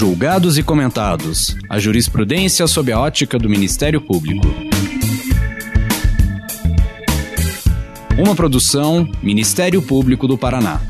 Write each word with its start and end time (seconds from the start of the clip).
Julgados 0.00 0.56
e 0.56 0.62
comentados. 0.62 1.54
A 1.68 1.78
jurisprudência 1.78 2.66
sob 2.66 2.90
a 2.90 2.98
ótica 2.98 3.38
do 3.38 3.50
Ministério 3.50 4.00
Público. 4.00 4.46
Uma 8.18 8.34
produção 8.34 9.06
Ministério 9.22 9.82
Público 9.82 10.26
do 10.26 10.38
Paraná. 10.38 10.80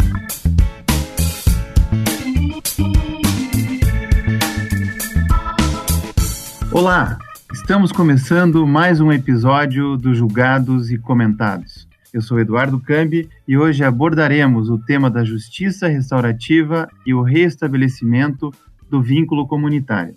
Olá, 6.70 7.18
estamos 7.52 7.90
começando 7.90 8.64
mais 8.64 9.00
um 9.00 9.10
episódio 9.10 9.96
do 9.96 10.14
Julgados 10.14 10.92
e 10.92 10.96
Comentados. 10.96 11.88
Eu 12.14 12.22
sou 12.22 12.38
Eduardo 12.38 12.78
Cambi 12.78 13.28
e 13.46 13.58
hoje 13.58 13.82
abordaremos 13.82 14.70
o 14.70 14.78
tema 14.78 15.10
da 15.10 15.24
justiça 15.24 15.88
restaurativa 15.88 16.88
e 17.04 17.12
o 17.12 17.22
restabelecimento 17.22 18.52
do 18.90 19.00
vínculo 19.00 19.46
comunitário. 19.46 20.16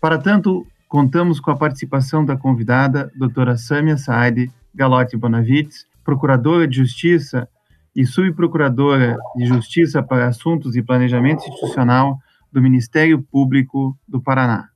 Para 0.00 0.18
tanto, 0.18 0.66
contamos 0.88 1.38
com 1.38 1.50
a 1.50 1.56
participação 1.56 2.24
da 2.24 2.36
convidada, 2.36 3.10
doutora 3.16 3.56
Samia 3.56 3.96
Saad 3.96 4.50
Galotti 4.74 5.16
Bonavides, 5.16 5.86
procuradora 6.04 6.66
de 6.66 6.76
Justiça 6.76 7.48
e 7.94 8.04
subprocuradora 8.04 9.16
de 9.36 9.46
Justiça 9.46 10.02
para 10.02 10.28
Assuntos 10.28 10.76
e 10.76 10.82
Planejamento 10.82 11.40
Institucional 11.40 12.18
do 12.52 12.60
Ministério 12.60 13.22
Público 13.22 13.96
do 14.06 14.20
Paraná. 14.20 14.68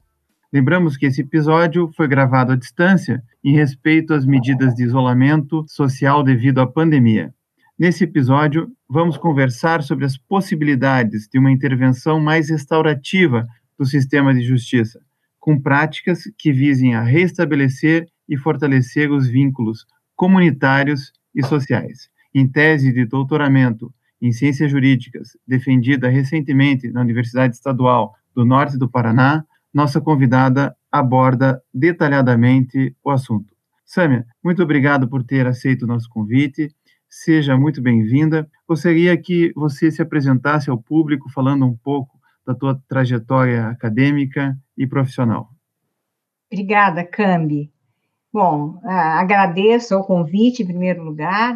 Lembramos 0.53 0.97
que 0.97 1.07
esse 1.07 1.23
episódio 1.23 1.91
foi 1.97 2.07
gravado 2.07 2.53
à 2.53 2.57
distância 2.57 3.23
em 3.43 3.55
respeito 3.55 4.13
às 4.13 4.27
medidas 4.27 4.75
de 4.75 4.85
isolamento 4.85 5.65
social 5.67 6.23
devido 6.23 6.61
à 6.61 6.67
pandemia. 6.67 7.33
Nesse 7.79 8.05
episódio, 8.05 8.71
vamos 8.89 9.17
conversar 9.17 9.83
sobre 9.83 10.05
as 10.05 10.17
possibilidades 10.17 11.27
de 11.27 11.39
uma 11.39 11.51
intervenção 11.51 12.21
mais 12.21 12.51
restaurativa 12.51 13.47
do 13.79 13.87
sistema 13.87 14.35
de 14.35 14.43
justiça, 14.43 15.01
com 15.41 15.59
práticas 15.61 16.25
que 16.39 16.53
visem 16.53 16.95
a 16.95 17.03
restabelecer 17.03 18.07
e 18.29 18.37
fortalecer 18.37 19.11
os 19.11 19.27
vínculos 19.27 19.87
comunitários 20.15 21.13
e 21.35 21.43
sociais. 21.43 22.09
Em 22.35 22.47
tese 22.47 22.93
de 22.93 23.07
doutoramento 23.07 23.93
em 24.21 24.31
Ciências 24.33 24.71
Jurídicas, 24.71 25.31
defendida 25.49 26.09
recentemente 26.09 26.93
na 26.93 27.01
Universidade 27.01 27.55
Estadual 27.55 28.15
do 28.35 28.45
Norte 28.45 28.79
do 28.79 28.89
Paraná, 28.89 29.45
nossa 29.75 30.01
convidada 30.01 30.77
aborda 30.91 31.61
detalhadamente 31.73 32.95
o 33.03 33.11
assunto. 33.11 33.53
Sâmia, 33.85 34.25
muito 34.43 34.63
obrigado 34.63 35.09
por 35.09 35.25
ter 35.25 35.47
aceito 35.47 35.83
o 35.83 35.87
nosso 35.87 36.09
convite. 36.09 36.71
Seja 37.15 37.59
muito 37.59 37.83
bem-vinda. 37.83 38.51
Gostaria 38.67 39.15
que 39.19 39.53
você 39.55 39.91
se 39.91 40.01
apresentasse 40.01 40.71
ao 40.71 40.79
público 40.79 41.31
falando 41.31 41.67
um 41.67 41.77
pouco 41.77 42.19
da 42.45 42.55
tua 42.55 42.83
trajetória 42.89 43.69
acadêmica 43.69 44.57
e 44.79 44.87
profissional. 44.87 45.51
Obrigada, 46.51 47.05
Cambi. 47.05 47.71
Bom, 48.33 48.81
agradeço 48.83 49.95
o 49.95 50.03
convite, 50.03 50.63
em 50.63 50.67
primeiro 50.67 51.05
lugar, 51.05 51.55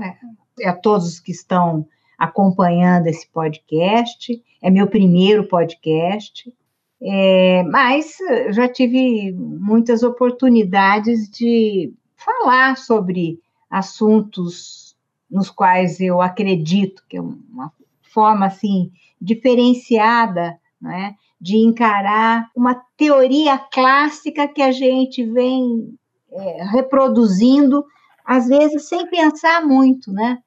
a 0.63 0.75
todos 0.75 1.19
que 1.21 1.33
estão 1.33 1.89
acompanhando 2.19 3.07
esse 3.07 3.27
podcast. 3.27 4.39
É 4.63 4.71
meu 4.71 4.87
primeiro 4.87 5.49
podcast. 5.49 6.53
É, 7.01 7.63
mas 7.63 8.19
já 8.51 8.69
tive 8.69 9.33
muitas 9.33 10.03
oportunidades 10.03 11.31
de 11.31 11.95
falar 12.15 12.77
sobre 12.77 13.41
assuntos 13.71 14.86
nos 15.31 15.51
quais 15.51 16.01
eu 16.01 16.21
acredito 16.21 17.03
que 17.09 17.17
é 17.17 17.21
uma 17.21 17.73
forma 18.03 18.47
assim 18.47 18.91
diferenciada, 19.21 20.59
né, 20.81 21.15
de 21.41 21.57
encarar 21.57 22.51
uma 22.55 22.75
teoria 22.97 23.59
clássica 23.59 24.49
que 24.49 24.63
a 24.63 24.73
gente 24.73 25.25
vem 25.25 25.95
é, 26.31 26.65
reproduzindo, 26.65 27.85
às 28.25 28.49
vezes 28.49 28.89
sem 28.89 29.07
pensar 29.09 29.65
muito, 29.65 30.13
né? 30.13 30.39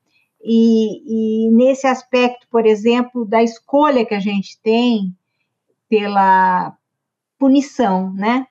E, 0.41 1.47
e 1.47 1.51
nesse 1.51 1.85
aspecto, 1.85 2.47
por 2.49 2.65
exemplo, 2.65 3.25
da 3.25 3.43
escolha 3.43 4.05
que 4.05 4.13
a 4.13 4.19
gente 4.19 4.59
tem 4.61 5.13
pela 5.89 6.75
punição, 7.37 8.13
né? 8.13 8.47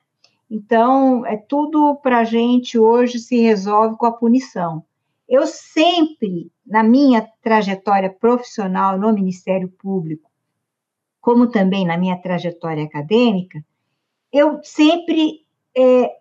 Então, 0.49 1.25
é 1.25 1.37
tudo 1.37 1.95
para 2.01 2.19
a 2.19 2.23
gente 2.23 2.77
hoje 2.77 3.19
se 3.19 3.39
resolve 3.39 3.95
com 3.97 4.05
a 4.05 4.11
punição. 4.11 4.83
Eu 5.29 5.45
sempre, 5.45 6.51
na 6.65 6.81
minha 6.81 7.21
trajetória 7.43 8.09
profissional 8.09 8.97
no 8.97 9.13
Ministério 9.13 9.69
Público, 9.69 10.27
como 11.21 11.51
também 11.51 11.85
na 11.85 11.95
minha 11.95 12.17
trajetória 12.17 12.83
acadêmica, 12.83 13.63
eu 14.33 14.59
sempre 14.63 15.45
é, 15.77 16.17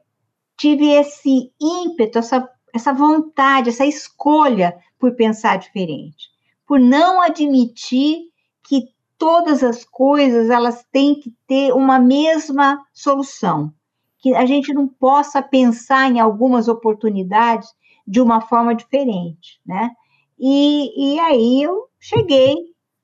tive 0.58 0.90
esse 0.90 1.50
ímpeto, 1.58 2.18
essa, 2.18 2.46
essa 2.74 2.92
vontade, 2.92 3.70
essa 3.70 3.86
escolha 3.86 4.78
por 4.98 5.14
pensar 5.14 5.56
diferente, 5.56 6.28
por 6.66 6.78
não 6.78 7.22
admitir 7.22 8.28
que 8.62 8.92
todas 9.16 9.64
as 9.64 9.86
coisas 9.86 10.50
elas 10.50 10.84
têm 10.92 11.18
que 11.18 11.34
ter 11.46 11.72
uma 11.72 11.98
mesma 11.98 12.84
solução, 12.92 13.72
que 14.18 14.34
a 14.34 14.44
gente 14.44 14.74
não 14.74 14.86
possa 14.86 15.40
pensar 15.40 16.10
em 16.10 16.20
algumas 16.20 16.68
oportunidades 16.68 17.68
de 18.08 18.20
uma 18.20 18.40
forma 18.40 18.74
diferente, 18.74 19.60
né? 19.66 19.90
E, 20.38 21.14
e 21.14 21.20
aí 21.20 21.62
eu 21.62 21.88
cheguei, 22.00 22.56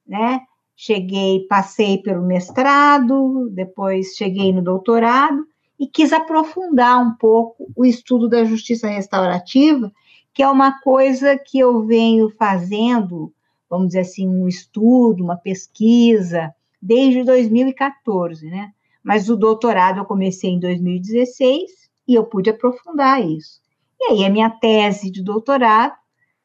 né? 0.07 0.41
Cheguei, 0.77 1.47
passei 1.47 1.99
pelo 1.99 2.23
mestrado, 2.23 3.49
depois 3.51 4.15
cheguei 4.17 4.53
no 4.53 4.63
doutorado 4.63 5.45
e 5.79 5.87
quis 5.87 6.13
aprofundar 6.13 7.01
um 7.01 7.15
pouco 7.17 7.71
o 7.77 7.85
estudo 7.85 8.29
da 8.29 8.45
justiça 8.45 8.89
restaurativa, 8.89 9.93
que 10.33 10.43
é 10.43 10.49
uma 10.49 10.81
coisa 10.81 11.39
que 11.39 11.59
eu 11.59 11.85
venho 11.85 12.31
fazendo 12.31 13.33
vamos 13.75 13.89
dizer 13.89 14.01
assim, 14.01 14.29
um 14.29 14.47
estudo, 14.47 15.25
uma 15.25 15.37
pesquisa, 15.37 16.55
desde 16.81 17.25
2014, 17.25 18.47
né? 18.47 18.71
Mas 19.03 19.29
o 19.29 19.37
doutorado 19.37 19.99
eu 19.99 20.05
comecei 20.05 20.51
em 20.51 20.61
2016 20.61 21.91
e 22.07 22.15
eu 22.15 22.25
pude 22.25 22.51
aprofundar 22.51 23.21
isso. 23.27 23.61
E 24.07 24.13
aí 24.13 24.25
a 24.25 24.31
minha 24.31 24.51
tese 24.51 25.11
de 25.11 25.23
doutorado 25.23 25.95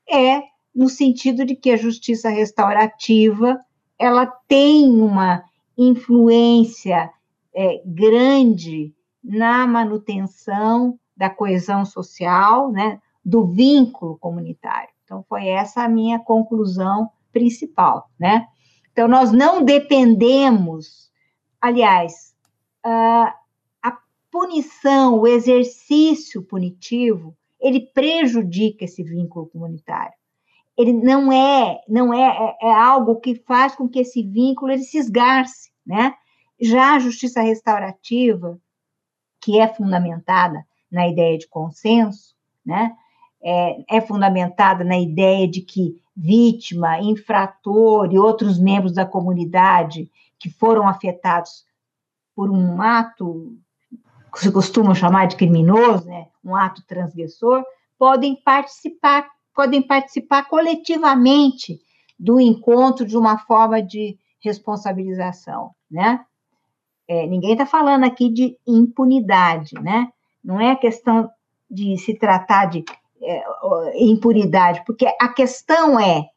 é 0.09 0.44
no 0.74 0.88
sentido 0.88 1.46
de 1.46 1.56
que 1.56 1.72
a 1.72 1.78
justiça 1.78 2.30
restaurativa 2.30 3.59
ela 3.97 4.25
tem 4.25 4.90
uma 4.90 5.44
influência 5.78 7.12
é, 7.53 7.81
grande 7.86 8.94
na 9.22 9.68
manutenção 9.68 10.97
da 11.16 11.30
coesão 11.30 11.84
social, 11.84 12.72
né, 12.72 13.02
do 13.25 13.46
vínculo 13.46 14.18
comunitário. 14.18 14.90
Então 15.03 15.26
foi 15.28 15.47
essa 15.47 15.84
a 15.84 15.90
minha 15.90 16.20
conclusão 16.20 17.09
principal, 17.31 18.09
né? 18.18 18.47
Então, 18.91 19.08
nós 19.08 19.31
não 19.31 19.64
dependemos, 19.64 21.09
aliás, 21.62 22.36
a 22.84 23.97
punição, 24.30 25.20
o 25.20 25.28
exercício 25.28 26.44
punitivo, 26.44 27.34
ele 27.59 27.81
prejudica 27.94 28.86
esse 28.86 29.03
vínculo 29.03 29.47
comunitário. 29.47 30.14
Ele 30.78 30.94
não 30.94 31.31
é, 31.31 31.81
não 31.88 32.14
é, 32.14 32.56
é, 32.62 32.68
é 32.68 32.72
algo 32.72 33.20
que 33.20 33.36
faz 33.36 33.75
com 33.75 33.88
que 33.88 34.00
esse 34.00 34.24
vínculo 34.24 34.72
ele 34.72 34.84
se 34.84 34.97
esgarce, 34.97 35.72
né? 35.86 36.16
Já 36.59 36.96
a 36.96 37.00
justiça 37.00 37.42
restaurativa, 37.42 38.59
que 39.42 39.59
é 39.59 39.68
fundamentada 39.68 40.66
na 40.92 41.08
ideia 41.08 41.38
de 41.38 41.47
consenso, 41.47 42.34
né? 42.66 42.96
É, 43.42 43.97
é 43.97 44.02
fundamentada 44.02 44.84
na 44.84 44.97
ideia 44.97 45.47
de 45.47 45.62
que 45.62 46.02
vítima, 46.16 47.00
infrator 47.00 48.12
e 48.12 48.20
outros 48.20 48.59
membros 48.59 48.94
da 48.94 49.06
comunidade 49.06 50.09
que 50.38 50.50
foram 50.50 50.88
afetados 50.88 51.66
por 52.35 52.50
um 52.50 52.82
ato 52.82 53.58
que 54.31 54.40
se 54.40 54.52
costuma 54.52 54.96
chamar 54.96 55.28
de 55.28 55.35
criminoso, 55.35 56.05
né, 56.05 56.28
um 56.43 56.55
ato 56.55 56.84
transgressor, 56.85 57.64
podem 57.97 58.35
participar, 58.35 59.28
podem 59.53 59.81
participar 59.81 60.47
coletivamente 60.47 61.79
do 62.17 62.40
encontro 62.40 63.05
de 63.05 63.17
uma 63.17 63.37
forma 63.40 63.81
de 63.81 64.17
responsabilização, 64.41 65.72
né? 65.90 66.26
É, 67.08 67.26
ninguém 67.26 67.53
está 67.53 67.66
falando 67.66 68.03
aqui 68.03 68.29
de 68.29 68.58
impunidade, 68.67 69.73
né? 69.81 70.09
Não 70.43 70.59
é 70.59 70.76
questão 70.76 71.29
de 71.70 71.97
se 71.97 72.14
tratar 72.14 72.66
de 72.66 72.85
é, 73.22 73.43
impunidade, 74.03 74.84
porque 74.85 75.05
a 75.20 75.28
questão 75.29 75.99
é 75.99 76.29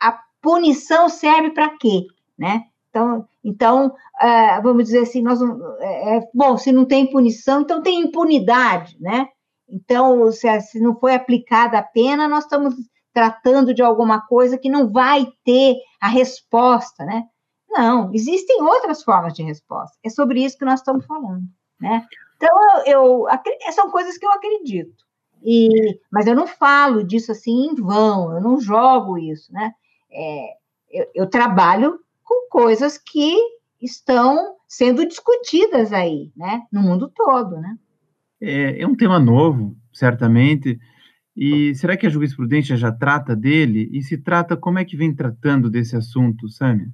a 0.00 0.18
punição 0.40 1.08
serve 1.08 1.50
para 1.50 1.76
quê, 1.78 2.06
né? 2.36 2.66
Então, 2.98 3.28
então 3.44 3.94
é, 4.20 4.60
vamos 4.60 4.84
dizer 4.84 5.00
assim, 5.00 5.22
nós 5.22 5.40
é, 5.80 6.16
é, 6.16 6.28
bom, 6.34 6.56
se 6.56 6.72
não 6.72 6.84
tem 6.84 7.10
punição, 7.10 7.60
então 7.62 7.82
tem 7.82 8.00
impunidade, 8.00 8.96
né? 9.00 9.28
Então, 9.68 10.32
se, 10.32 10.60
se 10.62 10.80
não 10.80 10.98
foi 10.98 11.14
aplicada 11.14 11.78
a 11.78 11.82
pena, 11.82 12.26
nós 12.26 12.44
estamos 12.44 12.74
tratando 13.12 13.74
de 13.74 13.82
alguma 13.82 14.20
coisa 14.26 14.58
que 14.58 14.70
não 14.70 14.90
vai 14.90 15.26
ter 15.44 15.76
a 16.00 16.08
resposta, 16.08 17.04
né? 17.04 17.24
Não, 17.70 18.12
existem 18.14 18.62
outras 18.62 19.02
formas 19.02 19.34
de 19.34 19.42
resposta. 19.42 19.96
É 20.02 20.08
sobre 20.08 20.42
isso 20.42 20.56
que 20.56 20.64
nós 20.64 20.80
estamos 20.80 21.04
falando, 21.04 21.42
né? 21.80 22.06
Então, 22.36 22.56
eu, 22.86 23.26
eu 23.28 23.72
são 23.72 23.90
coisas 23.90 24.16
que 24.16 24.24
eu 24.24 24.32
acredito. 24.32 25.04
E, 25.44 26.00
mas 26.10 26.26
eu 26.26 26.34
não 26.34 26.46
falo 26.46 27.04
disso 27.04 27.30
assim 27.30 27.68
em 27.68 27.74
vão, 27.74 28.32
eu 28.32 28.40
não 28.40 28.60
jogo 28.60 29.18
isso, 29.18 29.52
né? 29.52 29.72
É, 30.10 30.54
eu, 30.90 31.06
eu 31.14 31.30
trabalho 31.30 32.00
com 32.28 32.48
coisas 32.50 32.98
que 32.98 33.34
estão 33.80 34.56
sendo 34.68 35.06
discutidas 35.06 35.92
aí, 35.94 36.30
né? 36.36 36.62
No 36.70 36.82
mundo 36.82 37.10
todo, 37.14 37.56
né? 37.56 37.78
É, 38.38 38.82
é 38.82 38.86
um 38.86 38.94
tema 38.94 39.18
novo, 39.18 39.74
certamente. 39.92 40.78
E 41.34 41.74
será 41.74 41.96
que 41.96 42.06
a 42.06 42.10
jurisprudência 42.10 42.76
já 42.76 42.92
trata 42.92 43.34
dele? 43.34 43.88
E 43.92 44.02
se 44.02 44.18
trata, 44.18 44.56
como 44.56 44.78
é 44.78 44.84
que 44.84 44.96
vem 44.96 45.14
tratando 45.14 45.70
desse 45.70 45.96
assunto, 45.96 46.48
Sâmia? 46.48 46.88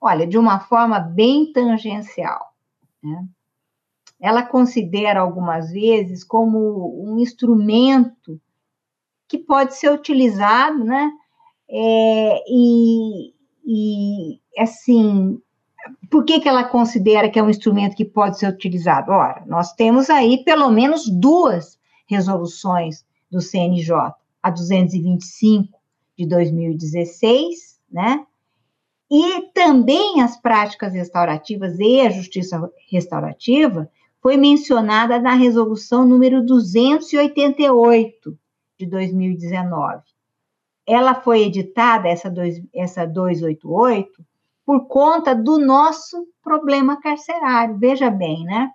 Olha, 0.00 0.26
de 0.26 0.36
uma 0.36 0.60
forma 0.60 1.00
bem 1.00 1.50
tangencial. 1.52 2.52
Né? 3.02 3.24
Ela 4.20 4.42
considera 4.42 5.20
algumas 5.20 5.72
vezes 5.72 6.22
como 6.22 7.02
um 7.02 7.18
instrumento 7.18 8.40
que 9.26 9.38
pode 9.38 9.74
ser 9.74 9.90
utilizado, 9.90 10.84
né? 10.84 11.10
É, 11.70 12.44
e, 12.48 13.34
e, 13.70 14.40
assim, 14.58 15.38
por 16.10 16.24
que, 16.24 16.40
que 16.40 16.48
ela 16.48 16.64
considera 16.64 17.28
que 17.28 17.38
é 17.38 17.42
um 17.42 17.50
instrumento 17.50 17.94
que 17.94 18.04
pode 18.04 18.38
ser 18.38 18.48
utilizado? 18.48 19.12
Ora, 19.12 19.44
nós 19.46 19.74
temos 19.74 20.08
aí 20.08 20.42
pelo 20.42 20.70
menos 20.70 21.06
duas 21.06 21.78
resoluções 22.06 23.04
do 23.30 23.42
CNJ, 23.42 23.94
a 24.42 24.50
225 24.50 25.78
de 26.16 26.26
2016, 26.26 27.78
né? 27.92 28.24
E 29.10 29.42
também 29.52 30.22
as 30.22 30.40
práticas 30.40 30.94
restaurativas 30.94 31.78
e 31.78 32.00
a 32.00 32.08
justiça 32.08 32.70
restaurativa 32.90 33.90
foi 34.22 34.38
mencionada 34.38 35.18
na 35.20 35.34
resolução 35.34 36.06
número 36.06 36.42
288 36.42 38.38
de 38.78 38.86
2019. 38.86 40.02
Ela 40.88 41.14
foi 41.14 41.42
editada, 41.42 42.08
essa, 42.08 42.30
dois, 42.30 42.62
essa 42.74 43.06
288, 43.06 44.24
por 44.64 44.86
conta 44.86 45.34
do 45.34 45.58
nosso 45.58 46.26
problema 46.42 46.98
carcerário. 46.98 47.76
Veja 47.76 48.10
bem, 48.10 48.42
né? 48.44 48.70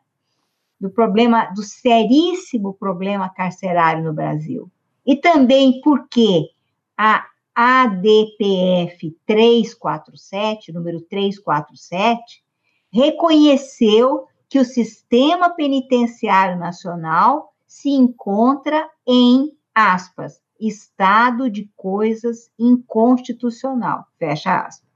Do 0.79 0.91
problema, 0.91 1.45
do 1.45 1.63
seríssimo 1.63 2.75
problema 2.75 3.29
carcerário 3.29 4.03
no 4.03 4.13
Brasil. 4.13 4.71
E 5.03 5.15
também 5.15 5.81
porque 5.81 6.49
a 6.95 7.25
ADPF 7.55 9.17
347, 9.25 10.71
número 10.71 11.01
347, 11.01 12.43
reconheceu 12.91 14.27
que 14.47 14.59
o 14.59 14.65
sistema 14.65 15.49
penitenciário 15.49 16.59
nacional 16.59 17.53
se 17.65 17.89
encontra 17.89 18.87
em, 19.07 19.51
aspas, 19.73 20.42
estado 20.59 21.49
de 21.49 21.69
coisas 21.75 22.49
inconstitucional, 22.57 24.05
fecha 24.17 24.61
aspas. 24.61 24.87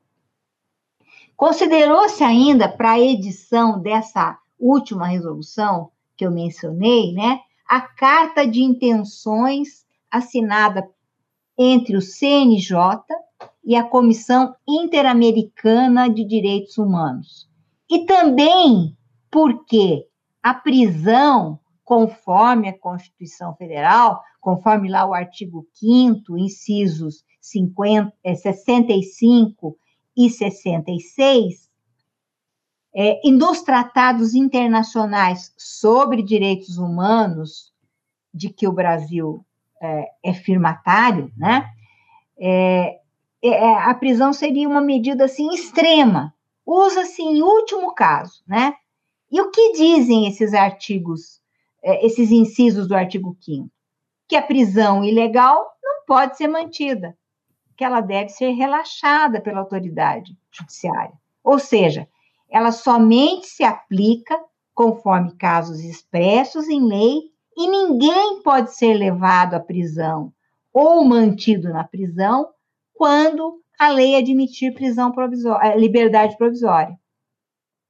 Considerou-se 1.35 2.23
ainda 2.23 2.67
para 2.67 2.91
a 2.91 2.99
edição 2.99 3.79
dessa 3.79 4.39
última 4.59 5.07
resolução 5.07 5.91
que 6.15 6.25
eu 6.25 6.31
mencionei, 6.31 7.13
né, 7.13 7.41
a 7.67 7.81
carta 7.81 8.47
de 8.47 8.63
intenções 8.63 9.85
assinada 10.09 10.89
entre 11.57 11.97
o 11.97 12.01
CNJ 12.01 13.03
e 13.63 13.75
a 13.75 13.83
Comissão 13.83 14.55
Interamericana 14.67 16.09
de 16.09 16.23
Direitos 16.23 16.77
Humanos. 16.77 17.47
E 17.89 18.05
também 18.05 18.97
porque 19.29 20.07
a 20.41 20.53
prisão, 20.53 21.59
conforme 21.87 22.67
a 22.67 22.77
Constituição 22.77 23.55
Federal, 23.55 24.21
conforme 24.41 24.89
lá 24.89 25.05
o 25.05 25.13
artigo 25.13 25.65
5 25.73 26.37
incisos 26.37 27.23
50, 27.39 28.11
65 28.35 29.77
e 30.17 30.29
66, 30.29 31.71
é, 32.93 33.25
e 33.25 33.31
nos 33.31 33.61
tratados 33.61 34.33
internacionais 34.33 35.53
sobre 35.57 36.21
direitos 36.21 36.77
humanos, 36.77 37.71
de 38.33 38.49
que 38.49 38.67
o 38.67 38.73
Brasil 38.73 39.45
é, 39.81 40.09
é 40.25 40.33
firmatário, 40.33 41.31
né? 41.37 41.69
É, 42.37 42.99
é, 43.41 43.47
é, 43.47 43.77
a 43.77 43.93
prisão 43.93 44.33
seria 44.33 44.67
uma 44.67 44.81
medida 44.81 45.23
assim 45.23 45.53
extrema, 45.53 46.33
usa-se 46.65 47.21
em 47.21 47.41
último 47.41 47.95
caso, 47.95 48.43
né? 48.45 48.73
E 49.31 49.39
o 49.39 49.51
que 49.51 49.71
dizem 49.71 50.27
esses 50.27 50.53
artigos, 50.53 51.41
é, 51.87 52.05
esses 52.05 52.31
incisos 52.31 52.85
do 52.85 52.95
artigo 52.95 53.37
5 53.39 53.69
Que 54.27 54.35
a 54.35 54.41
prisão 54.41 55.05
ilegal 55.05 55.65
não 55.81 56.05
pode 56.05 56.35
ser 56.35 56.47
mantida, 56.47 57.17
que 57.77 57.83
ela 57.83 58.01
deve 58.01 58.29
ser 58.29 58.51
relaxada 58.51 59.39
pela 59.39 59.59
autoridade 59.59 60.37
judiciária. 60.51 61.13
Ou 61.43 61.57
seja, 61.57 62.07
ela 62.49 62.73
somente 62.73 63.47
se 63.47 63.63
aplica 63.63 64.37
conforme 64.73 65.35
casos 65.35 65.79
expressos 65.79 66.67
em 66.67 66.85
lei 66.85 67.31
e 67.55 67.67
ninguém 67.69 68.41
pode 68.43 68.75
ser 68.75 68.93
levado 68.93 69.53
à 69.53 69.59
prisão 69.59 70.33
ou 70.73 71.05
mantido 71.05 71.69
na 71.69 71.83
prisão 71.83 72.49
quando 72.93 73.61
a 73.79 73.89
lei 73.89 74.15
admitir 74.15 74.73
prisão 74.73 75.11
provisória, 75.11 75.69
eh, 75.69 75.77
liberdade 75.77 76.35
provisória. 76.37 76.99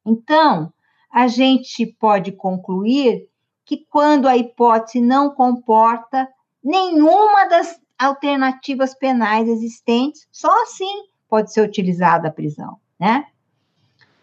Então, 0.05 0.71
a 1.11 1.27
gente 1.27 1.85
pode 1.99 2.31
concluir 2.31 3.27
que 3.67 3.85
quando 3.89 4.29
a 4.29 4.37
hipótese 4.37 5.01
não 5.01 5.29
comporta 5.29 6.25
nenhuma 6.63 7.45
das 7.49 7.77
alternativas 7.99 8.95
penais 8.95 9.47
existentes, 9.49 10.25
só 10.31 10.63
assim 10.63 11.03
pode 11.27 11.51
ser 11.51 11.61
utilizada 11.61 12.29
a 12.29 12.31
prisão, 12.31 12.77
né? 12.97 13.25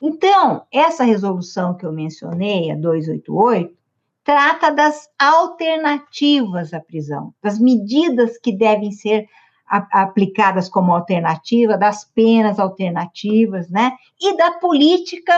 Então, 0.00 0.62
essa 0.72 1.04
resolução 1.04 1.74
que 1.74 1.84
eu 1.84 1.92
mencionei, 1.92 2.70
a 2.70 2.74
288, 2.74 3.76
trata 4.24 4.70
das 4.70 5.08
alternativas 5.18 6.72
à 6.72 6.80
prisão, 6.80 7.34
das 7.42 7.58
medidas 7.58 8.38
que 8.38 8.56
devem 8.56 8.92
ser 8.92 9.28
aplicadas 9.66 10.68
como 10.68 10.92
alternativa, 10.92 11.76
das 11.76 12.04
penas 12.04 12.58
alternativas, 12.58 13.68
né? 13.68 13.92
E 14.18 14.36
da 14.36 14.52
política 14.52 15.34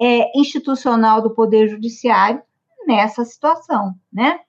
é, 0.00 0.38
institucional 0.38 1.20
do 1.20 1.34
Poder 1.34 1.68
Judiciário 1.68 2.42
nessa 2.86 3.24
situação, 3.24 3.94
né? 4.12 4.40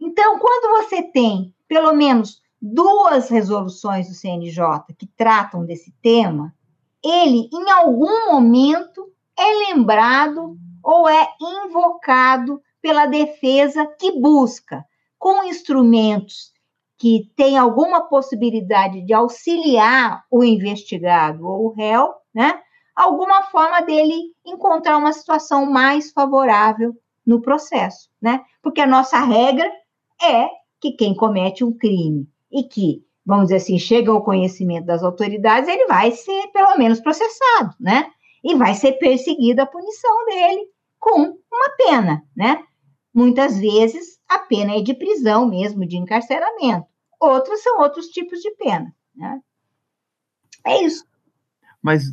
Então, 0.00 0.38
quando 0.38 0.82
você 0.82 1.02
tem 1.02 1.54
pelo 1.66 1.92
menos 1.92 2.42
duas 2.60 3.28
resoluções 3.28 4.08
do 4.08 4.14
CNJ 4.14 4.94
que 4.98 5.06
tratam 5.06 5.64
desse 5.64 5.92
tema, 6.02 6.54
ele, 7.02 7.48
em 7.52 7.70
algum 7.70 8.32
momento, 8.32 9.12
é 9.36 9.72
lembrado 9.72 10.56
ou 10.82 11.08
é 11.08 11.28
invocado 11.40 12.62
pela 12.80 13.06
defesa 13.06 13.86
que 13.98 14.18
busca, 14.20 14.84
com 15.18 15.44
instrumentos 15.44 16.52
que 16.98 17.30
têm 17.34 17.56
alguma 17.56 18.02
possibilidade 18.02 19.00
de 19.02 19.12
auxiliar 19.12 20.24
o 20.30 20.44
investigado 20.44 21.46
ou 21.46 21.66
o 21.66 21.74
réu, 21.74 22.12
né? 22.32 22.60
Alguma 22.94 23.42
forma 23.44 23.80
dele 23.80 24.32
encontrar 24.44 24.98
uma 24.98 25.12
situação 25.12 25.66
mais 25.66 26.12
favorável 26.12 26.94
no 27.26 27.40
processo, 27.40 28.10
né? 28.20 28.44
Porque 28.62 28.80
a 28.80 28.86
nossa 28.86 29.18
regra 29.18 29.70
é 30.22 30.48
que 30.80 30.92
quem 30.92 31.14
comete 31.14 31.64
um 31.64 31.72
crime 31.72 32.28
e 32.50 32.64
que, 32.64 33.04
vamos 33.24 33.44
dizer 33.44 33.56
assim, 33.56 33.78
chega 33.78 34.10
ao 34.10 34.24
conhecimento 34.24 34.86
das 34.86 35.02
autoridades, 35.02 35.68
ele 35.68 35.86
vai 35.86 36.10
ser 36.12 36.48
pelo 36.48 36.76
menos 36.76 37.00
processado, 37.00 37.74
né? 37.80 38.10
E 38.42 38.54
vai 38.54 38.74
ser 38.74 38.92
perseguida 38.92 39.62
a 39.62 39.66
punição 39.66 40.24
dele 40.26 40.68
com 40.98 41.38
uma 41.50 41.70
pena, 41.76 42.22
né? 42.36 42.62
Muitas 43.12 43.58
vezes 43.58 44.18
a 44.28 44.40
pena 44.40 44.76
é 44.76 44.82
de 44.82 44.92
prisão 44.92 45.46
mesmo, 45.46 45.86
de 45.86 45.96
encarceramento. 45.96 46.86
Outras 47.20 47.62
são 47.62 47.80
outros 47.80 48.08
tipos 48.08 48.40
de 48.40 48.50
pena. 48.56 48.94
Né? 49.14 49.40
É 50.66 50.82
isso. 50.82 51.06
Mas, 51.80 52.04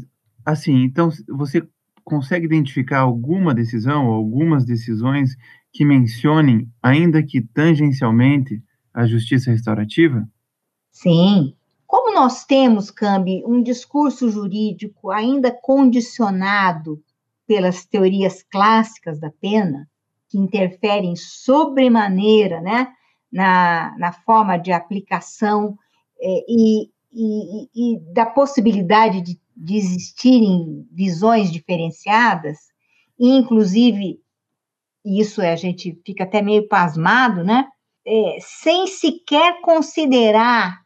assim, 0.46 0.84
então 0.84 1.10
você 1.27 1.68
consegue 2.12 2.46
identificar 2.46 3.00
alguma 3.00 3.53
decisão 3.53 4.08
ou 4.08 4.15
algumas 4.15 4.65
decisões 4.65 5.38
que 5.72 5.86
mencionem, 5.86 6.68
ainda 6.84 7.24
que 7.24 7.39
tangencialmente, 7.39 8.62
a 8.94 9.08
justiça 9.08 9.50
restaurativa? 9.50 10.27
Sim. 10.91 11.56
Como 11.88 12.13
nós 12.13 12.44
temos, 12.44 12.91
Cambi, 12.91 13.41
um 13.46 13.63
discurso 13.63 14.30
jurídico 14.30 15.10
ainda 15.10 15.58
condicionado 15.62 17.01
pelas 17.48 17.86
teorias 17.86 18.44
clássicas 18.44 19.18
da 19.18 19.32
pena, 19.32 19.88
que 20.27 20.38
interferem 20.38 21.15
sobremaneira 21.15 22.60
né, 22.60 22.89
na, 23.32 23.96
na 23.98 24.12
forma 24.12 24.58
de 24.58 24.74
aplicação 24.74 25.77
é, 26.22 26.44
e, 26.50 26.89
e, 27.13 27.70
e, 27.74 28.00
da 28.13 28.25
possibilidade 28.25 29.22
de 29.22 29.39
de 29.55 29.75
existirem 29.75 30.88
visões 30.91 31.51
diferenciadas, 31.51 32.58
e 33.20 33.29
inclusive, 33.29 34.20
isso 35.05 35.41
é, 35.41 35.51
a 35.51 35.55
gente 35.55 36.00
fica 36.05 36.24
até 36.24 36.41
meio 36.41 36.67
pasmado, 36.67 37.43
né? 37.43 37.67
É, 38.05 38.38
sem 38.41 38.88
sequer 38.88 39.62
considerar 39.62 40.81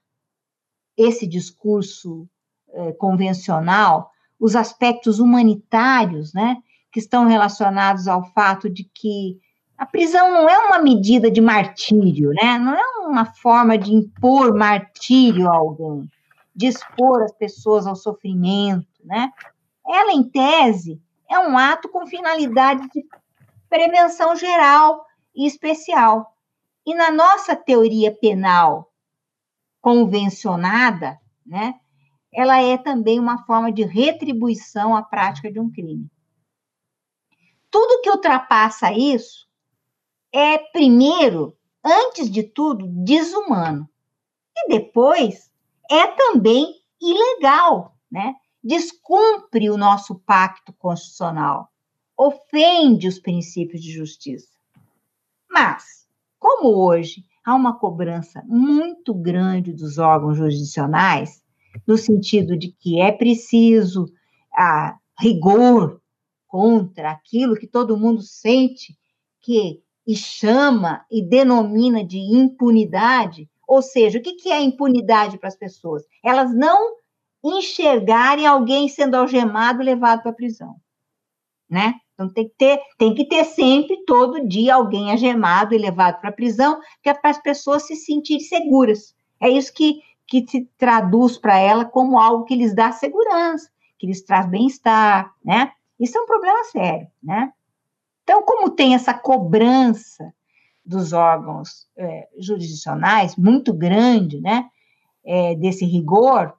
esse 0.98 1.26
discurso 1.26 2.28
é, 2.74 2.92
convencional, 2.94 4.12
os 4.40 4.56
aspectos 4.56 5.20
humanitários, 5.20 6.34
né? 6.34 6.58
Que 6.92 7.00
estão 7.00 7.26
relacionados 7.26 8.08
ao 8.08 8.24
fato 8.34 8.70
de 8.70 8.84
que 8.84 9.40
a 9.78 9.86
prisão 9.86 10.32
não 10.32 10.50
é 10.50 10.58
uma 10.68 10.80
medida 10.80 11.30
de 11.30 11.42
martírio, 11.42 12.32
né? 12.32 12.58
Não 12.58 12.74
é 12.74 13.08
uma 13.08 13.26
forma 13.26 13.78
de 13.78 13.94
impor 13.94 14.54
martírio 14.54 15.50
a 15.50 15.56
alguém, 15.56 16.10
de 16.56 16.68
expor 16.68 17.22
as 17.24 17.34
pessoas 17.34 17.86
ao 17.86 17.96
sofrimento, 17.96 18.88
né? 19.04 19.32
Ela, 19.86 20.14
em 20.14 20.24
tese, 20.24 21.02
é 21.30 21.38
um 21.40 21.58
ato 21.58 21.90
com 21.90 22.08
finalidade 22.08 22.88
de 22.90 23.06
prevenção 23.70 24.36
geral 24.36 25.06
e 25.36 25.46
especial. 25.46 26.34
E 26.86 26.94
na 26.96 27.12
nossa 27.12 27.56
teoria 27.56 28.16
penal 28.16 28.92
convencionada, 29.82 31.20
né, 31.46 31.76
ela 32.34 32.62
é 32.62 32.78
também 32.78 33.20
uma 33.20 33.44
forma 33.46 33.72
de 33.72 33.84
retribuição 33.84 34.96
à 34.96 35.04
prática 35.04 35.52
de 35.52 35.60
um 35.60 35.72
crime. 35.72 36.10
Tudo 37.70 38.02
que 38.02 38.10
ultrapassa 38.10 38.92
isso 38.92 39.48
é, 40.32 40.58
primeiro, 40.58 41.58
antes 41.84 42.30
de 42.30 42.44
tudo, 42.44 42.88
desumano. 42.88 43.90
E 44.56 44.70
depois, 44.70 45.52
é 45.90 46.08
também 46.08 46.76
ilegal, 47.02 47.96
né? 48.12 48.36
Descumpre 48.64 49.70
o 49.70 49.78
nosso 49.78 50.16
pacto 50.16 50.74
constitucional, 50.74 51.70
ofende 52.18 53.08
os 53.08 53.20
princípios 53.20 53.82
de 53.82 53.92
justiça. 53.92 54.50
Mas, 55.50 56.08
como 56.40 56.70
hoje 56.70 57.24
há 57.46 57.54
uma 57.54 57.78
cobrança 57.78 58.44
muito 58.48 59.14
grande 59.14 59.72
dos 59.72 59.98
órgãos 59.98 60.38
jurisdicionais, 60.38 61.44
no 61.86 61.98
sentido 61.98 62.58
de 62.58 62.72
que 62.72 63.00
é 63.00 63.12
preciso 63.12 64.06
a 64.52 64.98
rigor 65.20 66.02
contra 66.48 67.12
aquilo 67.12 67.56
que 67.56 67.68
todo 67.68 67.98
mundo 67.98 68.22
sente 68.22 68.98
que 69.42 69.84
e 70.08 70.16
chama 70.16 71.06
e 71.12 71.28
denomina 71.28 72.04
de 72.04 72.20
impunidade, 72.20 73.50
ou 73.68 73.82
seja, 73.82 74.20
o 74.20 74.22
que, 74.22 74.34
que 74.34 74.52
é 74.52 74.62
impunidade 74.62 75.38
para 75.38 75.48
as 75.48 75.56
pessoas? 75.56 76.04
Elas 76.24 76.54
não 76.54 76.96
enxergarem 77.44 78.46
alguém 78.46 78.88
sendo 78.88 79.16
algemado 79.16 79.82
e 79.82 79.86
levado 79.86 80.22
para 80.22 80.32
a 80.32 80.36
prisão, 80.36 80.76
né? 81.70 81.96
Então 82.14 82.32
tem 82.32 82.48
que 82.48 82.56
ter, 82.58 82.80
tem 82.98 83.14
que 83.14 83.26
ter 83.26 83.44
sempre 83.44 84.04
todo 84.06 84.48
dia 84.48 84.76
alguém 84.76 85.12
algemado 85.12 85.76
e 85.76 85.78
levado 85.78 86.20
para 86.22 86.30
a 86.30 86.34
prisão, 86.34 86.80
que 87.04 87.10
é 87.10 87.14
para 87.14 87.30
as 87.30 87.42
pessoas 87.42 87.86
se 87.86 87.96
sentirem 87.96 88.44
seguras. 88.44 89.14
É 89.40 89.50
isso 89.50 89.74
que 89.74 90.02
que 90.28 90.46
se 90.48 90.68
traduz 90.78 91.38
para 91.38 91.58
ela 91.58 91.86
como 91.86 92.20
algo 92.20 92.46
que 92.46 92.56
lhes 92.56 92.74
dá 92.74 92.92
segurança, 92.92 93.70
que 93.98 94.08
lhes 94.08 94.24
traz 94.24 94.48
bem-estar, 94.48 95.34
né? 95.44 95.72
Isso 96.00 96.18
é 96.18 96.22
um 96.22 96.26
problema 96.26 96.64
sério, 96.66 97.08
né? 97.22 97.54
Então, 98.24 98.42
como 98.44 98.72
tem 98.72 98.96
essa 98.96 99.14
cobrança 99.14 100.34
dos 100.86 101.14
órgãos 101.14 101.88
é, 101.98 102.28
jurisdicionais 102.38 103.36
muito 103.36 103.74
grande, 103.74 104.40
né, 104.40 104.70
é, 105.26 105.56
desse 105.56 105.86
rigor, 105.86 106.54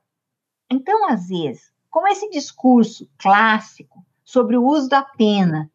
então, 0.71 1.09
às 1.09 1.28
vezes, 1.28 1.73
como 1.90 2.09
esse 2.09 2.28
discurso 2.30 3.09
clássico 3.18 4.04
sobre 4.25 4.56
o 4.56 4.64
uso 4.64 4.88
da 4.88 5.02
pena, 5.02 5.71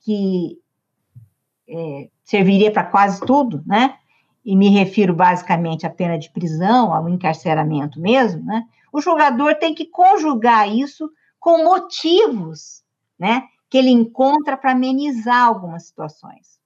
que 0.00 0.58
é, 1.68 2.10
serviria 2.24 2.72
para 2.72 2.84
quase 2.84 3.24
tudo, 3.24 3.62
né, 3.64 3.96
e 4.44 4.56
me 4.56 4.68
refiro 4.68 5.14
basicamente 5.14 5.86
à 5.86 5.90
pena 5.90 6.18
de 6.18 6.30
prisão, 6.30 6.92
ao 6.92 7.08
encarceramento 7.08 8.00
mesmo, 8.00 8.44
né, 8.44 8.66
o 8.92 9.00
julgador 9.00 9.54
tem 9.54 9.74
que 9.74 9.86
conjugar 9.86 10.68
isso 10.68 11.10
com 11.38 11.64
motivos, 11.64 12.82
né, 13.18 13.44
que 13.70 13.78
ele 13.78 13.90
encontra 13.90 14.56
para 14.56 14.72
amenizar 14.72 15.46
algumas 15.46 15.86
situações. 15.86 16.60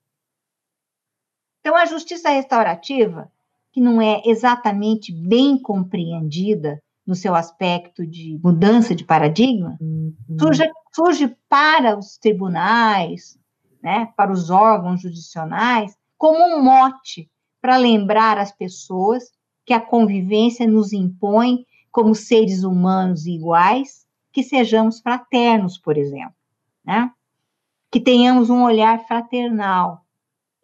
Então, 1.66 1.76
a 1.76 1.84
justiça 1.84 2.28
restaurativa, 2.30 3.28
que 3.72 3.80
não 3.80 4.00
é 4.00 4.22
exatamente 4.24 5.12
bem 5.12 5.60
compreendida 5.60 6.80
no 7.04 7.16
seu 7.16 7.34
aspecto 7.34 8.06
de 8.06 8.38
mudança 8.40 8.94
de 8.94 9.02
paradigma, 9.02 9.76
uhum. 9.80 10.14
surge, 10.38 10.70
surge 10.94 11.36
para 11.48 11.98
os 11.98 12.16
tribunais, 12.18 13.36
né, 13.82 14.12
para 14.16 14.30
os 14.30 14.48
órgãos 14.48 15.00
judicionais, 15.00 15.96
como 16.16 16.38
um 16.38 16.62
mote 16.62 17.28
para 17.60 17.76
lembrar 17.76 18.38
as 18.38 18.52
pessoas 18.52 19.24
que 19.64 19.72
a 19.72 19.80
convivência 19.80 20.68
nos 20.68 20.92
impõe 20.92 21.66
como 21.90 22.14
seres 22.14 22.62
humanos 22.62 23.26
iguais, 23.26 24.06
que 24.32 24.44
sejamos 24.44 25.00
fraternos, 25.00 25.76
por 25.76 25.96
exemplo 25.96 26.36
né? 26.86 27.10
Que 27.90 28.00
tenhamos 28.00 28.48
um 28.48 28.62
olhar 28.62 29.04
fraternal. 29.06 30.05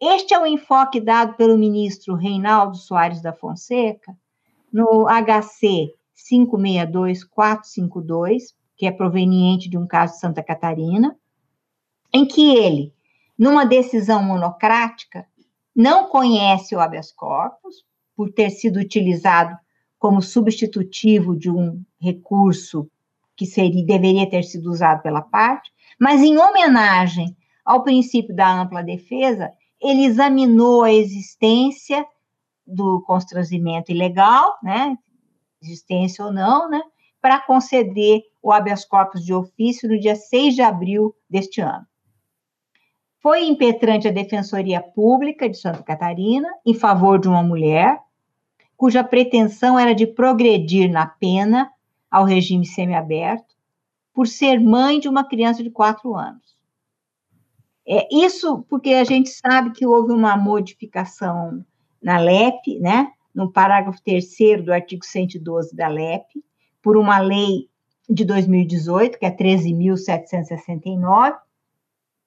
Este 0.05 0.33
é 0.33 0.39
o 0.39 0.45
enfoque 0.45 0.99
dado 0.99 1.35
pelo 1.35 1.57
ministro 1.57 2.13
Reinaldo 2.13 2.75
Soares 2.75 3.21
da 3.21 3.31
Fonseca 3.31 4.13
no 4.69 5.07
HC 5.07 5.93
562452, 6.13 8.53
que 8.75 8.85
é 8.85 8.91
proveniente 8.91 9.69
de 9.69 9.77
um 9.77 9.87
caso 9.87 10.15
de 10.15 10.19
Santa 10.19 10.43
Catarina, 10.43 11.17
em 12.13 12.25
que 12.25 12.53
ele, 12.53 12.93
numa 13.39 13.65
decisão 13.65 14.21
monocrática, 14.21 15.25
não 15.73 16.09
conhece 16.09 16.75
o 16.75 16.81
habeas 16.81 17.13
corpus, 17.13 17.85
por 18.13 18.29
ter 18.29 18.49
sido 18.49 18.81
utilizado 18.81 19.57
como 19.97 20.21
substitutivo 20.21 21.33
de 21.33 21.49
um 21.49 21.81
recurso 21.97 22.91
que 23.37 23.45
seria, 23.45 23.85
deveria 23.85 24.29
ter 24.29 24.43
sido 24.43 24.69
usado 24.69 25.01
pela 25.01 25.21
parte, 25.21 25.71
mas, 25.97 26.21
em 26.21 26.37
homenagem 26.37 27.37
ao 27.63 27.83
princípio 27.83 28.35
da 28.35 28.61
ampla 28.61 28.83
defesa, 28.83 29.49
ele 29.83 30.05
examinou 30.05 30.83
a 30.83 30.91
existência 30.91 32.05
do 32.65 33.01
constrangimento 33.01 33.91
ilegal, 33.91 34.57
né, 34.63 34.97
existência 35.61 36.23
ou 36.23 36.31
não, 36.31 36.69
né, 36.69 36.81
para 37.21 37.39
conceder 37.39 38.21
o 38.41 38.51
habeas 38.51 38.85
corpus 38.85 39.23
de 39.23 39.33
ofício 39.33 39.89
no 39.89 39.99
dia 39.99 40.15
6 40.15 40.55
de 40.55 40.61
abril 40.61 41.15
deste 41.29 41.61
ano. 41.61 41.85
Foi 43.19 43.45
impetrante 43.45 44.07
a 44.07 44.11
Defensoria 44.11 44.81
Pública 44.81 45.49
de 45.49 45.57
Santa 45.57 45.81
Catarina 45.81 46.49
em 46.65 46.73
favor 46.73 47.19
de 47.19 47.27
uma 47.27 47.41
mulher 47.41 48.01
cuja 48.75 49.03
pretensão 49.03 49.79
era 49.79 49.95
de 49.95 50.05
progredir 50.05 50.91
na 50.91 51.05
pena 51.05 51.71
ao 52.11 52.25
regime 52.25 52.65
semiaberto 52.65 53.55
por 54.13 54.27
ser 54.27 54.59
mãe 54.59 54.99
de 54.99 55.07
uma 55.07 55.23
criança 55.23 55.63
de 55.63 55.71
quatro 55.71 56.15
anos. 56.15 56.52
É 57.87 58.07
isso 58.11 58.65
porque 58.69 58.93
a 58.93 59.03
gente 59.03 59.29
sabe 59.29 59.71
que 59.71 59.85
houve 59.85 60.13
uma 60.13 60.37
modificação 60.37 61.65
na 62.01 62.17
LEP, 62.17 62.79
né, 62.79 63.11
no 63.33 63.51
parágrafo 63.51 64.01
3 64.03 64.63
do 64.63 64.73
artigo 64.73 65.05
112 65.05 65.75
da 65.75 65.87
LEP, 65.87 66.43
por 66.81 66.97
uma 66.97 67.19
lei 67.19 67.69
de 68.09 68.25
2018, 68.25 69.17
que 69.17 69.25
é 69.25 69.31
13.769, 69.31 71.37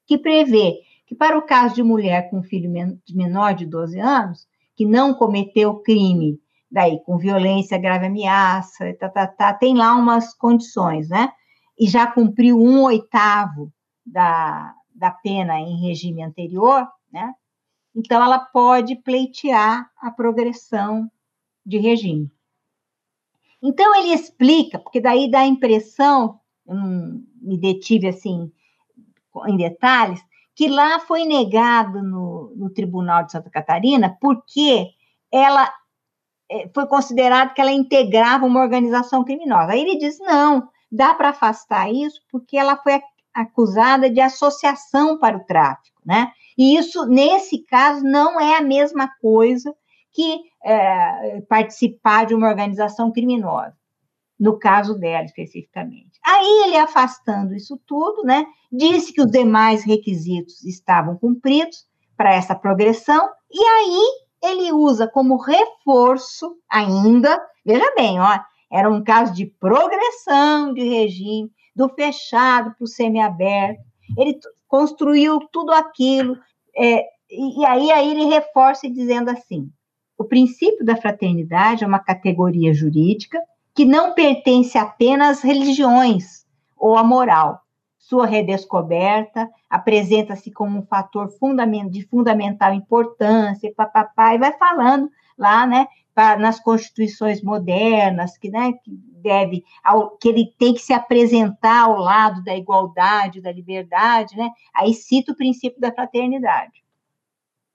que 0.06 0.18
prevê 0.18 0.80
que 1.06 1.14
para 1.14 1.38
o 1.38 1.42
caso 1.42 1.74
de 1.74 1.82
mulher 1.82 2.30
com 2.30 2.42
filho 2.42 2.70
menor 3.14 3.54
de 3.54 3.66
12 3.66 4.00
anos, 4.00 4.48
que 4.74 4.84
não 4.84 5.14
cometeu 5.14 5.76
crime, 5.76 6.40
daí 6.70 7.00
com 7.04 7.16
violência, 7.16 7.78
grave 7.78 8.06
ameaça, 8.06 8.92
tá, 8.98 9.08
tá, 9.08 9.26
tá, 9.26 9.54
tem 9.54 9.76
lá 9.76 9.94
umas 9.94 10.34
condições, 10.34 11.08
né? 11.08 11.30
e 11.78 11.86
já 11.86 12.06
cumpriu 12.06 12.58
um 12.58 12.82
oitavo 12.82 13.72
da, 14.04 14.74
da 14.96 15.10
pena 15.10 15.60
em 15.60 15.80
regime 15.80 16.22
anterior, 16.22 16.88
né? 17.12 17.34
Então, 17.94 18.22
ela 18.22 18.38
pode 18.38 18.96
pleitear 18.96 19.90
a 19.98 20.10
progressão 20.10 21.10
de 21.64 21.78
regime. 21.78 22.30
Então, 23.62 23.94
ele 23.96 24.12
explica, 24.12 24.78
porque 24.78 25.00
daí 25.00 25.30
dá 25.30 25.40
a 25.40 25.46
impressão, 25.46 26.40
não 26.66 27.22
me 27.40 27.58
detive 27.58 28.08
assim 28.08 28.52
em 29.48 29.56
detalhes, 29.56 30.20
que 30.54 30.68
lá 30.68 30.98
foi 31.00 31.24
negado 31.24 32.02
no, 32.02 32.52
no 32.56 32.70
Tribunal 32.70 33.24
de 33.24 33.32
Santa 33.32 33.50
Catarina 33.50 34.16
porque 34.20 34.90
ela 35.30 35.70
eh, 36.50 36.70
foi 36.74 36.86
considerado 36.86 37.52
que 37.52 37.60
ela 37.60 37.72
integrava 37.72 38.46
uma 38.46 38.62
organização 38.62 39.22
criminosa. 39.22 39.72
Aí 39.72 39.82
ele 39.82 39.98
diz: 39.98 40.18
não, 40.18 40.68
dá 40.90 41.14
para 41.14 41.28
afastar 41.28 41.92
isso 41.92 42.20
porque 42.30 42.56
ela 42.56 42.76
foi 42.76 42.94
acusada 43.42 44.10
de 44.10 44.20
associação 44.20 45.18
para 45.18 45.36
o 45.36 45.44
tráfico, 45.44 46.00
né? 46.04 46.32
E 46.58 46.76
isso, 46.78 47.06
nesse 47.06 47.64
caso, 47.64 48.02
não 48.02 48.40
é 48.40 48.56
a 48.56 48.62
mesma 48.62 49.08
coisa 49.20 49.74
que 50.12 50.40
é, 50.64 51.40
participar 51.48 52.26
de 52.26 52.34
uma 52.34 52.48
organização 52.48 53.12
criminosa. 53.12 53.76
no 54.38 54.58
caso 54.58 54.98
dela 54.98 55.24
especificamente. 55.24 56.18
Aí 56.24 56.64
ele 56.64 56.76
afastando 56.76 57.54
isso 57.54 57.80
tudo, 57.86 58.22
né, 58.22 58.44
disse 58.70 59.12
que 59.12 59.22
os 59.22 59.30
demais 59.30 59.84
requisitos 59.84 60.62
estavam 60.64 61.16
cumpridos 61.16 61.86
para 62.16 62.34
essa 62.34 62.54
progressão, 62.54 63.28
e 63.50 63.64
aí 63.64 64.02
ele 64.42 64.72
usa 64.72 65.08
como 65.08 65.36
reforço 65.36 66.56
ainda, 66.70 67.40
veja 67.64 67.92
bem, 67.96 68.20
ó, 68.20 68.38
era 68.70 68.90
um 68.90 69.02
caso 69.02 69.32
de 69.32 69.46
progressão 69.46 70.74
de 70.74 70.82
regime, 70.82 71.50
do 71.76 71.90
fechado 71.90 72.74
para 72.74 72.84
o 72.84 72.88
semiaberto, 72.88 73.82
ele 74.16 74.38
construiu 74.66 75.38
tudo 75.52 75.72
aquilo, 75.72 76.36
é, 76.74 77.04
e, 77.30 77.64
aí, 77.66 77.92
aí 77.92 78.10
ele 78.10 78.24
reforça 78.24 78.88
dizendo 78.88 79.30
assim, 79.30 79.70
o 80.16 80.24
princípio 80.24 80.84
da 80.84 80.96
fraternidade 80.96 81.84
é 81.84 81.86
uma 81.86 81.98
categoria 81.98 82.72
jurídica 82.72 83.38
que 83.74 83.84
não 83.84 84.14
pertence 84.14 84.78
apenas 84.78 85.38
às 85.38 85.42
religiões 85.42 86.46
ou 86.76 86.96
à 86.96 87.04
moral. 87.04 87.60
Sua 87.98 88.24
redescoberta 88.24 89.50
apresenta-se 89.68 90.50
como 90.50 90.78
um 90.78 90.86
fator 90.86 91.28
de 91.90 92.06
fundamental 92.06 92.72
importância, 92.72 93.72
papapá, 93.76 94.34
e 94.34 94.38
vai 94.38 94.52
falando 94.56 95.10
lá, 95.36 95.66
né, 95.66 95.86
nas 96.38 96.58
constituições 96.58 97.42
modernas, 97.42 98.38
que, 98.38 98.50
né, 98.50 98.72
que 98.72 98.90
deve, 99.22 99.62
ao, 99.84 100.16
que 100.16 100.28
ele 100.28 100.54
tem 100.58 100.72
que 100.72 100.80
se 100.80 100.92
apresentar 100.92 101.84
ao 101.84 101.98
lado 101.98 102.42
da 102.42 102.56
igualdade, 102.56 103.40
da 103.40 103.52
liberdade, 103.52 104.36
né, 104.36 104.50
aí 104.74 104.94
cita 104.94 105.32
o 105.32 105.36
princípio 105.36 105.80
da 105.80 105.92
fraternidade. 105.92 106.82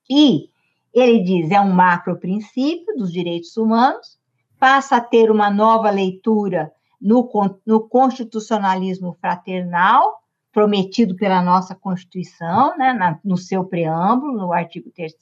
E 0.10 0.50
ele 0.94 1.24
diz, 1.24 1.52
é 1.52 1.62
um 1.62 1.72
macro 1.72 2.20
princípio 2.20 2.96
dos 2.98 3.12
direitos 3.12 3.56
humanos, 3.56 4.20
passa 4.60 4.98
a 4.98 5.02
ter 5.02 5.30
uma 5.30 5.50
nova 5.50 5.90
leitura 5.90 6.72
no, 7.00 7.30
no 7.66 7.88
constitucionalismo 7.88 9.18
fraternal, 9.22 10.22
prometido 10.52 11.16
pela 11.16 11.42
nossa 11.42 11.74
Constituição, 11.74 12.78
né, 12.78 12.92
na, 12.94 13.20
no 13.24 13.38
seu 13.38 13.64
preâmbulo, 13.64 14.38
no 14.38 14.52
artigo 14.52 14.92
3 14.92 15.14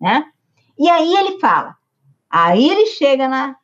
né? 0.00 0.24
E 0.78 0.88
aí 0.88 1.14
ele 1.14 1.38
fala, 1.38 1.76
aí 2.30 2.68
ele 2.68 2.86
chega 2.86 3.28
na 3.28 3.56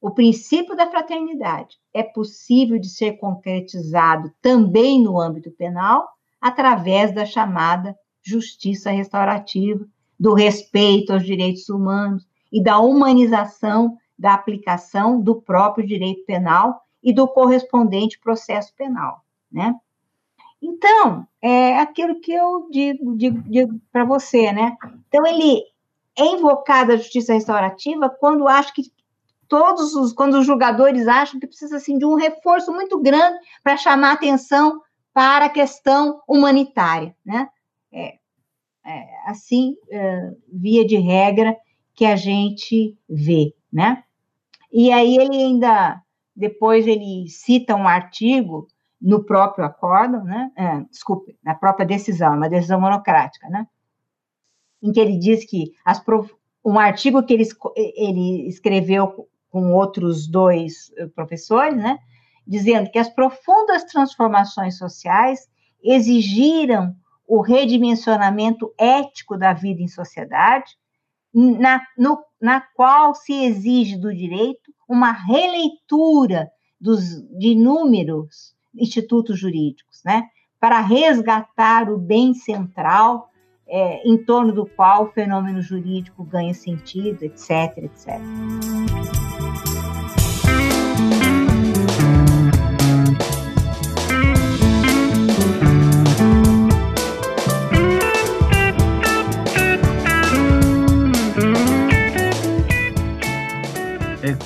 o 0.00 0.12
princípio 0.12 0.76
da 0.76 0.88
fraternidade 0.88 1.76
é 1.92 2.04
possível 2.04 2.78
de 2.78 2.88
ser 2.88 3.18
concretizado 3.18 4.32
também 4.40 5.02
no 5.02 5.20
âmbito 5.20 5.50
penal 5.50 6.08
através 6.40 7.12
da 7.12 7.26
chamada 7.26 7.96
justiça 8.22 8.90
restaurativa, 8.90 9.84
do 10.18 10.34
respeito 10.34 11.12
aos 11.12 11.24
direitos 11.24 11.68
humanos 11.68 12.26
e 12.52 12.62
da 12.62 12.78
humanização 12.78 13.96
da 14.18 14.34
aplicação 14.34 15.20
do 15.20 15.40
próprio 15.40 15.86
direito 15.86 16.24
penal 16.24 16.80
e 17.02 17.12
do 17.12 17.26
correspondente 17.28 18.18
processo 18.18 18.74
penal, 18.76 19.24
né? 19.50 19.74
Então, 20.60 21.26
é 21.40 21.78
aquilo 21.78 22.20
que 22.20 22.32
eu 22.32 22.68
digo, 22.68 23.16
digo, 23.16 23.42
digo 23.48 23.80
para 23.92 24.04
você, 24.04 24.52
né? 24.52 24.76
Então, 25.08 25.24
ele 25.24 25.62
é 26.18 26.26
invocado 26.26 26.92
a 26.92 26.96
justiça 26.96 27.32
restaurativa 27.32 28.10
quando 28.10 28.48
acho 28.48 28.74
que 28.74 28.82
todos 29.48 29.94
os, 29.94 30.12
quando 30.12 30.34
os 30.34 30.46
julgadores 30.46 31.08
acham 31.08 31.40
que 31.40 31.46
precisa, 31.46 31.76
assim, 31.76 31.96
de 31.96 32.04
um 32.04 32.14
reforço 32.14 32.72
muito 32.72 33.00
grande 33.00 33.38
para 33.62 33.76
chamar 33.76 34.12
atenção 34.12 34.80
para 35.12 35.46
a 35.46 35.50
questão 35.50 36.20
humanitária, 36.28 37.16
né? 37.24 37.48
É, 37.90 38.18
é 38.84 39.08
assim, 39.26 39.76
é, 39.90 40.30
via 40.52 40.86
de 40.86 40.96
regra, 40.96 41.56
que 41.94 42.04
a 42.04 42.14
gente 42.14 42.96
vê, 43.08 43.54
né? 43.72 44.04
E 44.70 44.92
aí 44.92 45.16
ele 45.16 45.36
ainda, 45.36 46.00
depois 46.36 46.86
ele 46.86 47.28
cita 47.28 47.74
um 47.74 47.88
artigo 47.88 48.68
no 49.00 49.24
próprio 49.24 49.64
acórdão, 49.64 50.22
né? 50.24 50.50
É, 50.56 50.80
desculpe, 50.90 51.36
na 51.42 51.54
própria 51.54 51.86
decisão, 51.86 52.36
uma 52.36 52.48
decisão 52.48 52.80
monocrática, 52.80 53.48
né? 53.48 53.66
Em 54.82 54.92
que 54.92 55.00
ele 55.00 55.18
diz 55.18 55.44
que 55.44 55.72
as, 55.84 56.02
um 56.64 56.78
artigo 56.78 57.22
que 57.22 57.34
ele, 57.34 57.44
ele 57.76 58.48
escreveu 58.48 59.28
com 59.50 59.72
outros 59.72 60.26
dois 60.26 60.92
eh, 60.96 61.06
professores, 61.06 61.76
né? 61.76 61.98
Dizendo 62.46 62.90
que 62.90 62.98
as 62.98 63.08
profundas 63.08 63.84
transformações 63.84 64.78
sociais 64.78 65.48
exigiram 65.82 66.94
o 67.26 67.40
redimensionamento 67.40 68.72
ético 68.78 69.36
da 69.36 69.52
vida 69.52 69.82
em 69.82 69.88
sociedade, 69.88 70.72
na, 71.34 71.82
no, 71.96 72.18
na 72.40 72.60
qual 72.60 73.14
se 73.14 73.44
exige 73.44 73.96
do 73.96 74.14
direito 74.14 74.72
uma 74.88 75.12
releitura 75.12 76.50
dos, 76.80 77.20
de 77.38 77.48
inúmeros 77.48 78.54
institutos 78.74 79.38
jurídicos, 79.38 80.02
né, 80.04 80.24
para 80.58 80.80
resgatar 80.80 81.90
o 81.90 81.98
bem 81.98 82.32
central 82.32 83.27
é, 83.68 84.08
em 84.08 84.16
torno 84.16 84.52
do 84.52 84.66
qual 84.66 85.04
o 85.04 85.12
fenômeno 85.12 85.60
jurídico 85.60 86.24
ganha 86.24 86.54
sentido, 86.54 87.22
etc, 87.22 87.76
etc. 87.76 88.18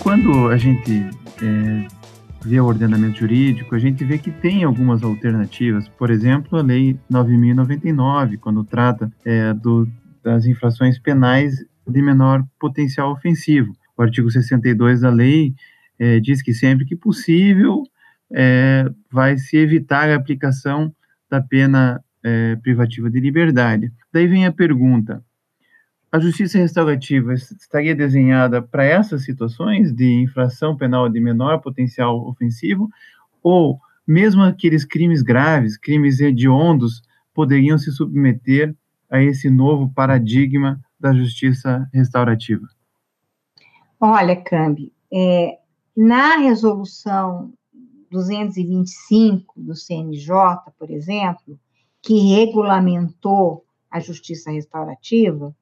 quando 0.02 0.48
a 0.48 0.56
gente 0.56 1.08
é, 1.42 2.01
vê 2.44 2.60
o 2.60 2.66
ordenamento 2.66 3.20
jurídico, 3.20 3.74
a 3.74 3.78
gente 3.78 4.04
vê 4.04 4.18
que 4.18 4.30
tem 4.30 4.64
algumas 4.64 5.02
alternativas. 5.02 5.88
Por 5.88 6.10
exemplo, 6.10 6.58
a 6.58 6.62
Lei 6.62 6.98
9.099, 7.10 8.38
quando 8.38 8.64
trata 8.64 9.10
é, 9.24 9.54
do, 9.54 9.88
das 10.22 10.46
infrações 10.46 10.98
penais 10.98 11.64
de 11.86 12.02
menor 12.02 12.44
potencial 12.58 13.12
ofensivo. 13.12 13.72
O 13.96 14.02
artigo 14.02 14.30
62 14.30 15.00
da 15.00 15.10
lei 15.10 15.54
é, 15.98 16.18
diz 16.20 16.42
que 16.42 16.54
sempre 16.54 16.84
que 16.84 16.96
possível 16.96 17.82
é, 18.32 18.88
vai 19.10 19.36
se 19.36 19.56
evitar 19.56 20.08
a 20.08 20.16
aplicação 20.16 20.94
da 21.30 21.40
pena 21.40 22.02
é, 22.22 22.56
privativa 22.56 23.10
de 23.10 23.20
liberdade. 23.20 23.92
Daí 24.12 24.26
vem 24.26 24.46
a 24.46 24.52
pergunta: 24.52 25.22
a 26.12 26.20
justiça 26.20 26.58
restaurativa 26.58 27.32
estaria 27.32 27.94
desenhada 27.94 28.60
para 28.60 28.84
essas 28.84 29.24
situações 29.24 29.90
de 29.90 30.12
infração 30.20 30.76
penal 30.76 31.08
de 31.08 31.18
menor 31.18 31.62
potencial 31.62 32.28
ofensivo, 32.28 32.90
ou 33.42 33.80
mesmo 34.06 34.42
aqueles 34.42 34.84
crimes 34.84 35.22
graves, 35.22 35.78
crimes 35.78 36.20
hediondos, 36.20 37.02
poderiam 37.32 37.78
se 37.78 37.90
submeter 37.90 38.76
a 39.10 39.22
esse 39.22 39.48
novo 39.48 39.90
paradigma 39.94 40.78
da 41.00 41.14
justiça 41.14 41.88
restaurativa? 41.94 42.68
Olha, 43.98 44.36
Cambi, 44.36 44.92
é, 45.10 45.58
na 45.96 46.36
resolução 46.36 47.54
225 48.10 49.54
do 49.56 49.74
CNJ, 49.74 50.28
por 50.78 50.90
exemplo, 50.90 51.58
que 52.02 52.34
regulamentou 52.34 53.64
a 53.90 53.98
justiça 53.98 54.50
restaurativa, 54.50 55.54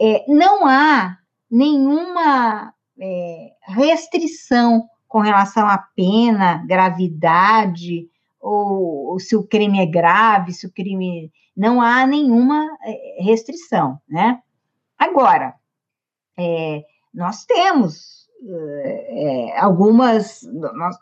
é, 0.00 0.24
não 0.26 0.66
há 0.66 1.18
nenhuma 1.50 2.72
é, 2.98 3.52
restrição 3.62 4.88
com 5.06 5.18
relação 5.18 5.66
à 5.66 5.76
pena, 5.76 6.64
gravidade, 6.66 8.08
ou, 8.40 9.08
ou, 9.08 9.20
se 9.20 9.36
o 9.36 9.46
crime 9.46 9.80
é 9.80 9.86
grave, 9.86 10.52
se 10.52 10.66
o 10.66 10.72
crime. 10.72 11.30
Não 11.54 11.82
há 11.82 12.06
nenhuma 12.06 12.64
é, 12.82 13.22
restrição, 13.22 14.00
né? 14.08 14.40
Agora, 14.96 15.54
é, 16.38 16.84
nós 17.12 17.44
temos 17.44 18.28
é, 18.42 19.58
algumas. 19.58 20.42
Nós, 20.44 20.96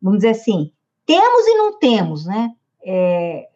vamos 0.00 0.18
dizer 0.18 0.30
assim, 0.30 0.70
temos 1.04 1.46
e 1.48 1.54
não 1.56 1.78
temos, 1.78 2.26
né? 2.26 2.54
É, 2.84 3.48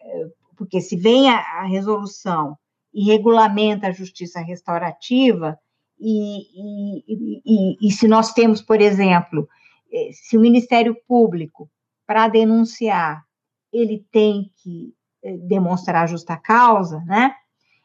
porque 0.57 0.81
se 0.81 0.97
vem 0.97 1.31
a, 1.31 1.37
a 1.37 1.63
resolução 1.67 2.59
e 2.95 3.05
regulamenta 3.05 3.89
a 3.89 3.93
justiça 3.93 4.41
restaurativa, 4.41 5.59
e, 5.99 6.43
e, 6.55 7.43
e, 7.45 7.89
e 7.89 7.91
se 7.91 8.07
nós 8.07 8.33
temos, 8.33 8.63
por 8.63 8.81
exemplo, 8.81 9.49
eh, 9.93 10.11
se 10.13 10.37
o 10.37 10.41
Ministério 10.41 10.97
Público, 11.07 11.69
para 12.07 12.29
denunciar, 12.29 13.25
ele 13.73 14.07
tem 14.13 14.53
que 14.63 14.95
eh, 15.23 15.37
demonstrar 15.39 16.09
justa 16.09 16.37
causa, 16.37 17.01
né? 17.01 17.35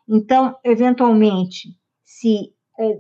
Então, 0.08 0.56
eventualmente, 0.64 1.70
se 2.04 2.54
eh, 2.80 3.00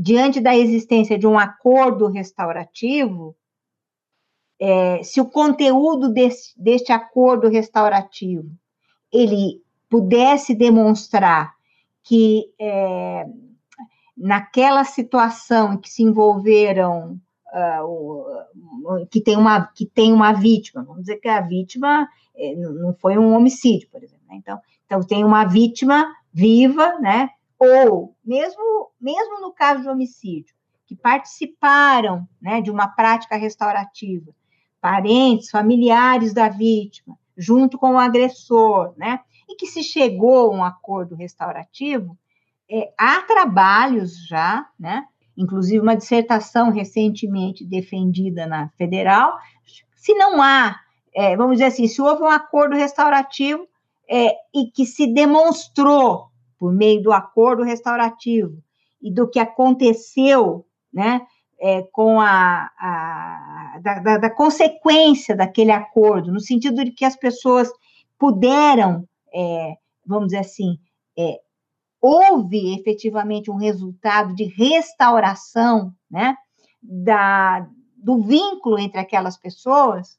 diante 0.00 0.40
da 0.40 0.56
existência 0.56 1.18
de 1.18 1.26
um 1.26 1.38
acordo 1.38 2.06
restaurativo, 2.08 3.36
é, 4.58 5.02
se 5.02 5.20
o 5.20 5.26
conteúdo 5.26 6.10
desse, 6.10 6.58
deste 6.58 6.90
acordo 6.90 7.46
restaurativo 7.46 8.50
ele 9.12 9.62
pudesse 9.88 10.54
demonstrar 10.54 11.54
que 12.02 12.44
é, 12.60 13.26
naquela 14.16 14.84
situação 14.84 15.74
em 15.74 15.78
que 15.78 15.90
se 15.90 16.02
envolveram 16.02 17.20
uh, 17.52 19.06
que, 19.10 19.20
tem 19.20 19.36
uma, 19.36 19.66
que 19.66 19.86
tem 19.86 20.12
uma 20.12 20.32
vítima. 20.32 20.84
Vamos 20.84 21.02
dizer 21.02 21.16
que 21.16 21.28
a 21.28 21.40
vítima 21.40 22.08
é, 22.36 22.54
não 22.54 22.94
foi 22.94 23.18
um 23.18 23.34
homicídio, 23.34 23.88
por 23.90 24.02
exemplo. 24.02 24.24
Né? 24.28 24.36
Então, 24.36 24.58
então, 24.86 25.00
tem 25.02 25.24
uma 25.24 25.44
vítima 25.44 26.06
viva, 26.32 26.98
né? 27.00 27.30
Ou, 27.58 28.14
mesmo, 28.24 28.90
mesmo 29.00 29.40
no 29.40 29.52
caso 29.52 29.82
de 29.82 29.88
homicídio, 29.88 30.54
que 30.86 30.94
participaram 30.94 32.28
né, 32.40 32.60
de 32.60 32.70
uma 32.70 32.86
prática 32.86 33.36
restaurativa, 33.36 34.32
parentes, 34.80 35.50
familiares 35.50 36.32
da 36.32 36.48
vítima, 36.48 37.18
junto 37.36 37.76
com 37.78 37.94
o 37.94 37.98
agressor, 37.98 38.94
né? 38.96 39.20
Que 39.58 39.66
se 39.66 39.82
chegou 39.82 40.52
a 40.52 40.56
um 40.56 40.64
acordo 40.64 41.14
restaurativo, 41.14 42.16
é, 42.70 42.92
há 42.98 43.22
trabalhos 43.22 44.26
já, 44.26 44.66
né? 44.78 45.04
Inclusive 45.36 45.80
uma 45.80 45.96
dissertação 45.96 46.70
recentemente 46.70 47.64
defendida 47.64 48.46
na 48.46 48.68
federal. 48.70 49.36
Se 49.94 50.14
não 50.14 50.40
há, 50.42 50.76
é, 51.14 51.36
vamos 51.36 51.54
dizer 51.54 51.66
assim, 51.66 51.86
se 51.86 52.00
houve 52.00 52.22
um 52.22 52.28
acordo 52.28 52.74
restaurativo 52.74 53.66
é, 54.08 54.34
e 54.54 54.70
que 54.72 54.86
se 54.86 55.12
demonstrou 55.12 56.28
por 56.58 56.72
meio 56.72 57.02
do 57.02 57.12
acordo 57.12 57.62
restaurativo 57.62 58.62
e 59.00 59.12
do 59.12 59.28
que 59.28 59.38
aconteceu, 59.38 60.66
né? 60.92 61.26
É, 61.58 61.82
com 61.90 62.20
a, 62.20 62.70
a 62.78 63.78
da, 63.82 63.98
da, 64.00 64.18
da, 64.18 64.30
consequência 64.30 65.34
daquele 65.34 65.70
acordo, 65.70 66.30
no 66.30 66.38
sentido 66.38 66.84
de 66.84 66.90
que 66.90 67.04
as 67.04 67.16
pessoas 67.16 67.70
puderam, 68.18 69.08
é, 69.36 69.76
vamos 70.06 70.28
dizer 70.28 70.38
assim, 70.38 70.78
é, 71.18 71.40
houve 72.00 72.74
efetivamente 72.74 73.50
um 73.50 73.56
resultado 73.56 74.34
de 74.34 74.44
restauração, 74.44 75.92
né, 76.10 76.34
da, 76.82 77.68
do 77.96 78.22
vínculo 78.22 78.78
entre 78.78 79.00
aquelas 79.00 79.36
pessoas, 79.36 80.18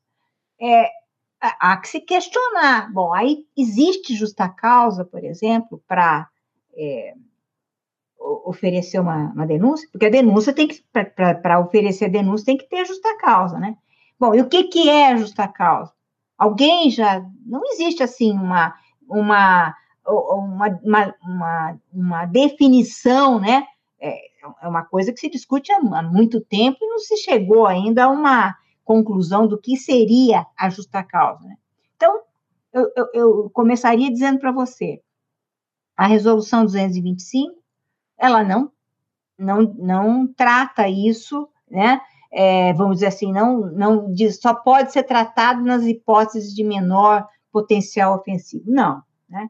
é, 0.62 0.90
há 1.40 1.78
que 1.78 1.88
se 1.88 2.02
questionar. 2.02 2.92
Bom, 2.94 3.14
aí 3.14 3.46
existe 3.58 4.16
justa 4.16 4.48
causa, 4.50 5.04
por 5.06 5.24
exemplo, 5.24 5.82
para 5.88 6.28
é, 6.76 7.14
oferecer 8.20 9.00
uma, 9.00 9.32
uma, 9.32 9.48
denúncia, 9.48 9.88
porque 9.92 10.08
a 10.08 10.12
denúncia 10.12 10.54
tem 10.54 10.68
que, 10.68 10.84
para 11.42 11.60
oferecer 11.60 12.06
a 12.06 12.10
denúncia, 12.10 12.46
tem 12.46 12.58
que 12.58 12.68
ter 12.68 12.86
justa 12.86 13.18
causa, 13.18 13.58
né? 13.58 13.78
Bom, 14.20 14.36
e 14.36 14.42
o 14.42 14.50
que, 14.50 14.66
que 14.66 14.90
é 14.90 15.16
justa 15.16 15.48
causa? 15.48 15.94
Alguém 16.38 16.90
já. 16.92 17.24
Não 17.46 17.62
existe 17.72 18.04
assim 18.04 18.32
uma, 18.32 18.76
uma, 19.08 19.74
uma, 20.06 20.80
uma, 20.84 21.16
uma, 21.24 21.80
uma 21.94 22.26
definição, 22.26 23.40
né? 23.40 23.66
É, 24.00 24.28
é 24.62 24.68
uma 24.68 24.84
coisa 24.84 25.12
que 25.12 25.20
se 25.20 25.30
discute 25.30 25.72
há, 25.72 25.82
muito 26.04 26.40
tempo 26.42 26.78
e 26.82 26.88
não 26.88 27.00
se 27.00 27.18
chegou 27.18 27.66
ainda 27.66 28.06
a 28.06 28.10
uma 28.10 28.56
conclusão 28.86 29.48
do 29.48 29.58
que 29.58 29.76
seria 29.76 30.46
a 30.58 30.70
justa 30.70 31.04
causa. 31.04 31.44
Né? 31.44 31.58
Então, 31.96 32.22
eu, 32.72 32.92
eu, 32.96 33.08
eu 33.14 33.50
começaria 33.50 34.12
dizendo 34.12 34.40
para 34.40 34.52
você, 34.52 35.02
a 35.96 36.06
resolução 36.06 36.64
225, 36.64 37.56
ela 38.18 38.44
não, 38.44 38.72
não, 39.38 39.62
não 39.78 40.28
trata 40.28 40.88
isso, 40.88 41.50
né? 41.70 42.00
É, 42.32 42.74
vamos 42.74 42.98
dizer 42.98 43.08
assim, 43.08 43.32
não, 43.32 43.72
não 43.72 44.14
diz, 44.14 44.40
só 44.40 44.54
pode 44.54 44.92
ser 44.92 45.04
tratado 45.04 45.64
nas 45.64 45.84
hipóteses 45.84 46.54
de 46.54 46.64
menor 46.64 47.28
potencial 47.52 48.16
ofensivo. 48.16 48.72
Não, 48.72 49.02
né? 49.30 49.48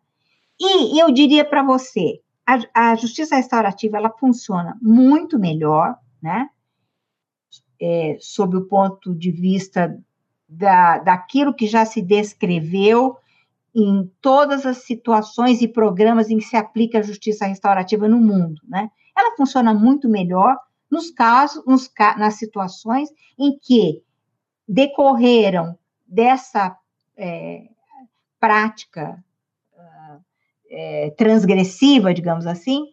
E 0.59 0.99
eu 1.01 1.11
diria 1.11 1.45
para 1.45 1.61
você, 1.61 2.19
a, 2.45 2.91
a, 2.91 2.95
justiça 2.95 3.35
restaurativa 3.35 3.97
ela 3.97 4.09
funciona 4.09 4.77
muito 4.81 5.37
melhor, 5.37 5.95
né? 6.21 6.49
É, 7.79 8.17
sob 8.19 8.57
o 8.57 8.65
ponto 8.65 9.13
de 9.13 9.31
vista 9.31 9.95
da, 10.49 10.97
daquilo 10.97 11.53
que 11.53 11.67
já 11.67 11.85
se 11.85 12.01
descreveu 12.01 13.17
em 13.75 14.11
todas 14.19 14.65
as 14.65 14.77
situações 14.77 15.61
e 15.61 15.67
programas 15.67 16.31
em 16.31 16.37
que 16.39 16.45
se 16.45 16.57
aplica 16.57 16.97
a 16.97 17.03
justiça 17.03 17.45
restaurativa 17.45 18.07
no 18.07 18.17
mundo, 18.17 18.59
né? 18.67 18.89
Ela 19.15 19.35
funciona 19.35 19.73
muito 19.73 20.09
melhor 20.09 20.57
nos 20.89 21.11
casos, 21.11 21.63
nos, 21.65 21.91
nas 22.17 22.35
situações 22.35 23.09
em 23.37 23.57
que 23.59 24.01
decorreram 24.67 25.77
dessa 26.07 26.75
é, 27.15 27.67
prática 28.39 29.23
uh, 29.73 30.21
é, 30.69 31.11
transgressiva, 31.11 32.13
digamos 32.13 32.45
assim, 32.45 32.85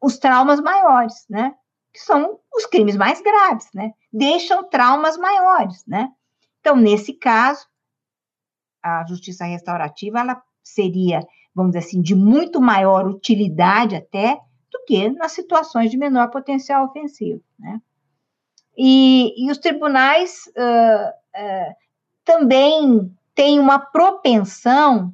os 0.00 0.18
traumas 0.18 0.60
maiores, 0.60 1.24
né? 1.28 1.54
Que 1.92 2.00
são 2.00 2.38
os 2.54 2.66
crimes 2.66 2.96
mais 2.96 3.20
graves, 3.20 3.68
né? 3.72 3.92
Deixam 4.12 4.68
traumas 4.68 5.16
maiores, 5.16 5.84
né? 5.86 6.10
Então, 6.60 6.76
nesse 6.76 7.12
caso, 7.12 7.66
a 8.82 9.04
justiça 9.06 9.44
restaurativa 9.44 10.20
ela 10.20 10.42
seria, 10.62 11.20
vamos 11.54 11.72
dizer 11.72 11.86
assim, 11.86 12.02
de 12.02 12.14
muito 12.14 12.60
maior 12.60 13.06
utilidade 13.06 13.96
até 13.96 14.38
do 14.70 14.84
que 14.86 15.08
nas 15.10 15.32
situações 15.32 15.90
de 15.90 15.96
menor 15.96 16.30
potencial 16.30 16.84
ofensivo, 16.84 17.42
né? 17.58 17.80
E, 18.76 19.46
e 19.46 19.50
os 19.50 19.58
tribunais 19.58 20.50
uh, 20.56 21.08
uh, 21.08 21.74
também 22.24 23.14
têm 23.34 23.58
uma 23.58 23.78
propensão 23.78 25.12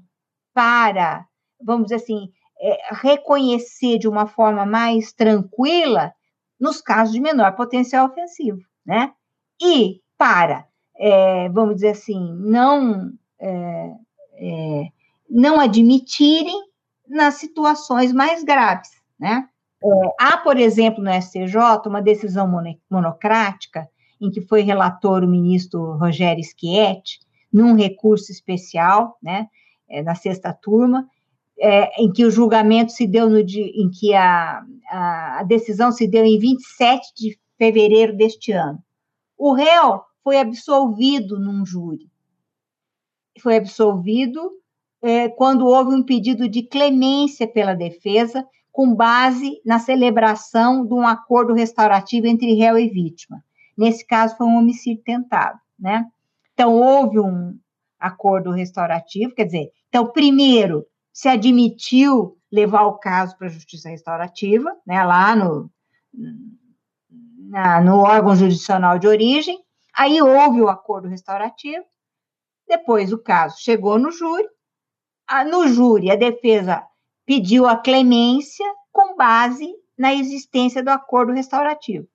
para, 0.52 1.26
vamos 1.62 1.84
dizer 1.84 1.96
assim, 1.96 2.30
é, 2.60 2.78
reconhecer 2.92 3.98
de 3.98 4.06
uma 4.08 4.26
forma 4.26 4.66
mais 4.66 5.12
tranquila 5.12 6.12
nos 6.58 6.80
casos 6.80 7.14
de 7.14 7.20
menor 7.20 7.56
potencial 7.56 8.06
ofensivo, 8.06 8.60
né? 8.84 9.12
E 9.60 10.00
para, 10.18 10.66
é, 10.96 11.48
vamos 11.48 11.76
dizer 11.76 11.90
assim, 11.90 12.34
não 12.38 13.12
é, 13.38 13.94
é, 14.34 14.84
não 15.28 15.58
admitirem 15.58 16.60
nas 17.08 17.34
situações 17.34 18.12
mais 18.12 18.44
graves, 18.44 18.90
né? 19.18 19.48
É, 19.82 19.88
há, 20.20 20.36
por 20.36 20.58
exemplo, 20.58 21.02
no 21.02 21.10
STJ, 21.10 21.56
uma 21.86 22.02
decisão 22.02 22.46
monocrática, 22.90 23.88
em 24.20 24.30
que 24.30 24.42
foi 24.42 24.60
relator 24.60 25.24
o 25.24 25.28
ministro 25.28 25.96
Rogério 25.96 26.44
Schietti, 26.44 27.18
num 27.52 27.74
recurso 27.74 28.30
especial, 28.30 29.16
né, 29.22 29.48
é, 29.88 30.02
na 30.02 30.14
sexta 30.14 30.52
turma, 30.52 31.08
é, 31.58 32.02
em 32.02 32.10
que 32.10 32.24
o 32.24 32.30
julgamento 32.30 32.92
se 32.92 33.06
deu 33.06 33.28
no 33.28 33.44
dia, 33.44 33.66
em 33.66 33.90
que 33.90 34.14
a, 34.14 34.62
a, 34.90 35.40
a 35.40 35.42
decisão 35.42 35.92
se 35.92 36.06
deu 36.06 36.24
em 36.24 36.38
27 36.38 37.14
de 37.14 37.38
fevereiro 37.58 38.16
deste 38.16 38.52
ano. 38.52 38.82
O 39.36 39.52
réu 39.52 40.02
foi 40.22 40.38
absolvido 40.38 41.38
num 41.38 41.64
júri 41.66 42.10
foi 43.40 43.56
absolvido 43.56 44.52
é, 45.02 45.28
quando 45.28 45.66
houve 45.66 45.94
um 45.94 46.02
pedido 46.02 46.48
de 46.48 46.62
clemência 46.62 47.48
pela 47.48 47.74
defesa, 47.74 48.46
com 48.70 48.94
base 48.94 49.60
na 49.64 49.78
celebração 49.78 50.86
de 50.86 50.94
um 50.94 51.06
acordo 51.06 51.54
restaurativo 51.54 52.26
entre 52.26 52.54
réu 52.54 52.78
e 52.78 52.88
vítima. 52.88 53.42
Nesse 53.76 54.06
caso, 54.06 54.36
foi 54.36 54.46
um 54.46 54.56
homicídio 54.56 55.02
tentado, 55.02 55.58
né? 55.78 56.06
Então, 56.60 56.74
houve 56.74 57.18
um 57.18 57.58
acordo 57.98 58.50
restaurativo, 58.50 59.34
quer 59.34 59.46
dizer, 59.46 59.70
então, 59.88 60.12
primeiro, 60.12 60.86
se 61.10 61.26
admitiu 61.26 62.36
levar 62.52 62.82
o 62.82 62.98
caso 62.98 63.34
para 63.38 63.46
a 63.46 63.50
justiça 63.50 63.88
restaurativa, 63.88 64.70
né, 64.86 65.02
lá 65.02 65.34
no, 65.34 65.70
na, 67.48 67.80
no 67.80 68.00
órgão 68.00 68.36
jurisdicional 68.36 68.98
de 68.98 69.08
origem, 69.08 69.58
aí 69.96 70.20
houve 70.20 70.60
o 70.60 70.68
acordo 70.68 71.08
restaurativo, 71.08 71.82
depois 72.68 73.10
o 73.10 73.16
caso 73.16 73.56
chegou 73.58 73.98
no 73.98 74.10
júri, 74.10 74.46
no 75.50 75.66
júri 75.66 76.10
a 76.10 76.16
defesa 76.16 76.86
pediu 77.24 77.66
a 77.66 77.74
clemência 77.74 78.66
com 78.92 79.16
base 79.16 79.66
na 79.96 80.12
existência 80.12 80.84
do 80.84 80.90
acordo 80.90 81.32
restaurativo. 81.32 82.06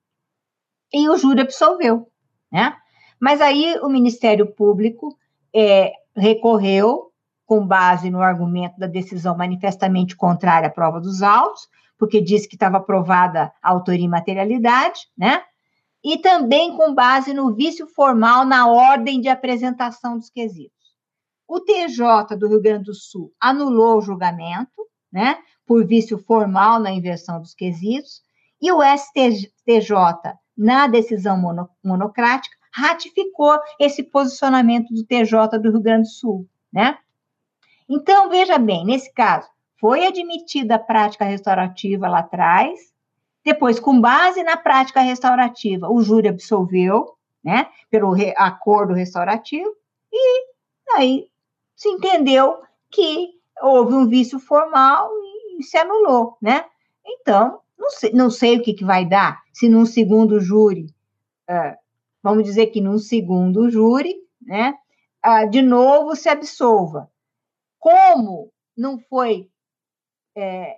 E 0.93 1.09
o 1.09 1.17
júri 1.17 1.41
absolveu, 1.41 2.11
né? 2.51 2.77
Mas 3.19 3.41
aí 3.41 3.77
o 3.81 3.89
Ministério 3.89 4.47
Público 4.47 5.17
é, 5.53 5.93
recorreu 6.15 7.11
com 7.45 7.65
base 7.65 8.09
no 8.09 8.21
argumento 8.21 8.79
da 8.79 8.87
decisão 8.87 9.37
manifestamente 9.37 10.15
contrária 10.15 10.67
à 10.67 10.71
prova 10.71 10.99
dos 10.99 11.21
autos, 11.21 11.67
porque 11.97 12.21
disse 12.21 12.47
que 12.47 12.55
estava 12.55 12.77
aprovada 12.77 13.51
a 13.61 13.69
autoria 13.69 14.05
e 14.05 14.09
materialidade, 14.09 15.01
né? 15.17 15.41
e 16.05 16.19
também 16.19 16.77
com 16.77 16.93
base 16.93 17.33
no 17.33 17.55
vício 17.55 17.87
formal 17.87 18.45
na 18.45 18.67
ordem 18.67 19.19
de 19.19 19.27
apresentação 19.27 20.19
dos 20.19 20.29
quesitos. 20.29 20.75
O 21.47 21.59
TJ 21.59 22.37
do 22.37 22.47
Rio 22.47 22.61
Grande 22.61 22.83
do 22.83 22.93
Sul 22.93 23.33
anulou 23.41 23.97
o 23.97 24.01
julgamento, 24.01 24.87
né, 25.11 25.39
por 25.65 25.83
vício 25.83 26.19
formal 26.19 26.79
na 26.79 26.91
inversão 26.91 27.41
dos 27.41 27.55
quesitos, 27.55 28.21
e 28.61 28.71
o 28.71 28.81
STJ, 28.83 29.95
na 30.55 30.85
decisão 30.85 31.41
mono, 31.41 31.67
monocrática, 31.83 32.55
ratificou 32.75 33.57
esse 33.79 34.03
posicionamento 34.03 34.93
do 34.93 35.05
TJ 35.05 35.59
do 35.59 35.71
Rio 35.71 35.81
Grande 35.81 36.03
do 36.03 36.13
Sul, 36.13 36.47
né? 36.71 36.97
Então, 37.87 38.29
veja 38.29 38.57
bem, 38.57 38.83
nesse 38.85 39.13
caso, 39.13 39.47
foi 39.79 40.05
admitida 40.05 40.75
a 40.75 40.79
prática 40.79 41.23
restaurativa 41.23 42.07
lá 42.07 42.19
atrás, 42.19 42.93
Depois, 43.45 43.79
com 43.79 44.01
base 44.01 44.41
na 44.41 44.57
prática 44.57 45.01
restaurativa, 45.01 45.87
o 45.87 46.01
júri 46.01 46.27
absolveu, 46.27 47.15
né, 47.43 47.67
pelo 47.91 48.11
re 48.11 48.33
acordo 48.35 48.91
restaurativo, 48.91 49.69
e 50.11 50.45
aí 50.95 51.27
se 51.75 51.87
entendeu 51.89 52.57
que 52.89 53.35
houve 53.61 53.93
um 53.93 54.07
vício 54.07 54.39
formal 54.39 55.07
e 55.59 55.63
se 55.63 55.77
anulou, 55.77 56.37
né? 56.41 56.65
Então, 57.05 57.59
não 57.77 57.89
sei, 57.91 58.11
não 58.13 58.29
sei 58.31 58.57
o 58.57 58.63
que, 58.63 58.73
que 58.73 58.83
vai 58.83 59.05
dar 59.05 59.43
se 59.53 59.69
num 59.69 59.85
segundo 59.85 60.39
júri, 60.39 60.87
vamos 62.25 62.43
dizer 62.43 62.67
que 62.67 62.81
num 62.81 62.97
segundo 62.97 63.69
júri, 63.69 64.15
né, 64.41 64.73
uh, 65.23 65.47
de 65.47 65.61
novo 65.61 66.15
se 66.15 66.27
absolva. 66.27 67.07
Como 67.77 68.51
não 68.75 68.97
foi, 68.97 69.47
é, 70.35 70.75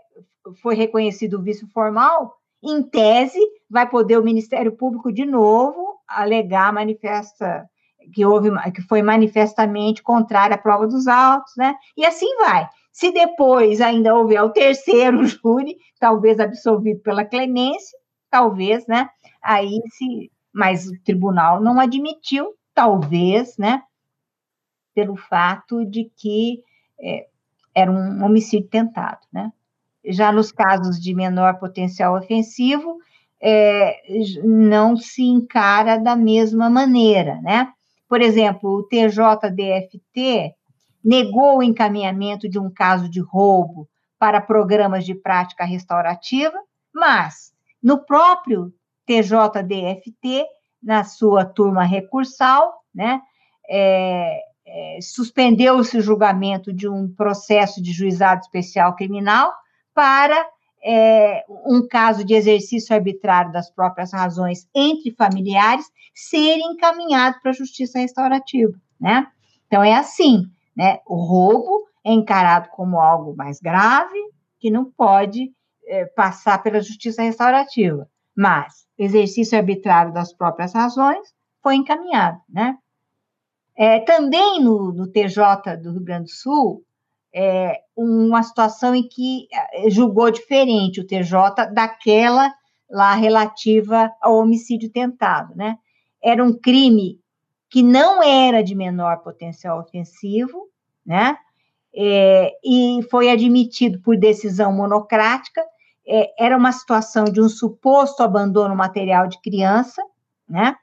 foi 0.61 0.75
reconhecido 0.75 1.35
o 1.35 1.41
vício 1.41 1.65
formal, 1.69 2.35
em 2.61 2.83
tese, 2.83 3.39
vai 3.69 3.89
poder 3.89 4.17
o 4.17 4.23
Ministério 4.23 4.75
Público 4.75 5.09
de 5.09 5.25
novo 5.25 6.01
alegar 6.05 6.73
manifesta 6.73 7.65
que 8.13 8.25
houve 8.25 8.49
que 8.73 8.81
foi 8.81 9.01
manifestamente 9.01 10.03
contrária 10.03 10.55
à 10.55 10.57
prova 10.57 10.85
dos 10.85 11.07
autos, 11.07 11.53
né? 11.57 11.75
E 11.95 12.05
assim 12.05 12.27
vai. 12.37 12.67
Se 12.91 13.09
depois 13.11 13.79
ainda 13.79 14.13
houver 14.13 14.41
o 14.43 14.49
terceiro 14.49 15.23
júri, 15.27 15.77
talvez 15.97 16.41
absolvido 16.41 16.99
pela 17.01 17.23
clemência, 17.23 17.97
talvez, 18.29 18.85
né? 18.85 19.09
Aí 19.41 19.79
se, 19.93 20.29
mas 20.53 20.87
o 20.87 20.99
tribunal 21.03 21.61
não 21.61 21.79
admitiu, 21.79 22.53
talvez, 22.73 23.57
né? 23.57 23.81
Pelo 24.93 25.15
fato 25.15 25.85
de 25.85 26.11
que 26.15 26.63
é, 26.99 27.27
era 27.73 27.91
um 27.91 28.23
homicídio 28.23 28.69
tentado, 28.69 29.21
né? 29.31 29.51
Já 30.05 30.31
nos 30.31 30.51
casos 30.51 31.01
de 31.01 31.13
menor 31.13 31.59
potencial 31.59 32.15
ofensivo, 32.15 32.97
é, 33.41 33.95
não 34.43 34.95
se 34.95 35.23
encara 35.23 35.97
da 35.97 36.15
mesma 36.15 36.69
maneira, 36.69 37.39
né? 37.41 37.71
Por 38.07 38.21
exemplo, 38.21 38.69
o 38.69 38.83
TJDFT 38.83 40.55
negou 41.03 41.57
o 41.57 41.63
encaminhamento 41.63 42.49
de 42.49 42.57
um 42.57 42.69
caso 42.69 43.09
de 43.09 43.19
roubo 43.19 43.87
para 44.17 44.41
programas 44.41 45.05
de 45.05 45.13
prática 45.13 45.63
restaurativa, 45.65 46.57
mas 46.93 47.53
no 47.83 48.03
próprio 48.03 48.73
TJDFT, 49.07 50.45
na 50.83 51.03
sua 51.03 51.45
turma 51.45 51.83
recursal, 51.83 52.71
né, 52.93 53.21
é, 53.69 54.39
é, 54.65 54.99
suspendeu-se 55.01 55.97
o 55.97 56.01
julgamento 56.01 56.73
de 56.73 56.87
um 56.87 57.11
processo 57.11 57.81
de 57.81 57.91
juizado 57.91 58.41
especial 58.41 58.95
criminal 58.95 59.51
para 59.93 60.45
é, 60.83 61.43
um 61.65 61.87
caso 61.87 62.23
de 62.23 62.33
exercício 62.33 62.93
arbitrário 62.93 63.51
das 63.51 63.69
próprias 63.69 64.13
razões 64.13 64.67
entre 64.75 65.11
familiares 65.11 65.85
ser 66.13 66.57
encaminhado 66.57 67.39
para 67.41 67.51
a 67.51 67.53
justiça 67.53 67.99
restaurativa, 67.99 68.73
né? 68.99 69.27
Então 69.65 69.83
é 69.83 69.95
assim, 69.95 70.45
né? 70.75 70.99
O 71.05 71.15
roubo 71.15 71.87
é 72.05 72.11
encarado 72.11 72.69
como 72.69 72.99
algo 72.99 73.35
mais 73.35 73.59
grave 73.59 74.19
que 74.59 74.69
não 74.69 74.85
pode 74.85 75.51
é, 75.87 76.05
passar 76.05 76.61
pela 76.61 76.81
justiça 76.81 77.21
restaurativa, 77.21 78.09
mas 78.35 78.86
exercício 78.97 79.57
arbitrário 79.57 80.13
das 80.13 80.33
próprias 80.33 80.73
razões 80.73 81.33
foi 81.61 81.75
encaminhado, 81.75 82.39
né? 82.49 82.77
É, 83.75 83.99
também 83.99 84.61
no, 84.63 84.91
no 84.91 85.07
TJ 85.07 85.77
do 85.81 85.91
Rio 85.91 86.03
Grande 86.03 86.25
do 86.25 86.31
Sul, 86.31 86.83
é, 87.33 87.79
uma 87.95 88.41
situação 88.41 88.95
em 88.95 89.07
que 89.07 89.47
é, 89.53 89.89
julgou 89.89 90.31
diferente 90.31 90.99
o 90.99 91.05
TJ 91.05 91.71
daquela 91.73 92.51
lá 92.89 93.13
relativa 93.13 94.11
ao 94.21 94.37
homicídio 94.37 94.91
tentado, 94.91 95.55
né? 95.55 95.77
Era 96.23 96.43
um 96.43 96.57
crime 96.57 97.19
que 97.69 97.83
não 97.83 98.23
era 98.23 98.63
de 98.63 98.73
menor 98.73 99.17
potencial 99.17 99.79
ofensivo, 99.79 100.69
né? 101.05 101.37
É, 101.95 102.53
e 102.63 102.99
foi 103.09 103.29
admitido 103.29 103.99
por 104.01 104.17
decisão 104.17 104.71
monocrática. 104.71 105.63
É, 106.07 106.45
era 106.45 106.57
uma 106.57 106.71
situação 106.71 107.25
de 107.25 107.41
um 107.41 107.49
suposto 107.49 108.23
abandono 108.23 108.75
material 108.75 109.27
de 109.27 109.41
criança, 109.41 110.01
né? 110.47 110.75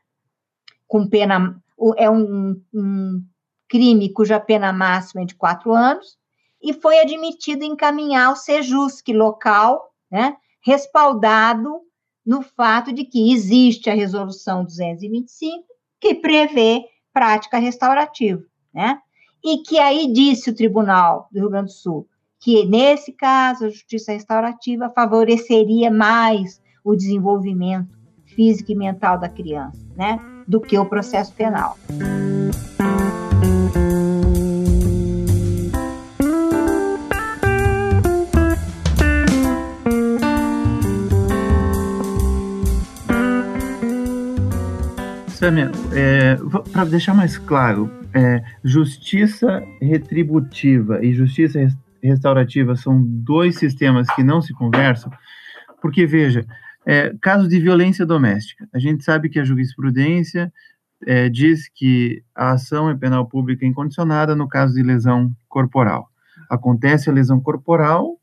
Com 0.87 1.09
pena 1.09 1.61
é 1.97 2.09
um, 2.11 2.61
um 2.73 3.25
crime 3.69 4.13
cuja 4.13 4.39
pena 4.39 4.73
máxima 4.73 5.23
é 5.23 5.25
de 5.25 5.35
quatro 5.35 5.73
anos 5.73 6.17
e 6.63 6.73
foi 6.73 6.99
admitido 7.01 7.65
encaminhar 7.65 8.33
o 8.33 8.37
Sejusc 8.37 9.07
local, 9.09 9.93
né, 10.11 10.37
respaldado 10.63 11.81
no 12.25 12.41
fato 12.41 12.93
de 12.93 13.05
que 13.05 13.33
existe 13.33 13.91
a 13.91 13.95
resolução 13.95 14.65
225 14.65 15.65
que 16.01 16.15
prevê 16.15 16.85
prática 17.13 17.59
restaurativa, 17.59 18.43
né? 18.73 18.99
E 19.45 19.59
que 19.59 19.79
aí 19.79 20.11
disse 20.11 20.51
o 20.51 20.55
Tribunal 20.55 21.29
do 21.31 21.41
Rio 21.41 21.51
Grande 21.51 21.67
do 21.67 21.73
Sul 21.73 22.09
que 22.45 22.67
nesse 22.67 23.11
caso 23.11 23.65
a 23.65 23.71
justiça 23.71 24.13
restaurativa 24.13 24.91
favoreceria 24.91 25.91
mais 25.91 26.61
o 26.85 26.95
desenvolvimento 26.95 27.99
físico 28.27 28.71
e 28.71 28.75
mental 28.75 29.19
da 29.19 29.31
criança, 29.31 29.81
né, 29.97 30.21
do 30.47 30.61
que 30.61 30.79
o 30.79 30.85
processo 30.85 31.33
penal. 31.33 31.79
Samia, 45.29 45.71
é, 45.95 46.37
para 46.71 46.85
deixar 46.85 47.15
mais 47.15 47.39
claro, 47.39 47.91
é, 48.13 48.43
justiça 48.63 49.63
retributiva 49.81 51.03
e 51.03 51.15
justiça 51.15 51.59
restaurativa 52.07 52.77
são 52.77 53.03
dois 53.03 53.57
sistemas 53.57 54.07
que 54.15 54.23
não 54.23 54.41
se 54.41 54.53
conversam, 54.53 55.11
porque, 55.81 56.07
veja, 56.07 56.47
é, 56.87 57.13
de 57.49 57.61
violência 57.61 58.05
doméstica, 58.05 58.69
a 58.73 58.79
gente 58.79 59.05
sabe 59.05 59.29
que 59.29 59.39
a 59.39 59.45
jurisprudência 59.45 60.53
é, 61.07 61.29
diz 61.29 61.69
que 61.69 62.23
a 62.35 62.53
ação 62.53 62.91
é 62.91 62.97
penal 62.97 63.27
pública 63.27 63.65
incondicionada 63.65 64.35
no 64.35 64.49
caso 64.49 64.75
de 64.75 64.83
lesão 64.83 65.31
corporal. 65.49 66.09
Acontece 66.49 67.09
a 67.09 67.13
lesão 67.13 67.41
corporal, 67.41 68.19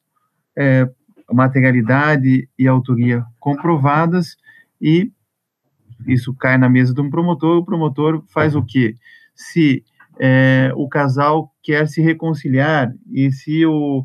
é, 0.55 0.87
materialidade 1.31 2.47
e 2.57 2.67
autoria 2.67 3.23
comprovadas, 3.39 4.37
e 4.79 5.11
isso 6.07 6.33
cai 6.33 6.57
na 6.57 6.69
mesa 6.69 6.93
de 6.93 7.01
um 7.01 7.09
promotor, 7.09 7.57
o 7.57 7.65
promotor 7.65 8.23
faz 8.27 8.55
o 8.55 8.63
quê? 8.63 8.95
Se 9.35 9.83
é, 10.19 10.71
o 10.75 10.87
casal 10.87 11.51
quer 11.63 11.87
se 11.87 12.01
reconciliar 12.01 12.93
e 13.11 13.31
se 13.31 13.65
o, 13.65 14.03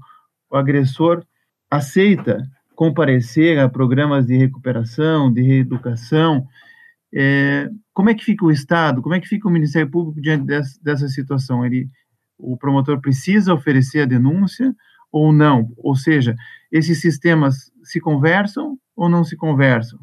o 0.51 0.57
agressor 0.57 1.25
aceita 1.71 2.49
comparecer 2.75 3.59
a 3.59 3.69
programas 3.69 4.27
de 4.27 4.37
recuperação, 4.37 5.33
de 5.33 5.43
reeducação, 5.43 6.47
é, 7.15 7.69
como 7.95 8.11
é 8.11 8.15
que 8.15 8.25
fica 8.25 8.45
o 8.45 8.51
Estado, 8.51 9.01
como 9.01 9.15
é 9.15 9.21
que 9.21 9.29
fica 9.29 9.49
o 9.49 9.51
Ministério 9.51 9.91
Público 9.91 10.21
diante 10.21 10.45
dessa, 10.45 10.79
dessa 10.83 11.09
situação? 11.09 11.65
Ele, 11.65 11.89
o 12.39 12.57
promotor 12.57 13.01
precisa 13.01 13.55
oferecer 13.55 14.03
a 14.03 14.07
denúncia 14.07 14.75
ou 15.11 15.33
não? 15.33 15.73
Ou 15.79 15.97
seja, 15.97 16.37
esses 16.71 17.01
sistemas 17.01 17.73
se 17.83 18.01
conversam 18.01 18.79
ou 18.95 19.09
não 19.09 19.25
se 19.25 19.37
conversam? 19.37 19.99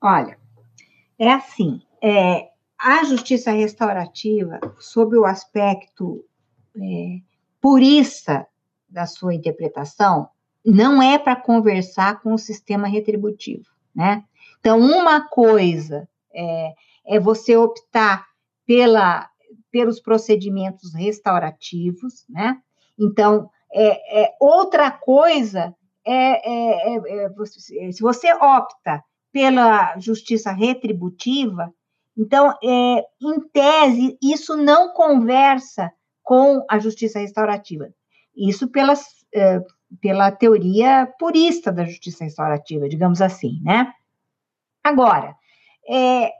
Olha, 0.00 0.38
é 1.18 1.32
assim, 1.32 1.82
é, 2.02 2.49
a 2.80 3.04
justiça 3.04 3.50
restaurativa, 3.50 4.58
sob 4.78 5.16
o 5.18 5.26
aspecto 5.26 6.24
é, 6.74 7.20
purista 7.60 8.46
da 8.88 9.04
sua 9.04 9.34
interpretação, 9.34 10.28
não 10.64 11.02
é 11.02 11.18
para 11.18 11.36
conversar 11.36 12.20
com 12.22 12.32
o 12.32 12.38
sistema 12.38 12.88
retributivo, 12.88 13.66
né? 13.94 14.24
Então, 14.58 14.78
uma 14.78 15.20
coisa 15.28 16.08
é, 16.32 16.74
é 17.06 17.20
você 17.20 17.54
optar 17.54 18.26
pela, 18.66 19.28
pelos 19.70 20.00
procedimentos 20.00 20.94
restaurativos, 20.94 22.24
né? 22.28 22.60
Então, 22.98 23.50
é, 23.72 24.22
é 24.22 24.34
outra 24.40 24.90
coisa 24.90 25.74
é, 26.04 26.14
é, 26.14 26.96
é, 26.96 27.24
é 27.26 27.92
se 27.92 28.00
você 28.00 28.32
opta 28.32 29.04
pela 29.30 29.98
justiça 29.98 30.50
retributiva, 30.50 31.72
então, 32.20 32.54
é, 32.62 33.06
em 33.18 33.40
tese, 33.50 34.18
isso 34.22 34.54
não 34.54 34.92
conversa 34.92 35.90
com 36.22 36.62
a 36.68 36.78
justiça 36.78 37.18
restaurativa. 37.18 37.88
Isso 38.36 38.68
pelas, 38.68 39.06
é, 39.34 39.58
pela 40.02 40.30
teoria 40.30 41.10
purista 41.18 41.72
da 41.72 41.82
justiça 41.86 42.24
restaurativa, 42.24 42.90
digamos 42.90 43.22
assim, 43.22 43.58
né? 43.62 43.90
Agora, 44.84 45.34
é, 45.88 46.30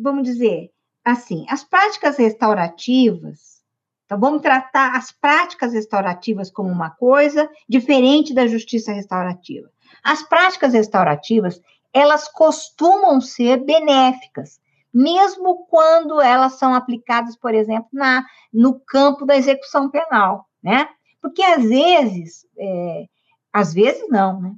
vamos 0.00 0.22
dizer 0.22 0.70
assim, 1.04 1.44
as 1.50 1.62
práticas 1.62 2.16
restaurativas, 2.16 3.62
então 4.06 4.18
vamos 4.18 4.40
tratar 4.40 4.96
as 4.96 5.12
práticas 5.12 5.74
restaurativas 5.74 6.50
como 6.50 6.70
uma 6.70 6.88
coisa 6.88 7.50
diferente 7.68 8.32
da 8.32 8.46
justiça 8.46 8.94
restaurativa. 8.94 9.70
As 10.02 10.22
práticas 10.22 10.72
restaurativas, 10.72 11.60
elas 11.92 12.28
costumam 12.28 13.20
ser 13.20 13.58
benéficas, 13.62 14.58
mesmo 14.98 15.64
quando 15.66 16.20
elas 16.20 16.54
são 16.54 16.74
aplicadas, 16.74 17.36
por 17.36 17.54
exemplo, 17.54 17.88
na, 17.92 18.26
no 18.52 18.80
campo 18.80 19.24
da 19.24 19.36
execução 19.36 19.88
penal, 19.88 20.48
né? 20.60 20.88
Porque 21.22 21.40
às 21.40 21.62
vezes, 21.62 22.44
é, 22.58 23.04
às 23.52 23.72
vezes 23.72 24.08
não, 24.08 24.40
né? 24.40 24.56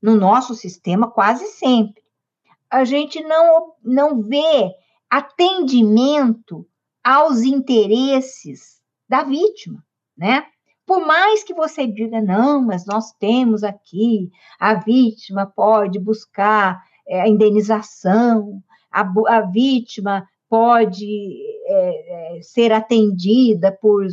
No 0.00 0.14
nosso 0.14 0.54
sistema, 0.54 1.10
quase 1.10 1.44
sempre, 1.48 2.02
a 2.70 2.84
gente 2.84 3.22
não, 3.22 3.74
não 3.84 4.22
vê 4.22 4.70
atendimento 5.10 6.66
aos 7.04 7.42
interesses 7.42 8.80
da 9.06 9.22
vítima, 9.22 9.84
né? 10.16 10.46
Por 10.86 11.06
mais 11.06 11.44
que 11.44 11.52
você 11.52 11.86
diga, 11.86 12.22
não, 12.22 12.62
mas 12.62 12.86
nós 12.86 13.12
temos 13.12 13.62
aqui, 13.62 14.30
a 14.58 14.72
vítima 14.74 15.44
pode 15.46 15.98
buscar 15.98 16.82
é, 17.06 17.20
a 17.20 17.28
indenização, 17.28 18.62
a, 18.92 19.12
a 19.28 19.40
vítima 19.42 20.26
pode 20.48 21.40
é, 21.66 22.36
é, 22.36 22.42
ser 22.42 22.72
atendida 22.72 23.72
por, 23.72 24.06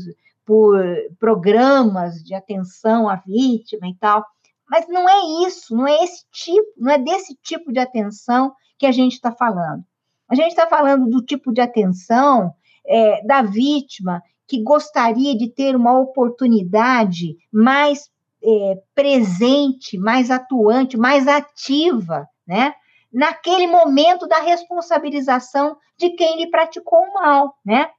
por 0.46 0.82
programas 1.20 2.24
de 2.24 2.34
atenção 2.34 3.10
à 3.10 3.18
vítima 3.18 3.88
e 3.88 3.96
tal. 3.96 4.26
Mas 4.70 4.88
não 4.88 5.10
é 5.10 5.48
isso, 5.48 5.76
não 5.76 5.88
é 5.88 6.04
esse 6.04 6.24
tipo, 6.32 6.72
não 6.78 6.92
é 6.92 6.98
desse 6.98 7.36
tipo 7.44 7.74
de 7.74 7.80
atenção 7.80 8.54
que 8.78 8.86
a 8.86 8.92
gente 8.92 9.14
está 9.14 9.32
falando. 9.32 9.84
A 10.30 10.36
gente 10.36 10.50
está 10.50 10.68
falando 10.68 11.10
do 11.10 11.22
tipo 11.22 11.52
de 11.52 11.60
atenção 11.60 12.54
é, 12.88 13.26
da 13.26 13.42
vítima 13.42 14.22
que 14.48 14.64
gostaria 14.64 15.38
de 15.38 15.50
ter 15.50 15.76
uma 15.76 16.00
oportunidade 16.00 17.36
mais 17.52 18.10
é, 18.42 18.82
presente, 18.96 19.98
mais 19.98 20.32
atuante, 20.32 20.98
mais 20.98 21.28
ativa, 21.28 22.28
né? 22.48 22.74
Naquele 23.12 23.68
momento 23.68 24.28
da 24.28 24.40
responsabilização 24.40 25.78
de 25.98 26.12
quem 26.12 26.38
lhe 26.38 26.50
praticou 26.50 27.00
o 27.00 27.14
mal, 27.14 27.58
né? 27.66 27.90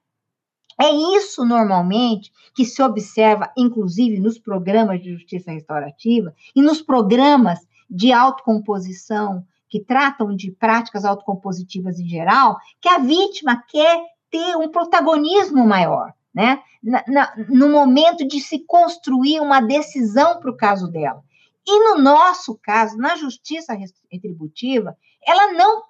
É 0.81 0.91
isso, 1.17 1.45
normalmente, 1.45 2.33
que 2.55 2.65
se 2.65 2.83
observa, 2.83 3.53
inclusive, 3.57 4.19
nos 4.19 4.39
programas 4.39 5.03
de 5.03 5.13
justiça 5.13 5.51
restaurativa 5.51 6.35
e 6.57 6.63
nos 6.63 6.81
programas 6.81 7.59
de 7.89 8.13
autocomposição 8.13 9.45
que 9.69 9.81
tratam 9.81 10.35
de 10.35 10.51
práticas 10.51 11.05
autocompositivas 11.05 11.99
em 11.99 12.09
geral, 12.09 12.57
que 12.81 12.89
a 12.89 12.99
vítima 12.99 13.63
quer 13.69 14.01
ter 14.31 14.57
um 14.57 14.71
protagonismo 14.71 15.67
maior, 15.67 16.15
né? 16.35 16.63
Na, 16.83 17.05
na, 17.07 17.35
no 17.49 17.69
momento 17.69 18.27
de 18.27 18.41
se 18.41 18.61
construir 18.61 19.41
uma 19.41 19.61
decisão 19.61 20.41
para 20.41 20.51
o 20.51 20.57
caso 20.57 20.91
dela. 20.91 21.23
E 21.73 21.79
no 21.79 22.03
nosso 22.03 22.59
caso, 22.61 22.97
na 22.97 23.15
justiça 23.15 23.77
retributiva, 24.11 24.97
ela 25.25 25.53
não 25.53 25.85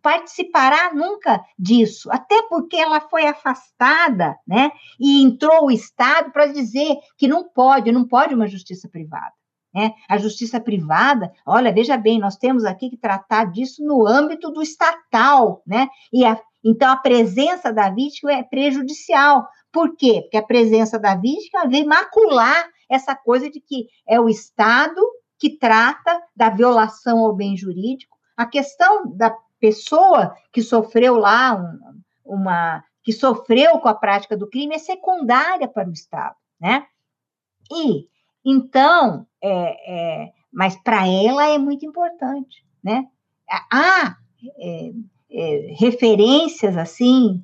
participará 0.00 0.94
nunca 0.94 1.44
disso, 1.58 2.10
até 2.10 2.40
porque 2.48 2.76
ela 2.76 2.98
foi 3.00 3.26
afastada, 3.26 4.38
né? 4.46 4.70
E 4.98 5.22
entrou 5.22 5.66
o 5.66 5.70
Estado 5.70 6.30
para 6.32 6.46
dizer 6.46 6.96
que 7.18 7.28
não 7.28 7.44
pode, 7.46 7.92
não 7.92 8.08
pode 8.08 8.34
uma 8.34 8.46
justiça 8.46 8.88
privada. 8.88 9.32
Né? 9.74 9.92
A 10.08 10.16
justiça 10.16 10.58
privada, 10.58 11.30
olha, 11.44 11.70
veja 11.70 11.98
bem, 11.98 12.18
nós 12.18 12.36
temos 12.36 12.64
aqui 12.64 12.88
que 12.88 12.96
tratar 12.96 13.44
disso 13.52 13.84
no 13.84 14.06
âmbito 14.06 14.50
do 14.50 14.62
estatal, 14.62 15.62
né? 15.66 15.88
E 16.10 16.24
a, 16.24 16.40
então 16.64 16.90
a 16.90 16.96
presença 16.96 17.70
da 17.70 17.90
vítima 17.90 18.32
é 18.32 18.42
prejudicial. 18.42 19.46
Por 19.70 19.94
quê? 19.94 20.22
Porque 20.22 20.38
a 20.38 20.42
presença 20.42 20.98
da 20.98 21.14
vítima 21.14 21.68
vem 21.68 21.84
macular 21.84 22.66
essa 22.88 23.14
coisa 23.14 23.50
de 23.50 23.60
que 23.60 23.88
é 24.06 24.20
o 24.20 24.28
Estado 24.28 25.00
que 25.38 25.50
trata 25.50 26.20
da 26.34 26.50
violação 26.50 27.18
ao 27.20 27.34
bem 27.34 27.56
jurídico. 27.56 28.16
A 28.36 28.46
questão 28.46 29.16
da 29.16 29.36
pessoa 29.60 30.34
que 30.52 30.62
sofreu 30.62 31.16
lá 31.16 31.60
uma 32.24 32.84
que 33.02 33.12
sofreu 33.12 33.78
com 33.78 33.88
a 33.88 33.94
prática 33.94 34.36
do 34.36 34.48
crime 34.48 34.74
é 34.74 34.78
secundária 34.78 35.66
para 35.66 35.88
o 35.88 35.92
Estado, 35.92 36.36
né? 36.60 36.86
E 37.72 38.06
então, 38.44 39.26
é, 39.42 40.24
é, 40.24 40.32
mas 40.52 40.76
para 40.82 41.06
ela 41.06 41.46
é 41.48 41.56
muito 41.56 41.86
importante, 41.86 42.64
né? 42.82 43.06
Há 43.70 44.16
é, 44.58 44.92
é, 45.30 45.74
referências 45.78 46.76
assim 46.76 47.42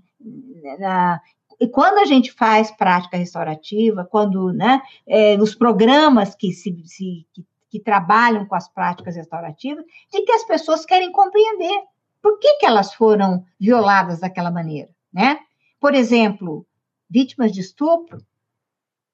na, 0.78 1.20
e 1.64 1.68
quando 1.68 1.98
a 1.98 2.04
gente 2.04 2.30
faz 2.30 2.70
prática 2.70 3.16
restaurativa, 3.16 4.04
quando, 4.04 4.52
né, 4.52 4.82
é, 5.06 5.34
nos 5.34 5.54
programas 5.54 6.34
que 6.34 6.52
se, 6.52 6.76
se 6.84 7.26
que, 7.32 7.42
que, 7.70 7.80
trabalham 7.80 8.44
com 8.44 8.54
as 8.54 8.68
práticas 8.68 9.16
restaurativas, 9.16 9.82
de 10.12 10.22
que 10.22 10.32
as 10.32 10.44
pessoas 10.44 10.84
querem 10.84 11.10
compreender 11.10 11.84
por 12.20 12.38
que, 12.38 12.58
que 12.58 12.66
elas 12.66 12.92
foram 12.92 13.46
violadas 13.58 14.20
daquela 14.20 14.50
maneira, 14.50 14.90
né? 15.10 15.38
Por 15.80 15.94
exemplo, 15.94 16.66
vítimas 17.08 17.50
de 17.50 17.60
estupro, 17.60 18.18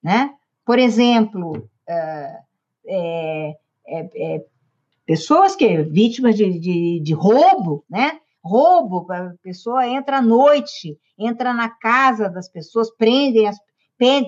né? 0.03 0.35
Por 0.65 0.81
exemplo, 0.81 1.71
é, 1.89 2.41
é, 2.85 3.57
é, 3.87 4.45
pessoas 5.07 5.55
que 5.55 5.85
vítimas 5.85 6.37
de, 6.37 6.59
de, 6.59 7.01
de 7.01 7.13
roubo, 7.13 7.85
né? 7.89 8.19
Roubo, 8.43 9.07
a 9.13 9.35
pessoa 9.43 9.87
entra 9.87 10.19
à 10.19 10.23
noite, 10.23 10.99
entra 11.19 11.53
na 11.53 11.69
casa 11.69 12.29
das 12.29 12.49
pessoas, 12.49 12.91
prende 12.91 13.45
as, 13.47 13.57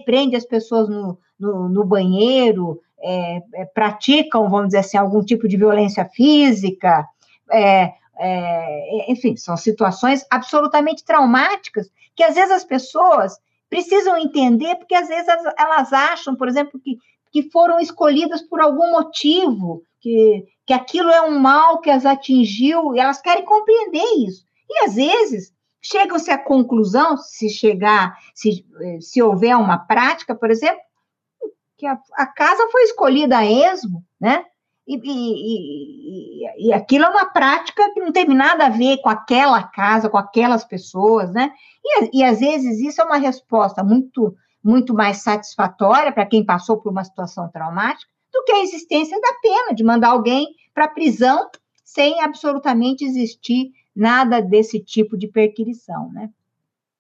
prende 0.05 0.37
as 0.37 0.45
pessoas 0.45 0.89
no, 0.89 1.19
no, 1.39 1.69
no 1.69 1.85
banheiro, 1.85 2.81
é, 3.01 3.43
é, 3.55 3.65
praticam, 3.65 4.49
vamos 4.51 4.69
dizer 4.69 4.79
assim, 4.79 4.97
algum 4.97 5.25
tipo 5.25 5.49
de 5.49 5.57
violência 5.57 6.05
física, 6.05 7.07
é, 7.51 7.93
é, 8.19 9.11
enfim, 9.11 9.37
são 9.37 9.57
situações 9.57 10.25
absolutamente 10.31 11.05
traumáticas 11.05 11.91
que 12.15 12.23
às 12.23 12.35
vezes 12.35 12.51
as 12.51 12.65
pessoas 12.65 13.39
precisam 13.69 14.19
entender, 14.19 14.77
porque 14.77 14.95
às 14.95 15.09
vezes 15.09 15.27
elas 15.59 15.93
acham, 15.93 16.37
por 16.37 16.47
exemplo, 16.47 16.79
que 16.79 16.99
que 17.33 17.51
foram 17.51 17.81
escolhidas 17.81 18.43
por 18.43 18.61
algum 18.61 18.93
motivo, 18.93 19.83
que, 20.03 20.45
que 20.67 20.73
aquilo 20.75 21.11
é 21.11 21.23
um 21.23 21.39
mal 21.39 21.81
que 21.81 21.89
as 21.89 22.05
atingiu, 22.05 22.95
e 22.95 22.99
elas 22.99 23.23
querem 23.23 23.45
compreender 23.45 24.05
isso. 24.27 24.45
E 24.69 24.85
às 24.85 24.97
vezes 24.97 25.55
chegam-se 25.81 26.31
à 26.31 26.37
conclusão, 26.37 27.17
se 27.17 27.49
chegar, 27.49 28.19
se, 28.35 28.67
se 29.01 29.23
houver 29.23 29.57
uma 29.57 29.79
prática, 29.79 30.35
por 30.35 30.51
exemplo, 30.51 30.81
que 31.79 31.87
a, 31.87 31.99
a 32.15 32.27
casa 32.27 32.69
foi 32.71 32.83
escolhida 32.83 33.39
a 33.39 33.47
esmo, 33.47 34.05
né? 34.21 34.45
E, 34.87 34.97
e, 34.97 36.43
e, 36.43 36.69
e, 36.69 36.73
aquilo 36.73 37.05
é 37.05 37.09
uma 37.09 37.27
prática 37.27 37.89
que 37.95 38.01
não 38.01 38.11
teve 38.11 38.35
nada 38.35 38.67
a 38.67 38.69
ver 38.69 38.99
com 38.99 39.09
aquela 39.09 39.63
casa, 39.63 40.11
com 40.11 40.19
aquelas 40.19 40.65
pessoas, 40.65 41.31
né? 41.33 41.53
E, 41.85 42.19
e 42.19 42.25
às 42.25 42.41
vezes 42.41 42.81
isso 42.81 43.01
é 43.01 43.05
uma 43.05 43.19
resposta 43.19 43.83
muito 43.85 44.35
muito 44.65 44.95
mais 44.95 45.23
satisfatória 45.23 46.13
para 46.13 46.27
quem 46.27 46.45
passou 46.45 46.79
por 46.79 46.91
uma 46.91 47.03
situação 47.03 47.49
traumática 47.49 48.13
do 48.33 48.45
que 48.45 48.53
a 48.53 48.63
existência 48.63 49.21
da 49.21 49.33
pena, 49.43 49.75
de 49.75 49.85
mandar 49.85 50.11
alguém 50.11 50.55
para 50.75 50.87
a 50.87 50.89
prisão 50.89 51.51
sem 51.85 52.21
absolutamente 52.21 53.05
existir 53.05 53.73
nada 53.95 54.41
desse 54.41 54.81
tipo 54.81 55.17
de 55.17 55.29
perquisição, 55.29 56.11
né? 56.13 56.31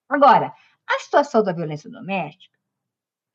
Agora, 0.08 0.52
a 0.86 0.98
situação 1.00 1.42
da 1.42 1.52
violência 1.52 1.88
doméstica 1.88 2.58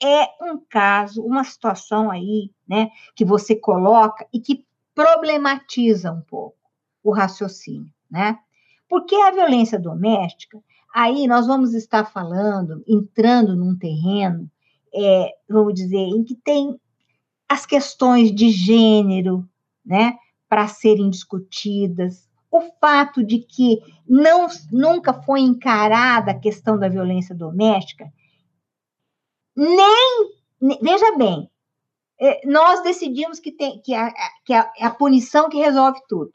é 0.02 0.28
um 0.44 0.60
caso, 0.70 1.24
uma 1.24 1.44
situação 1.44 2.12
aí, 2.12 2.52
né, 2.68 2.92
que 3.16 3.26
você 3.26 3.56
coloca 3.56 4.28
e 4.32 4.40
que 4.40 4.64
problematiza 4.94 6.12
um 6.12 6.22
pouco 6.22 6.58
o 7.04 7.12
raciocínio, 7.12 7.92
né? 8.10 8.38
Porque 8.88 9.16
a 9.16 9.32
violência 9.32 9.80
doméstica, 9.80 10.62
Aí 10.98 11.28
nós 11.28 11.46
vamos 11.46 11.76
estar 11.76 12.06
falando, 12.06 12.84
entrando 12.88 13.56
num 13.56 13.78
terreno, 13.78 14.50
é, 14.92 15.32
vamos 15.48 15.76
dizer, 15.76 16.00
em 16.00 16.24
que 16.24 16.34
tem 16.34 16.76
as 17.50 17.66
questões 17.66 18.34
de 18.34 18.50
gênero, 18.50 19.48
né, 19.86 20.18
para 20.50 20.68
serem 20.68 21.10
discutidas, 21.10 22.28
o 22.52 22.62
fato 22.80 23.24
de 23.24 23.40
que 23.40 23.80
não 24.08 24.48
nunca 24.72 25.14
foi 25.14 25.42
encarada 25.42 26.32
a 26.32 26.40
questão 26.40 26.78
da 26.78 26.88
violência 26.88 27.36
doméstica, 27.36 28.12
nem, 29.56 30.32
veja 30.82 31.16
bem, 31.18 31.50
é, 32.20 32.48
nós 32.48 32.82
decidimos 32.84 33.40
que, 33.40 33.52
tem, 33.52 33.82
que, 33.82 33.94
a, 33.94 34.14
que 34.46 34.54
a, 34.54 34.72
a 34.82 34.90
punição 34.90 35.50
que 35.50 35.58
resolve 35.58 36.00
tudo. 36.08 36.32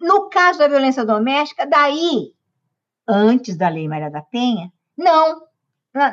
No 0.00 0.28
caso 0.28 0.58
da 0.58 0.68
violência 0.68 1.04
doméstica, 1.04 1.66
daí 1.66 2.34
antes 3.08 3.56
da 3.56 3.68
Lei 3.68 3.88
Maria 3.88 4.10
da 4.10 4.22
Penha, 4.22 4.72
não. 4.96 5.49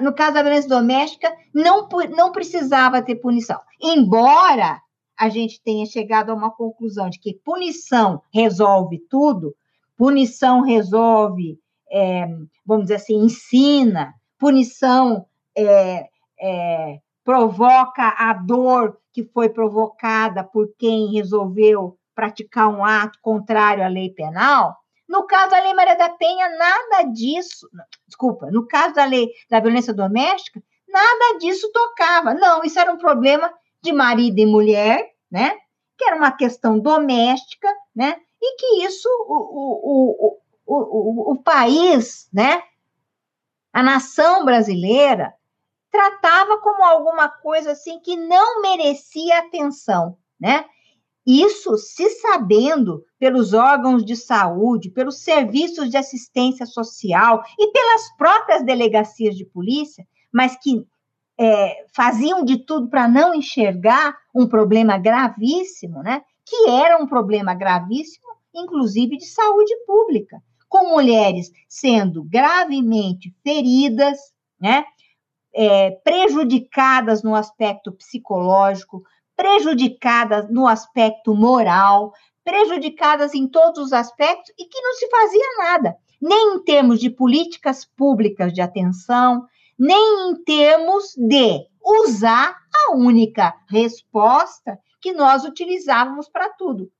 No 0.01 0.13
caso 0.13 0.33
da 0.33 0.41
violência 0.41 0.69
doméstica, 0.69 1.31
não, 1.53 1.87
não 2.15 2.31
precisava 2.31 3.01
ter 3.01 3.15
punição. 3.15 3.59
Embora 3.81 4.81
a 5.17 5.29
gente 5.29 5.61
tenha 5.63 5.85
chegado 5.85 6.31
a 6.31 6.35
uma 6.35 6.51
conclusão 6.51 7.09
de 7.09 7.19
que 7.19 7.39
punição 7.43 8.21
resolve 8.33 8.99
tudo, 9.09 9.55
punição 9.95 10.61
resolve, 10.61 11.59
é, 11.91 12.27
vamos 12.65 12.85
dizer 12.85 12.95
assim, 12.95 13.15
ensina, 13.15 14.13
punição 14.37 15.25
é, 15.55 16.07
é, 16.39 16.99
provoca 17.23 18.15
a 18.17 18.33
dor 18.33 18.97
que 19.11 19.23
foi 19.23 19.49
provocada 19.49 20.43
por 20.43 20.69
quem 20.77 21.11
resolveu 21.11 21.97
praticar 22.15 22.67
um 22.67 22.85
ato 22.85 23.19
contrário 23.21 23.83
à 23.83 23.87
lei 23.87 24.11
penal. 24.11 24.75
No 25.07 25.25
caso 25.25 25.51
da 25.51 25.61
Lei 25.61 25.73
Maria 25.73 25.95
da 25.95 26.09
Penha, 26.09 26.49
nada 26.49 27.03
disso, 27.03 27.69
desculpa, 28.05 28.51
no 28.51 28.67
caso 28.67 28.95
da 28.95 29.05
lei 29.05 29.31
da 29.49 29.59
violência 29.59 29.93
doméstica, 29.93 30.61
nada 30.87 31.37
disso 31.39 31.71
tocava. 31.71 32.33
Não, 32.33 32.63
isso 32.63 32.77
era 32.77 32.91
um 32.91 32.97
problema 32.97 33.53
de 33.81 33.93
marido 33.93 34.37
e 34.39 34.45
mulher, 34.45 35.13
né? 35.31 35.57
Que 35.97 36.05
era 36.05 36.15
uma 36.15 36.31
questão 36.31 36.77
doméstica, 36.77 37.67
né? 37.95 38.19
E 38.41 38.55
que 38.57 38.85
isso, 38.85 39.07
o, 39.27 39.37
o, 39.93 40.37
o, 40.65 40.75
o, 40.75 41.31
o 41.31 41.41
país, 41.41 42.27
né? 42.33 42.61
A 43.71 43.81
nação 43.81 44.43
brasileira 44.43 45.33
tratava 45.89 46.57
como 46.59 46.83
alguma 46.83 47.29
coisa 47.29 47.71
assim 47.71 47.99
que 47.99 48.15
não 48.15 48.61
merecia 48.61 49.39
atenção, 49.39 50.17
né? 50.39 50.65
Isso 51.27 51.75
se 51.75 52.09
sabendo 52.21 53.03
pelos 53.19 53.51
órgãos 53.51 54.05
de 54.05 54.15
saúde, 54.15 54.89
pelos 54.89 55.19
serviços 55.19 55.89
de 55.89 55.97
assistência 55.97 56.65
social 56.65 57.43
e 57.59 57.69
pelas 57.69 58.15
próprias 58.15 58.63
delegacias 58.63 59.35
de 59.35 59.43
polícia, 59.43 60.07
mas 60.31 60.55
que 60.55 60.87
é, 61.37 61.85
faziam 61.93 62.45
de 62.45 62.59
tudo 62.59 62.89
para 62.89 63.09
não 63.09 63.35
enxergar 63.35 64.15
um 64.33 64.47
problema 64.47 64.97
gravíssimo, 64.97 66.01
né? 66.01 66.21
Que 66.45 66.69
era 66.69 66.97
um 66.97 67.05
problema 67.05 67.53
gravíssimo, 67.53 68.25
inclusive 68.55 69.17
de 69.17 69.25
saúde 69.25 69.75
pública, 69.85 70.41
com 70.69 70.91
mulheres 70.91 71.51
sendo 71.67 72.23
gravemente 72.23 73.35
feridas, 73.43 74.17
né? 74.57 74.85
É, 75.53 75.91
prejudicadas 75.91 77.21
no 77.21 77.35
aspecto 77.35 77.91
psicológico, 77.91 79.03
prejudicadas 79.37 80.49
no 80.49 80.67
aspecto 80.67 81.35
moral, 81.35 82.11
prejudicadas 82.43 83.35
em 83.35 83.47
todos 83.47 83.77
os 83.77 83.93
aspectos 83.93 84.51
e 84.57 84.65
que 84.65 84.81
não 84.81 84.93
se 84.95 85.07
fazia 85.09 85.57
nada, 85.59 85.95
nem 86.19 86.55
em 86.55 86.63
termos 86.63 86.99
de 86.99 87.11
políticas 87.11 87.85
públicas 87.85 88.51
de 88.51 88.61
atenção, 88.61 89.47
nem 89.77 90.31
em 90.31 90.43
termos 90.43 91.13
de 91.15 91.67
usar 91.79 92.57
a 92.73 92.95
única 92.95 93.53
resposta 93.69 94.79
que 94.99 95.13
nós 95.13 95.45
utilizávamos 95.45 96.27
para 96.27 96.49
tudo: 96.49 96.91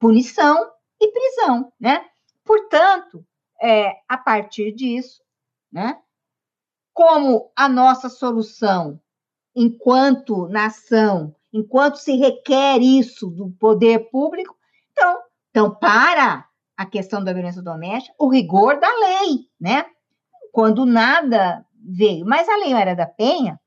punição 0.00 0.72
e 1.00 1.12
prisão, 1.12 1.72
né? 1.78 2.04
Portanto, 2.44 3.24
é, 3.62 3.92
a 4.08 4.18
partir 4.18 4.72
disso, 4.72 5.22
né? 5.70 6.00
Como 6.92 7.52
a 7.54 7.68
nossa 7.68 8.08
solução 8.08 9.00
enquanto 9.56 10.46
nação, 10.48 11.34
enquanto 11.52 11.96
se 11.96 12.14
requer 12.16 12.78
isso 12.82 13.30
do 13.30 13.50
poder 13.58 14.10
público, 14.10 14.54
então, 14.92 15.18
então 15.50 15.74
para 15.74 16.46
a 16.76 16.84
questão 16.84 17.24
da 17.24 17.32
violência 17.32 17.62
doméstica, 17.62 18.14
o 18.18 18.28
rigor 18.28 18.78
da 18.78 18.88
lei, 18.88 19.48
né? 19.58 19.86
Quando 20.52 20.84
nada 20.84 21.64
veio. 21.74 22.26
Mas 22.26 22.46
a 22.48 22.56
Lei 22.56 22.74
Maria 22.74 22.94
da 22.94 23.06
Penha, 23.06 23.58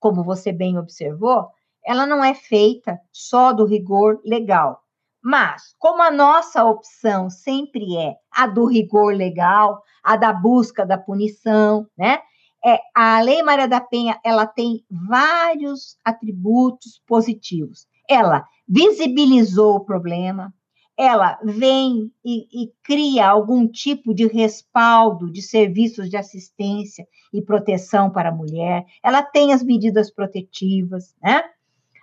como 0.00 0.24
você 0.24 0.50
bem 0.50 0.76
observou, 0.78 1.48
ela 1.84 2.04
não 2.04 2.22
é 2.24 2.34
feita 2.34 2.98
só 3.12 3.52
do 3.52 3.64
rigor 3.64 4.20
legal. 4.24 4.82
Mas, 5.22 5.74
como 5.78 6.02
a 6.02 6.10
nossa 6.10 6.64
opção 6.64 7.30
sempre 7.30 7.96
é 7.96 8.16
a 8.32 8.46
do 8.46 8.66
rigor 8.66 9.14
legal, 9.14 9.82
a 10.02 10.16
da 10.16 10.32
busca 10.32 10.86
da 10.86 10.98
punição, 10.98 11.86
né? 11.96 12.20
É, 12.64 12.80
a 12.94 13.20
Lei 13.20 13.42
Maria 13.42 13.68
da 13.68 13.80
Penha 13.80 14.18
ela 14.24 14.46
tem 14.46 14.84
vários 14.90 15.96
atributos 16.04 17.00
positivos. 17.06 17.86
Ela 18.08 18.44
visibilizou 18.66 19.76
o 19.76 19.84
problema, 19.84 20.52
ela 20.96 21.38
vem 21.44 22.12
e, 22.24 22.64
e, 22.64 22.72
cria 22.82 23.28
algum 23.28 23.68
tipo 23.68 24.12
de 24.12 24.26
respaldo 24.26 25.30
de 25.30 25.40
serviços 25.40 26.10
de 26.10 26.16
assistência 26.16 27.06
e 27.32 27.40
proteção 27.40 28.10
para 28.10 28.30
a 28.30 28.34
mulher, 28.34 28.84
ela 29.02 29.22
tem 29.22 29.52
as 29.52 29.62
medidas 29.62 30.10
protetivas, 30.10 31.14
né? 31.22 31.44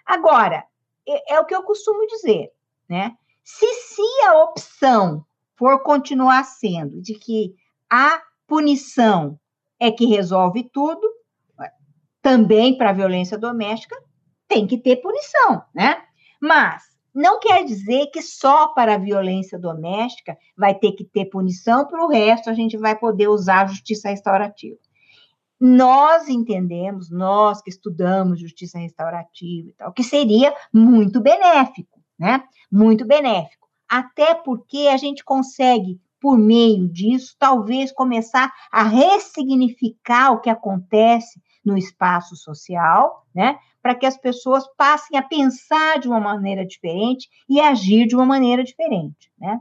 Agora, 0.06 0.64
é, 1.06 1.36
é 1.36 1.40
o 1.40 1.46
que 1.46 1.54
eu 1.54 1.64
costumo 1.64 2.08
dizer, 2.08 2.52
né? 2.88 3.18
Se, 3.44 3.66
se 3.74 4.02
a 4.28 4.44
opção 4.44 5.26
for 5.56 5.84
continuar 5.84 6.44
sendo 6.46 7.02
de 7.02 7.16
que 7.16 7.54
a 7.90 8.22
punição 8.48 9.38
é 9.80 9.92
que 9.92 10.06
resolve 10.06 10.70
tudo, 10.72 11.02
também 12.22 12.78
para 12.78 12.90
a 12.90 12.94
violência 12.94 13.38
doméstica, 13.38 13.96
tem 14.48 14.66
que 14.66 14.78
ter 14.78 14.98
punição, 14.98 15.62
né? 15.74 16.02
Mas 16.42 16.84
não 17.14 17.40
quer 17.40 17.64
dizer 17.64 18.08
que 18.08 18.22
só 18.22 18.70
para 18.70 18.96
a 18.96 18.98
violência 18.98 19.58
doméstica 19.58 20.38
vai 20.58 20.76
ter 20.76 20.92
que 20.92 21.06
ter 21.06 21.26
punição, 21.26 21.88
para 21.88 22.04
o 22.04 22.10
resto 22.10 22.50
a 22.50 22.54
gente 22.54 22.78
vai 22.78 22.98
poder 22.98 23.28
usar 23.28 23.62
a 23.62 23.68
justiça 23.68 24.10
restaurativa. 24.10 24.78
Nós 25.60 26.28
entendemos, 26.28 27.10
nós 27.10 27.62
que 27.62 27.70
estudamos 27.70 28.40
justiça 28.40 28.78
restaurativa 28.78 29.70
e 29.70 29.74
tal, 29.74 29.94
que 29.94 30.04
seria 30.04 30.54
muito 30.74 31.22
benéfico, 31.22 32.02
né? 32.20 32.44
Muito 32.70 33.06
benéfico. 33.06 33.68
Até 33.88 34.34
porque 34.34 34.90
a 34.92 34.98
gente 34.98 35.24
consegue 35.24 36.02
por 36.20 36.38
meio 36.38 36.88
disso, 36.88 37.36
talvez 37.38 37.92
começar 37.92 38.52
a 38.72 38.84
ressignificar 38.84 40.32
o 40.32 40.40
que 40.40 40.50
acontece 40.50 41.42
no 41.64 41.78
espaço 41.78 42.36
social, 42.36 43.26
né? 43.34 43.58
Para 43.82 43.96
que 43.96 44.06
as 44.06 44.18
pessoas 44.18 44.66
passem 44.76 45.18
a 45.18 45.24
pensar 45.24 46.00
de 46.00 46.08
uma 46.08 46.20
maneira 46.20 46.66
diferente 46.66 47.30
e 47.50 47.60
agir 47.60 48.08
de 48.08 48.16
uma 48.16 48.26
maneira 48.26 48.64
diferente, 48.64 49.32
né? 49.40 49.60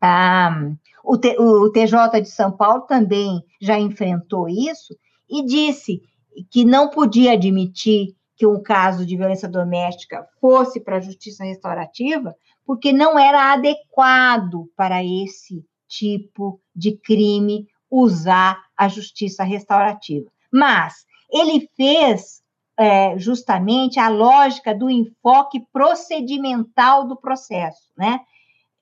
Ah, 0.00 0.72
o, 1.02 1.16
T, 1.16 1.36
o 1.38 1.70
TJ 1.70 2.20
de 2.20 2.28
São 2.28 2.52
Paulo 2.52 2.82
também 2.82 3.42
já 3.60 3.78
enfrentou 3.78 4.48
isso 4.48 4.94
e 5.28 5.44
disse 5.44 6.02
que 6.50 6.64
não 6.64 6.90
podia 6.90 7.32
admitir 7.32 8.14
que 8.36 8.46
um 8.46 8.62
caso 8.62 9.06
de 9.06 9.16
violência 9.16 9.48
doméstica 9.48 10.26
fosse 10.40 10.78
para 10.78 10.98
a 10.98 11.00
justiça 11.00 11.42
restaurativa, 11.44 12.36
porque 12.66 12.92
não 12.92 13.16
era 13.16 13.52
adequado 13.52 14.68
para 14.76 15.02
esse 15.04 15.64
tipo 15.86 16.60
de 16.74 16.96
crime 16.96 17.68
usar 17.88 18.60
a 18.76 18.88
justiça 18.88 19.44
restaurativa. 19.44 20.28
Mas 20.52 21.06
ele 21.30 21.70
fez 21.76 22.42
é, 22.76 23.16
justamente 23.18 24.00
a 24.00 24.08
lógica 24.08 24.74
do 24.74 24.90
enfoque 24.90 25.60
procedimental 25.72 27.06
do 27.06 27.16
processo, 27.16 27.92
né? 27.96 28.20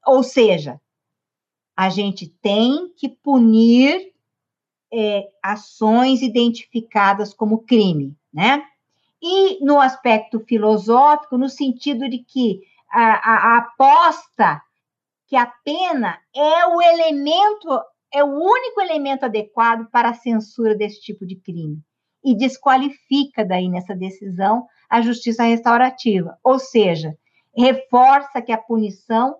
Ou 0.06 0.22
seja, 0.22 0.80
a 1.76 1.90
gente 1.90 2.28
tem 2.40 2.88
que 2.96 3.08
punir 3.08 4.12
é, 4.92 5.28
ações 5.42 6.22
identificadas 6.22 7.34
como 7.34 7.64
crime, 7.64 8.16
né? 8.32 8.64
E 9.22 9.64
no 9.64 9.80
aspecto 9.80 10.40
filosófico, 10.40 11.38
no 11.38 11.48
sentido 11.48 12.08
de 12.08 12.18
que 12.18 12.60
a, 12.94 13.54
a, 13.54 13.58
aposta 13.58 14.62
que 15.26 15.36
a 15.36 15.46
pena 15.46 16.18
é 16.34 16.66
o 16.66 16.80
elemento, 16.80 17.68
é 18.12 18.22
o 18.22 18.28
único 18.28 18.80
elemento 18.80 19.24
adequado 19.24 19.88
para 19.90 20.10
a 20.10 20.14
censura 20.14 20.74
desse 20.74 21.00
tipo 21.00 21.26
de 21.26 21.36
crime 21.36 21.82
e 22.24 22.36
desqualifica 22.36 23.44
daí 23.44 23.68
nessa 23.68 23.94
decisão 23.94 24.66
a 24.88 25.00
justiça 25.00 25.42
restaurativa, 25.42 26.38
ou 26.42 26.58
seja, 26.58 27.16
reforça 27.56 28.40
que 28.40 28.52
a 28.52 28.58
punição 28.58 29.36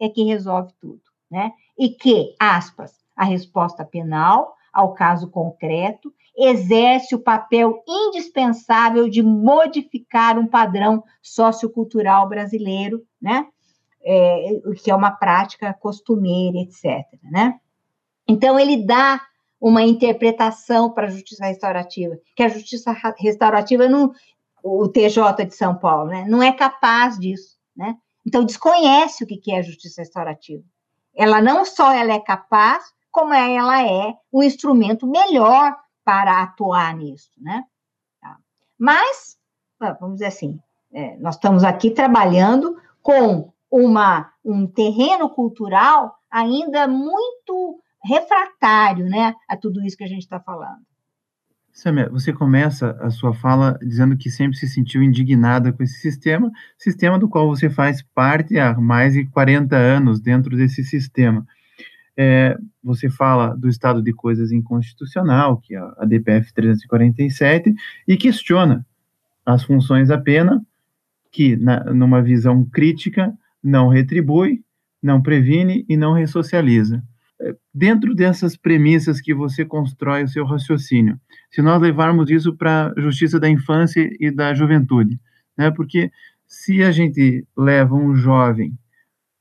é 0.00 0.08
que 0.08 0.22
resolve 0.22 0.72
tudo, 0.80 1.02
né? 1.30 1.52
E 1.76 1.90
que, 1.90 2.34
aspas, 2.38 2.92
a 3.16 3.24
resposta 3.24 3.84
penal 3.84 4.54
ao 4.72 4.94
caso 4.94 5.28
concreto 5.30 6.14
exerce 6.38 7.16
o 7.16 7.18
papel 7.18 7.82
indispensável 7.86 9.08
de 9.08 9.22
modificar 9.22 10.38
um 10.38 10.46
padrão 10.46 11.02
sociocultural 11.20 12.28
brasileiro, 12.28 13.04
né? 13.20 13.46
É, 14.00 14.60
que 14.82 14.90
é 14.90 14.94
uma 14.94 15.10
prática 15.10 15.74
costumeira, 15.74 16.58
etc. 16.58 17.04
Né? 17.24 17.58
Então, 18.28 18.58
ele 18.58 18.86
dá 18.86 19.20
uma 19.60 19.82
interpretação 19.82 20.90
para 20.92 21.08
a 21.08 21.10
justiça 21.10 21.46
restaurativa, 21.46 22.16
que 22.36 22.44
a 22.44 22.48
justiça 22.48 22.94
restaurativa, 23.18 23.88
não, 23.88 24.12
o 24.62 24.88
TJ 24.88 25.44
de 25.44 25.54
São 25.54 25.74
Paulo, 25.74 26.10
né, 26.10 26.24
não 26.28 26.40
é 26.40 26.52
capaz 26.52 27.18
disso. 27.18 27.58
Né? 27.76 27.96
Então, 28.24 28.44
desconhece 28.44 29.24
o 29.24 29.26
que 29.26 29.50
é 29.50 29.58
a 29.58 29.62
justiça 29.62 30.00
restaurativa. 30.00 30.62
Ela 31.14 31.42
não 31.42 31.64
só 31.64 31.92
ela 31.92 32.12
é 32.12 32.20
capaz, 32.20 32.84
como 33.10 33.34
ela 33.34 33.82
é 33.82 34.14
um 34.32 34.44
instrumento 34.44 35.06
melhor 35.08 35.76
para 36.08 36.42
atuar 36.42 36.96
nisso, 36.96 37.30
né? 37.36 37.64
Tá. 38.18 38.38
Mas, 38.78 39.36
vamos 40.00 40.14
dizer 40.14 40.28
assim, 40.28 40.58
é, 40.90 41.18
nós 41.18 41.34
estamos 41.34 41.62
aqui 41.62 41.90
trabalhando 41.90 42.78
com 43.02 43.52
uma, 43.70 44.32
um 44.42 44.66
terreno 44.66 45.28
cultural 45.28 46.14
ainda 46.30 46.88
muito 46.88 47.78
refratário, 48.02 49.04
né, 49.04 49.34
a 49.46 49.54
tudo 49.54 49.84
isso 49.84 49.98
que 49.98 50.04
a 50.04 50.08
gente 50.08 50.22
está 50.22 50.40
falando. 50.40 50.80
Samia, 51.74 52.08
você 52.08 52.32
começa 52.32 52.92
a 53.02 53.10
sua 53.10 53.34
fala 53.34 53.78
dizendo 53.82 54.16
que 54.16 54.30
sempre 54.30 54.56
se 54.56 54.66
sentiu 54.66 55.02
indignada 55.02 55.74
com 55.74 55.82
esse 55.82 56.00
sistema, 56.00 56.50
sistema 56.78 57.18
do 57.18 57.28
qual 57.28 57.46
você 57.46 57.68
faz 57.68 58.02
parte 58.14 58.58
há 58.58 58.72
mais 58.80 59.12
de 59.12 59.26
40 59.26 59.76
anos 59.76 60.22
dentro 60.22 60.56
desse 60.56 60.82
sistema. 60.82 61.46
É, 62.20 62.56
você 62.82 63.08
fala 63.08 63.54
do 63.54 63.68
estado 63.68 64.02
de 64.02 64.12
coisas 64.12 64.50
inconstitucional, 64.50 65.58
que 65.58 65.76
é 65.76 65.78
a 65.78 66.04
DPF 66.04 66.52
347, 66.52 67.72
e 68.08 68.16
questiona 68.16 68.84
as 69.46 69.62
funções 69.62 70.08
da 70.08 70.18
pena, 70.18 70.60
que, 71.30 71.56
na, 71.56 71.84
numa 71.84 72.20
visão 72.20 72.64
crítica, 72.64 73.32
não 73.62 73.88
retribui, 73.88 74.62
não 75.02 75.22
previne 75.22 75.84
e 75.88 75.96
não 75.96 76.12
ressocializa. 76.12 77.02
É, 77.40 77.54
dentro 77.72 78.14
dessas 78.14 78.56
premissas 78.56 79.20
que 79.20 79.32
você 79.32 79.64
constrói 79.64 80.24
o 80.24 80.28
seu 80.28 80.44
raciocínio, 80.44 81.20
se 81.50 81.62
nós 81.62 81.80
levarmos 81.80 82.30
isso 82.30 82.54
para 82.56 82.92
a 82.96 83.00
justiça 83.00 83.38
da 83.38 83.48
infância 83.48 84.10
e 84.18 84.30
da 84.30 84.52
juventude, 84.54 85.20
né? 85.56 85.70
Porque 85.70 86.10
se 86.48 86.82
a 86.82 86.90
gente 86.90 87.46
leva 87.56 87.94
um 87.94 88.14
jovem 88.16 88.76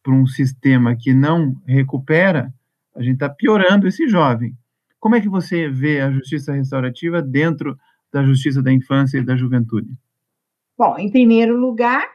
para 0.04 0.14
um 0.14 0.28
sistema 0.28 0.96
que 0.96 1.14
não 1.14 1.60
recupera, 1.66 2.54
a 2.98 3.04
gente 3.04 3.14
está 3.14 3.30
piorando 3.30 3.88
esse 3.88 4.08
jovem. 4.08 4.54
Como 5.00 5.16
é 5.16 5.22
que 5.22 5.30
você 5.30 5.70
vê 5.70 6.02
a 6.02 6.12
justiça 6.12 6.54
restaurativa 6.54 7.22
dentro 7.22 7.78
da 8.12 8.24
justiça 8.24 8.62
da 8.62 8.74
infância 8.74 9.20
e 9.20 9.24
da 9.24 9.36
juventude? 9.36 9.90
Bom, 10.78 10.98
em 10.98 11.10
primeiro 11.10 11.56
lugar, 11.56 12.08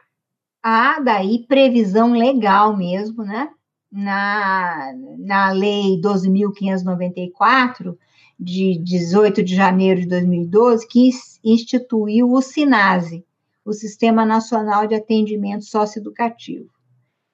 há 0.61 0.99
daí 0.99 1.45
previsão 1.47 2.13
legal 2.13 2.75
mesmo, 2.75 3.23
né? 3.23 3.49
Na, 3.91 4.91
na 5.19 5.51
Lei 5.51 6.01
12.594, 6.01 7.95
de 8.39 8.77
18 8.83 9.43
de 9.43 9.55
janeiro 9.55 10.01
de 10.01 10.07
2012, 10.07 10.87
que 10.87 11.09
instituiu 11.43 12.31
o 12.31 12.41
SINASE, 12.41 13.23
o 13.63 13.71
Sistema 13.71 14.25
Nacional 14.25 14.87
de 14.87 14.95
Atendimento 14.95 15.63
Socioeducativo, 15.63 16.69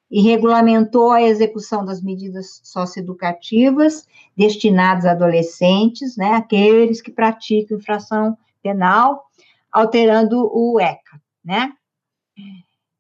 e 0.10 0.22
regulamentou 0.22 1.12
a 1.12 1.22
execução 1.22 1.86
das 1.86 2.01
medidas 2.01 2.62
socioeducativas 2.64 4.07
destinadas 4.36 5.05
a 5.05 5.12
adolescentes, 5.12 6.18
né, 6.18 6.34
aqueles 6.34 7.01
que 7.01 7.12
praticam 7.12 7.78
infração 7.78 8.38
penal, 8.62 9.26
alterando 9.72 10.49
o 10.51 10.80
ECA, 10.80 11.22
né? 11.43 11.72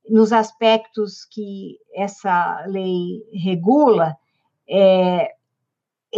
Nos 0.07 0.31
aspectos 0.31 1.25
que 1.25 1.77
essa 1.93 2.63
lei 2.67 3.23
regula, 3.33 4.15
é, 4.67 5.31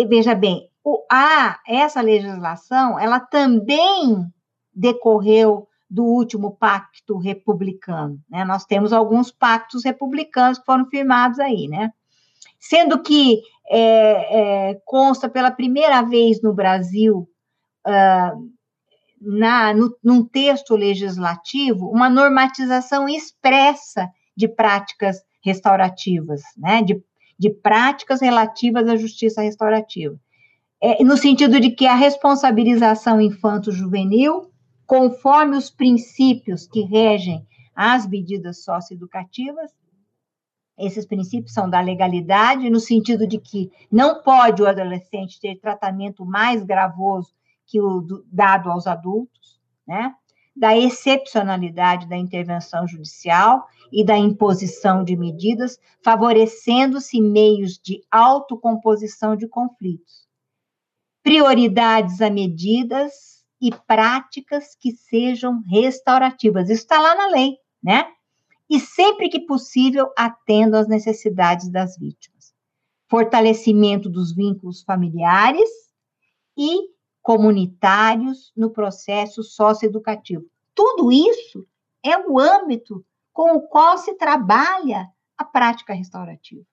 veja 0.08 0.34
bem, 0.36 0.70
o, 0.84 1.04
a, 1.12 1.60
essa 1.68 2.02
legislação, 2.02 3.00
ela 3.00 3.20
também 3.20 4.26
decorreu 4.74 5.68
do 5.92 6.06
último 6.06 6.56
pacto 6.56 7.18
republicano, 7.18 8.18
né? 8.30 8.46
Nós 8.46 8.64
temos 8.64 8.94
alguns 8.94 9.30
pactos 9.30 9.84
republicanos 9.84 10.58
que 10.58 10.66
foram 10.66 10.86
firmados 10.86 11.38
aí, 11.38 11.68
né? 11.68 11.92
Sendo 12.58 13.04
que 13.04 13.42
é, 13.70 14.70
é, 14.70 14.82
consta 14.86 15.28
pela 15.28 15.52
primeira 15.52 16.02
vez 16.02 16.42
no 16.42 16.54
Brasil, 16.54 17.28
uh, 17.86 18.52
na, 19.20 19.74
no, 19.74 19.94
num 20.02 20.24
texto 20.24 20.78
legislativo, 20.78 21.90
uma 21.90 22.10
normatização 22.10 23.10
expressa 23.10 24.10
de 24.36 24.48
práticas 24.48 25.18
restaurativas, 25.44 26.42
né? 26.58 26.82
De, 26.82 27.04
de 27.38 27.50
práticas 27.50 28.22
relativas 28.22 28.88
à 28.88 28.96
justiça 28.96 29.42
restaurativa 29.42 30.18
é, 30.82 31.04
no 31.04 31.16
sentido 31.16 31.60
de 31.60 31.70
que 31.70 31.86
a 31.86 31.94
responsabilização 31.94 33.22
infanto-juvenil, 33.22 34.51
conforme 34.92 35.56
os 35.56 35.70
princípios 35.70 36.68
que 36.68 36.82
regem 36.82 37.48
as 37.74 38.06
medidas 38.06 38.62
socioeducativas, 38.62 39.72
esses 40.78 41.06
princípios 41.06 41.54
são 41.54 41.70
da 41.70 41.80
legalidade, 41.80 42.70
no 42.70 42.78
sentido 42.78 43.26
de 43.26 43.40
que 43.40 43.72
não 43.90 44.22
pode 44.22 44.62
o 44.62 44.68
adolescente 44.68 45.40
ter 45.40 45.56
tratamento 45.62 46.26
mais 46.26 46.62
gravoso 46.62 47.34
que 47.66 47.80
o 47.80 48.02
do, 48.02 48.26
dado 48.30 48.70
aos 48.70 48.86
adultos, 48.86 49.62
né? 49.88 50.14
da 50.54 50.78
excepcionalidade 50.78 52.06
da 52.10 52.18
intervenção 52.18 52.86
judicial 52.86 53.66
e 53.94 54.04
da 54.04 54.18
imposição 54.18 55.06
de 55.06 55.16
medidas, 55.16 55.80
favorecendo-se 56.04 57.22
meios 57.22 57.80
de 57.80 58.04
autocomposição 58.12 59.38
de 59.38 59.48
conflitos 59.48 60.30
prioridades 61.24 62.20
a 62.20 62.30
medidas 62.30 63.41
e 63.62 63.70
práticas 63.88 64.76
que 64.76 64.92
sejam 64.92 65.62
restaurativas. 65.70 66.70
Isso 66.70 66.82
está 66.82 67.00
lá 67.00 67.14
na 67.16 67.28
lei, 67.28 67.58
né? 67.84 68.12
E 68.70 68.80
sempre 68.80 69.30
que 69.30 69.42
possível, 69.42 70.12
atendo 70.18 70.78
às 70.78 70.88
necessidades 70.88 71.70
das 71.70 71.98
vítimas. 71.98 72.54
Fortalecimento 73.08 74.10
dos 74.10 74.34
vínculos 74.34 74.82
familiares 74.82 75.70
e 76.58 76.90
comunitários 77.22 78.52
no 78.56 78.72
processo 78.72 79.44
socioeducativo. 79.44 80.46
Tudo 80.74 81.12
isso 81.12 81.68
é 82.04 82.18
o 82.18 82.40
âmbito 82.40 83.06
com 83.32 83.58
o 83.58 83.68
qual 83.68 83.98
se 83.98 84.16
trabalha 84.16 85.08
a 85.38 85.46
prática 85.46 85.94
restaurativa 85.94 86.66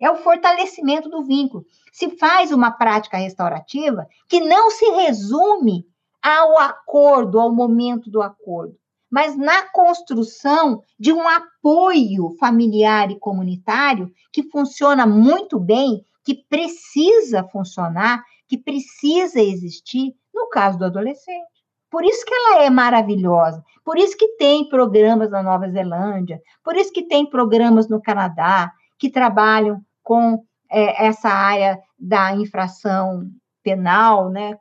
é 0.00 0.10
o 0.10 0.16
fortalecimento 0.16 1.08
do 1.08 1.22
vínculo. 1.24 1.64
Se 1.92 2.10
faz 2.16 2.52
uma 2.52 2.70
prática 2.70 3.16
restaurativa 3.16 4.06
que 4.28 4.40
não 4.40 4.70
se 4.70 4.84
resume 4.90 5.86
ao 6.24 6.58
acordo, 6.58 7.38
ao 7.38 7.52
momento 7.52 8.10
do 8.10 8.22
acordo, 8.22 8.74
mas 9.10 9.36
na 9.36 9.68
construção 9.68 10.82
de 10.98 11.12
um 11.12 11.28
apoio 11.28 12.30
familiar 12.40 13.10
e 13.10 13.18
comunitário 13.18 14.10
que 14.32 14.42
funciona 14.44 15.06
muito 15.06 15.60
bem, 15.60 16.02
que 16.24 16.34
precisa 16.34 17.44
funcionar, 17.44 18.24
que 18.48 18.56
precisa 18.56 19.38
existir 19.38 20.14
no 20.34 20.48
caso 20.48 20.78
do 20.78 20.86
adolescente. 20.86 21.44
Por 21.90 22.02
isso 22.04 22.24
que 22.24 22.34
ela 22.34 22.64
é 22.64 22.70
maravilhosa, 22.70 23.62
por 23.84 23.98
isso 23.98 24.16
que 24.16 24.36
tem 24.36 24.66
programas 24.68 25.30
na 25.30 25.42
Nova 25.42 25.68
Zelândia, 25.68 26.40
por 26.64 26.74
isso 26.74 26.90
que 26.90 27.02
tem 27.02 27.28
programas 27.28 27.86
no 27.86 28.00
Canadá, 28.00 28.72
que 28.98 29.10
trabalham 29.10 29.80
com 30.02 30.42
é, 30.70 31.06
essa 31.06 31.28
área 31.28 31.78
da 31.98 32.34
infração 32.34 33.30
penal, 33.62 34.30
né, 34.30 34.58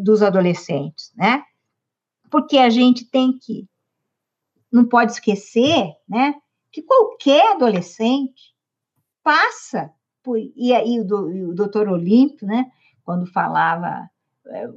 dos 0.00 0.22
adolescentes, 0.22 1.12
né? 1.16 1.42
Porque 2.30 2.58
a 2.58 2.68
gente 2.68 3.04
tem 3.04 3.38
que 3.38 3.66
não 4.70 4.84
pode 4.84 5.12
esquecer, 5.12 5.94
né, 6.06 6.34
que 6.70 6.82
qualquer 6.82 7.52
adolescente 7.52 8.54
passa 9.22 9.90
por 10.22 10.38
e 10.38 10.74
aí 10.74 11.00
o, 11.00 11.48
o 11.50 11.54
doutor 11.54 11.88
Olímpio, 11.88 12.46
né, 12.46 12.70
quando 13.02 13.26
falava 13.26 14.10
é, 14.46 14.68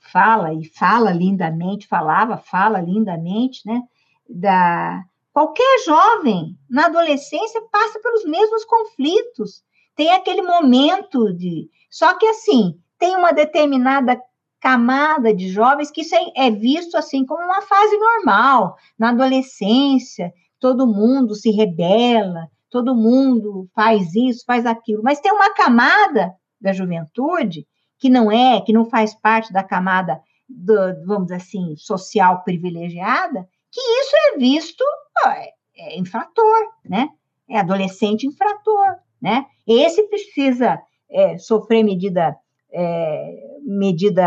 fala 0.00 0.54
e 0.54 0.64
fala 0.64 1.12
lindamente, 1.12 1.86
falava, 1.86 2.38
fala 2.38 2.80
lindamente, 2.80 3.60
né, 3.66 3.82
da 4.26 5.04
Qualquer 5.38 5.84
jovem 5.84 6.58
na 6.68 6.86
adolescência 6.86 7.62
passa 7.70 8.00
pelos 8.00 8.24
mesmos 8.24 8.64
conflitos. 8.64 9.62
Tem 9.94 10.10
aquele 10.10 10.42
momento 10.42 11.32
de. 11.32 11.70
Só 11.88 12.12
que 12.18 12.26
assim, 12.26 12.76
tem 12.98 13.14
uma 13.14 13.30
determinada 13.30 14.20
camada 14.60 15.34
de 15.34 15.48
jovens 15.48 15.90
que 15.90 16.00
isso 16.00 16.14
é, 16.14 16.46
é 16.46 16.50
visto 16.50 16.96
assim 16.96 17.24
como 17.24 17.44
uma 17.44 17.62
fase 17.62 17.96
normal. 17.96 18.76
Na 18.98 19.10
adolescência, 19.10 20.32
todo 20.58 20.86
mundo 20.86 21.34
se 21.34 21.50
rebela, 21.50 22.48
todo 22.70 22.94
mundo 22.94 23.68
faz 23.74 24.14
isso, 24.14 24.44
faz 24.46 24.66
aquilo. 24.66 25.02
Mas 25.02 25.20
tem 25.20 25.32
uma 25.32 25.54
camada 25.54 26.34
da 26.60 26.72
juventude 26.72 27.66
que 27.98 28.08
não 28.08 28.30
é, 28.30 28.60
que 28.60 28.72
não 28.72 28.84
faz 28.84 29.14
parte 29.14 29.52
da 29.52 29.62
camada, 29.62 30.20
do, 30.48 30.74
vamos 31.04 31.24
dizer 31.24 31.36
assim, 31.36 31.74
social 31.76 32.42
privilegiada, 32.42 33.46
que 33.70 33.80
isso 33.80 34.16
é 34.16 34.38
visto 34.38 34.84
é, 35.26 35.52
é 35.76 35.98
infrator, 35.98 36.68
né? 36.84 37.08
É 37.48 37.58
adolescente 37.58 38.26
infrator, 38.26 38.96
né? 39.20 39.46
Esse 39.66 40.02
precisa 40.04 40.80
é, 41.10 41.38
sofrer 41.38 41.82
medida, 41.82 42.36
é, 42.70 43.57
medida 43.68 44.22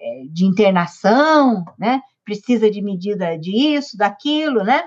é, 0.00 0.22
de 0.30 0.44
internação, 0.44 1.64
né? 1.78 2.00
Precisa 2.24 2.70
de 2.70 2.82
medida 2.82 3.38
disso, 3.38 3.96
daquilo, 3.96 4.64
né? 4.64 4.82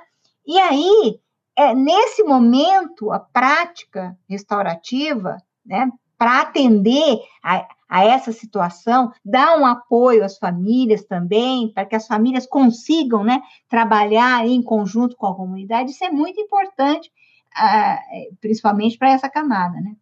E 0.46 0.60
aí, 0.60 1.20
é, 1.56 1.74
nesse 1.74 2.24
momento, 2.24 3.12
a 3.12 3.20
prática 3.20 4.18
restaurativa, 4.30 5.38
né? 5.66 5.90
Para 6.18 6.42
atender 6.42 7.20
a, 7.44 7.68
a 7.92 8.06
essa 8.06 8.32
situação, 8.32 9.12
dar 9.24 9.60
um 9.60 9.66
apoio 9.66 10.24
às 10.24 10.38
famílias 10.38 11.04
também, 11.04 11.74
para 11.74 11.86
que 11.86 11.96
as 11.96 12.08
famílias 12.08 12.48
consigam 12.48 13.22
né, 13.22 13.42
trabalhar 13.68 14.48
em 14.48 14.62
conjunto 14.64 15.18
com 15.18 15.28
a 15.28 15.36
comunidade, 15.36 15.92
isso 15.92 16.06
é 16.06 16.10
muito 16.10 16.40
importante, 16.40 17.12
uh, 17.58 18.36
principalmente 18.40 18.98
para 18.98 19.12
essa 19.12 19.28
camada. 19.28 19.76
Né? 19.82 19.96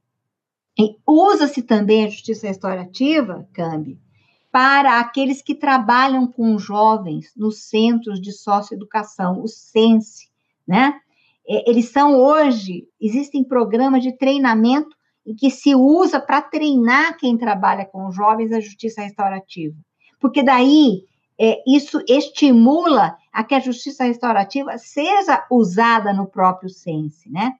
Usa-se 1.05 1.61
também 1.61 2.05
a 2.05 2.09
justiça 2.09 2.47
restaurativa, 2.47 3.47
Cambi, 3.53 3.99
para 4.51 4.99
aqueles 4.99 5.41
que 5.41 5.53
trabalham 5.53 6.25
com 6.25 6.57
jovens 6.57 7.31
nos 7.35 7.63
centros 7.67 8.21
de 8.21 8.31
socioeducação, 8.31 9.41
o 9.41 9.47
SENSE, 9.47 10.29
né? 10.67 10.99
É, 11.47 11.69
eles 11.69 11.89
são 11.89 12.15
hoje, 12.15 12.87
existem 12.99 13.43
programas 13.43 14.03
de 14.03 14.11
treinamento 14.17 14.95
em 15.25 15.35
que 15.35 15.49
se 15.49 15.75
usa 15.75 16.19
para 16.19 16.41
treinar 16.41 17.17
quem 17.17 17.37
trabalha 17.37 17.85
com 17.85 18.11
jovens 18.11 18.51
a 18.51 18.59
justiça 18.59 19.01
restaurativa. 19.01 19.75
Porque 20.19 20.43
daí 20.43 21.03
é, 21.39 21.61
isso 21.67 22.01
estimula 22.07 23.17
a 23.31 23.43
que 23.43 23.55
a 23.55 23.59
justiça 23.59 24.03
restaurativa 24.03 24.77
seja 24.77 25.45
usada 25.49 26.13
no 26.13 26.27
próprio 26.27 26.69
sense, 26.69 27.29
né? 27.31 27.53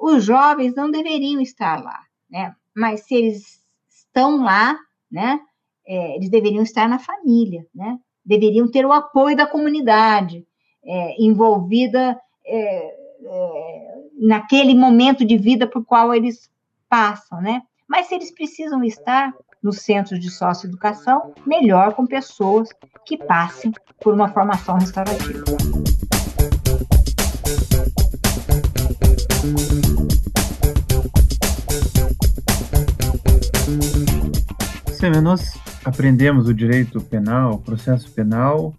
Os 0.00 0.24
jovens 0.24 0.74
não 0.74 0.90
deveriam 0.90 1.40
estar 1.40 1.82
lá, 1.82 2.00
né? 2.30 2.54
Mas 2.74 3.00
se 3.06 3.14
eles 3.14 3.64
estão 3.88 4.42
lá, 4.42 4.76
né? 5.10 5.40
É, 5.86 6.16
eles 6.16 6.28
deveriam 6.28 6.62
estar 6.62 6.88
na 6.88 6.98
família, 6.98 7.66
né? 7.74 7.98
Deveriam 8.24 8.70
ter 8.70 8.84
o 8.84 8.92
apoio 8.92 9.36
da 9.36 9.46
comunidade 9.46 10.46
é, 10.84 11.22
envolvida 11.22 12.18
é, 12.46 12.94
é, 13.24 13.94
naquele 14.20 14.74
momento 14.74 15.24
de 15.24 15.36
vida 15.38 15.66
por 15.66 15.84
qual 15.84 16.14
eles 16.14 16.50
passam, 16.88 17.40
né? 17.40 17.62
Mas 17.88 18.06
se 18.06 18.14
eles 18.14 18.30
precisam 18.30 18.84
estar 18.84 19.34
nos 19.62 19.80
centros 19.80 20.20
de 20.20 20.30
socioeducação, 20.30 21.32
melhor 21.46 21.94
com 21.94 22.06
pessoas 22.06 22.68
que 23.04 23.16
passem 23.16 23.72
por 24.00 24.14
uma 24.14 24.28
formação 24.28 24.76
restaurativa. 24.76 25.44
Silvia, 34.98 35.20
nós 35.20 35.56
aprendemos 35.84 36.48
o 36.48 36.52
direito 36.52 37.00
penal, 37.00 37.52
o 37.52 37.62
processo 37.62 38.10
penal, 38.10 38.74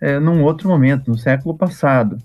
é, 0.00 0.18
num 0.18 0.42
outro 0.42 0.66
momento, 0.66 1.10
no 1.10 1.18
século 1.18 1.54
passado, 1.58 2.16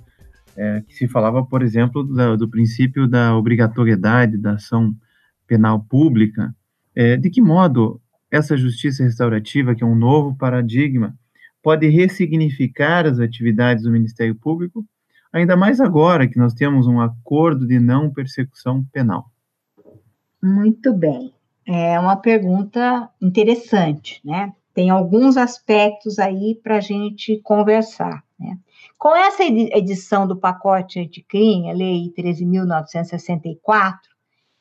é, 0.56 0.82
que 0.88 0.94
se 0.94 1.10
falava, 1.10 1.44
por 1.46 1.62
exemplo, 1.62 2.06
do, 2.06 2.38
do 2.38 2.48
princípio 2.48 3.06
da 3.06 3.36
obrigatoriedade 3.36 4.38
da 4.38 4.54
ação 4.54 4.96
penal 5.46 5.82
pública, 5.82 6.56
é, 6.96 7.18
de 7.18 7.30
que 7.30 7.42
modo 7.42 8.00
essa 8.32 8.56
justiça 8.56 9.04
restaurativa, 9.04 9.76
que 9.76 9.84
é 9.84 9.88
um 9.88 9.96
novo 9.96 10.38
paradigma, 10.38 11.14
pode 11.62 11.90
ressignificar 11.90 13.06
as 13.06 13.20
atividades 13.20 13.84
do 13.84 13.92
Ministério 13.92 14.36
Público, 14.36 14.86
ainda 15.34 15.58
mais 15.58 15.82
agora 15.82 16.30
que 16.30 16.38
nós 16.38 16.54
temos 16.54 16.88
um 16.88 17.02
acordo 17.02 17.68
de 17.68 17.78
não 17.78 18.10
persecução 18.10 18.86
penal? 18.94 19.30
Muito 20.42 20.94
bem. 20.94 21.34
É 21.66 22.00
uma 22.00 22.18
pergunta 22.18 23.10
interessante, 23.22 24.20
né? 24.24 24.54
Tem 24.74 24.90
alguns 24.90 25.38
aspectos 25.38 26.20
aí 26.20 26.60
para 26.62 26.78
a 26.78 26.82
gente 26.82 27.40
conversar, 27.40 28.24
né? 28.40 28.58
Com 28.98 29.16
essa 29.16 29.44
edição 29.44 30.28
do 30.28 30.36
pacote 30.36 31.00
anticrime, 31.00 31.70
a 31.70 31.74
Lei 31.74 32.14
13.964, 32.18 34.00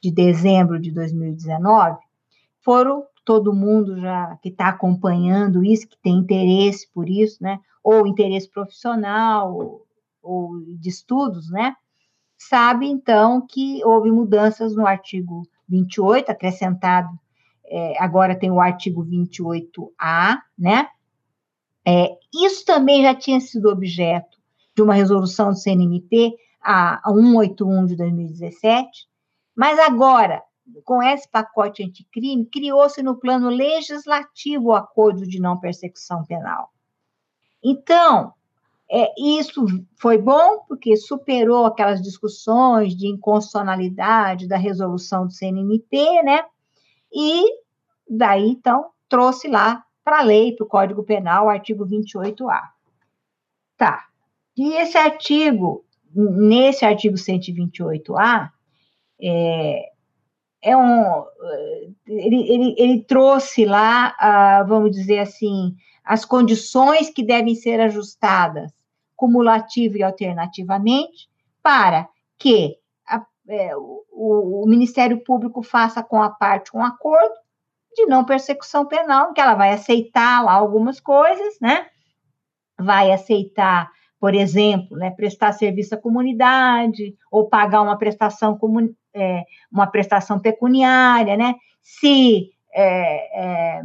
de 0.00 0.10
dezembro 0.10 0.80
de 0.80 0.90
2019, 0.90 1.98
foram 2.60 3.04
todo 3.24 3.54
mundo 3.54 3.98
já 3.98 4.36
que 4.42 4.48
está 4.48 4.68
acompanhando 4.68 5.64
isso, 5.64 5.88
que 5.88 5.96
tem 5.96 6.16
interesse 6.16 6.88
por 6.92 7.08
isso, 7.08 7.42
né? 7.42 7.60
Ou 7.82 8.06
interesse 8.06 8.48
profissional, 8.48 9.54
ou, 9.54 9.86
ou 10.22 10.60
de 10.76 10.88
estudos, 10.88 11.50
né? 11.50 11.74
Sabe, 12.36 12.86
então, 12.86 13.46
que 13.46 13.84
houve 13.84 14.10
mudanças 14.10 14.74
no 14.74 14.84
artigo 14.86 15.42
28, 15.72 16.30
acrescentado, 16.30 17.08
é, 17.64 18.02
agora 18.02 18.38
tem 18.38 18.50
o 18.50 18.60
artigo 18.60 19.04
28A, 19.04 20.38
né? 20.58 20.88
É, 21.86 22.10
isso 22.32 22.64
também 22.64 23.02
já 23.02 23.14
tinha 23.14 23.40
sido 23.40 23.70
objeto 23.70 24.38
de 24.76 24.82
uma 24.82 24.94
resolução 24.94 25.50
do 25.50 25.56
CNMP, 25.56 26.34
a, 26.60 27.00
a 27.02 27.12
181 27.12 27.86
de 27.86 27.96
2017, 27.96 29.08
mas 29.56 29.78
agora, 29.78 30.42
com 30.84 31.02
esse 31.02 31.28
pacote 31.28 31.82
anticrime, 31.82 32.46
criou-se 32.46 33.02
no 33.02 33.18
plano 33.18 33.48
legislativo 33.48 34.68
o 34.68 34.74
acordo 34.74 35.26
de 35.26 35.40
não 35.40 35.58
persecução 35.58 36.24
penal. 36.24 36.70
Então, 37.64 38.32
é, 38.94 39.10
isso 39.18 39.64
foi 39.96 40.18
bom, 40.18 40.64
porque 40.68 40.98
superou 40.98 41.64
aquelas 41.64 42.02
discussões 42.02 42.94
de 42.94 43.06
inconstitucionalidade 43.06 44.46
da 44.46 44.58
resolução 44.58 45.26
do 45.26 45.32
CNMP, 45.32 46.22
né? 46.22 46.44
E 47.10 47.42
daí, 48.06 48.50
então, 48.50 48.90
trouxe 49.08 49.48
lá 49.48 49.82
para 50.04 50.18
a 50.18 50.22
lei, 50.22 50.54
para 50.54 50.64
o 50.64 50.68
Código 50.68 51.02
Penal, 51.04 51.46
o 51.46 51.48
artigo 51.48 51.86
28A. 51.86 52.60
Tá. 53.78 54.08
E 54.54 54.74
esse 54.74 54.98
artigo, 54.98 55.86
nesse 56.14 56.84
artigo 56.84 57.16
128A, 57.16 58.50
é, 59.22 59.90
é 60.60 60.76
um, 60.76 61.24
ele, 62.06 62.52
ele, 62.52 62.74
ele 62.76 63.02
trouxe 63.04 63.64
lá, 63.64 64.14
ah, 64.18 64.62
vamos 64.68 64.90
dizer 64.90 65.20
assim, 65.20 65.74
as 66.04 66.26
condições 66.26 67.08
que 67.08 67.24
devem 67.24 67.54
ser 67.54 67.80
ajustadas, 67.80 68.70
cumulativo 69.22 69.96
e 69.96 70.02
alternativamente, 70.02 71.28
para 71.62 72.08
que 72.36 72.76
a, 73.06 73.24
é, 73.48 73.76
o, 73.76 74.02
o, 74.10 74.66
Ministério 74.66 75.22
Público 75.22 75.62
faça 75.62 76.02
com 76.02 76.20
a 76.20 76.28
parte 76.28 76.76
um 76.76 76.82
acordo 76.82 77.32
de 77.94 78.04
não 78.06 78.24
persecução 78.24 78.84
penal, 78.84 79.32
que 79.32 79.40
ela 79.40 79.54
vai 79.54 79.70
aceitar 79.70 80.42
lá 80.44 80.54
algumas 80.54 80.98
coisas, 80.98 81.54
né? 81.60 81.86
Vai 82.76 83.12
aceitar 83.12 83.88
por 84.18 84.36
exemplo, 84.36 84.96
né, 84.96 85.10
prestar 85.10 85.50
serviço 85.50 85.96
à 85.96 85.98
comunidade 85.98 87.16
ou 87.28 87.48
pagar 87.48 87.82
uma 87.82 87.98
prestação, 87.98 88.56
é, 89.12 89.42
uma 89.70 89.88
prestação 89.88 90.38
pecuniária, 90.38 91.36
né, 91.36 91.56
se 91.80 92.52
é, 92.72 93.40
é, 93.42 93.82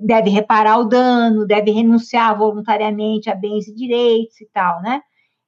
deve 0.00 0.30
reparar 0.30 0.78
o 0.78 0.84
dano, 0.84 1.46
deve 1.46 1.70
renunciar 1.70 2.36
voluntariamente 2.36 3.30
a 3.30 3.34
bens 3.34 3.68
e 3.68 3.74
direitos 3.74 4.40
e 4.40 4.48
tal, 4.52 4.80
né, 4.82 5.00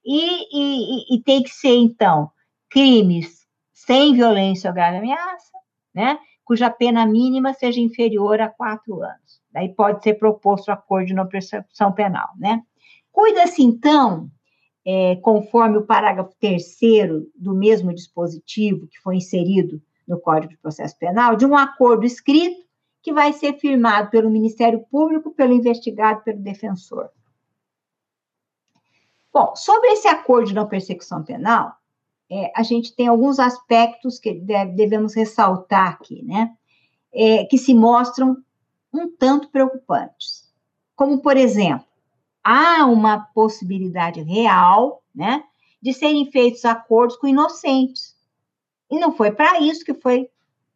e, 0.04 1.14
e, 1.14 1.16
e 1.16 1.22
tem 1.22 1.42
que 1.42 1.50
ser, 1.50 1.76
então, 1.76 2.30
crimes 2.70 3.46
sem 3.72 4.14
violência 4.14 4.70
ou 4.70 4.74
grave 4.74 4.98
ameaça, 4.98 5.52
né, 5.94 6.18
cuja 6.44 6.70
pena 6.70 7.04
mínima 7.04 7.52
seja 7.52 7.80
inferior 7.80 8.40
a 8.40 8.48
quatro 8.48 9.02
anos. 9.02 9.40
Daí 9.52 9.68
pode 9.68 10.02
ser 10.02 10.14
proposto 10.14 10.70
acordo 10.70 11.14
não 11.14 11.26
percepção 11.26 11.92
penal, 11.92 12.28
né? 12.38 12.62
Cuida-se, 13.10 13.62
então, 13.62 14.30
é, 14.84 15.16
conforme 15.16 15.78
o 15.78 15.86
parágrafo 15.86 16.34
terceiro 16.38 17.26
do 17.34 17.54
mesmo 17.54 17.92
dispositivo 17.92 18.86
que 18.86 19.00
foi 19.00 19.16
inserido 19.16 19.82
no 20.06 20.20
Código 20.20 20.52
de 20.52 20.58
Processo 20.58 20.96
Penal, 20.98 21.34
de 21.34 21.44
um 21.44 21.56
acordo 21.56 22.04
escrito 22.04 22.65
que 23.06 23.12
vai 23.12 23.32
ser 23.32 23.56
firmado 23.60 24.10
pelo 24.10 24.28
Ministério 24.28 24.84
Público, 24.90 25.30
pelo 25.30 25.52
investigado, 25.52 26.24
pelo 26.24 26.40
defensor. 26.40 27.08
Bom, 29.32 29.54
sobre 29.54 29.90
esse 29.90 30.08
acordo 30.08 30.48
de 30.48 30.54
não 30.54 30.66
persecução 30.66 31.22
penal, 31.22 31.76
é, 32.28 32.50
a 32.52 32.64
gente 32.64 32.96
tem 32.96 33.06
alguns 33.06 33.38
aspectos 33.38 34.18
que 34.18 34.34
deve, 34.34 34.72
devemos 34.72 35.14
ressaltar 35.14 35.92
aqui, 35.92 36.24
né? 36.24 36.52
É, 37.14 37.44
que 37.44 37.56
se 37.56 37.72
mostram 37.72 38.38
um 38.92 39.08
tanto 39.08 39.50
preocupantes. 39.50 40.52
Como, 40.96 41.20
por 41.20 41.36
exemplo, 41.36 41.86
há 42.42 42.84
uma 42.86 43.20
possibilidade 43.20 44.20
real, 44.20 45.00
né, 45.14 45.44
de 45.80 45.94
serem 45.94 46.28
feitos 46.32 46.64
acordos 46.64 47.16
com 47.18 47.28
inocentes. 47.28 48.16
E 48.90 48.98
não 48.98 49.12
foi 49.12 49.30
para 49.30 49.60
isso 49.60 49.84
que 49.84 49.94
foi 49.94 50.28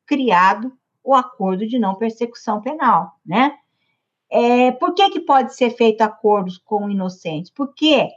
criado 0.06 0.78
o 1.10 1.14
acordo 1.14 1.66
de 1.66 1.78
não 1.78 1.96
persecução 1.96 2.60
penal, 2.60 3.12
né? 3.24 3.56
É, 4.30 4.70
por 4.72 4.94
que, 4.94 5.10
que 5.10 5.20
pode 5.20 5.54
ser 5.56 5.70
feito 5.70 6.02
acordos 6.02 6.56
com 6.56 6.88
inocentes? 6.88 7.50
Porque, 7.50 8.08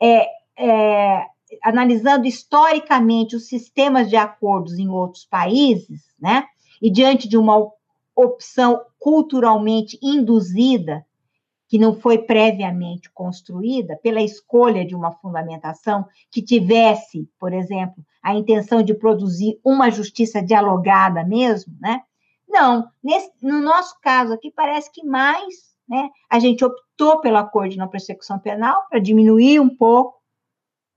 é, 0.00 0.26
é, 0.56 1.26
analisando 1.62 2.26
historicamente 2.26 3.36
os 3.36 3.48
sistemas 3.48 4.08
de 4.08 4.16
acordos 4.16 4.78
em 4.78 4.88
outros 4.88 5.26
países, 5.26 6.02
né, 6.18 6.44
e 6.80 6.90
diante 6.90 7.28
de 7.28 7.36
uma 7.36 7.70
opção 8.16 8.80
culturalmente 8.98 9.98
induzida 10.02 11.04
que 11.68 11.78
não 11.78 11.94
foi 11.94 12.16
previamente 12.16 13.10
construída, 13.10 13.94
pela 14.02 14.22
escolha 14.22 14.86
de 14.86 14.96
uma 14.96 15.12
fundamentação 15.12 16.06
que 16.30 16.40
tivesse, 16.40 17.28
por 17.38 17.52
exemplo, 17.52 18.02
a 18.22 18.34
intenção 18.34 18.82
de 18.82 18.94
produzir 18.94 19.60
uma 19.62 19.90
justiça 19.90 20.42
dialogada 20.42 21.22
mesmo, 21.24 21.74
né? 21.78 22.00
Não, 22.48 22.88
nesse, 23.02 23.30
no 23.42 23.60
nosso 23.60 23.94
caso 24.00 24.32
aqui 24.32 24.50
parece 24.50 24.90
que 24.90 25.04
mais, 25.04 25.54
né? 25.88 26.08
A 26.30 26.38
gente 26.38 26.64
optou 26.64 27.20
pelo 27.20 27.36
acordo 27.36 27.72
de 27.72 27.78
não 27.78 27.88
persecução 27.88 28.38
penal 28.38 28.86
para 28.88 28.98
diminuir 28.98 29.60
um 29.60 29.68
pouco 29.68 30.18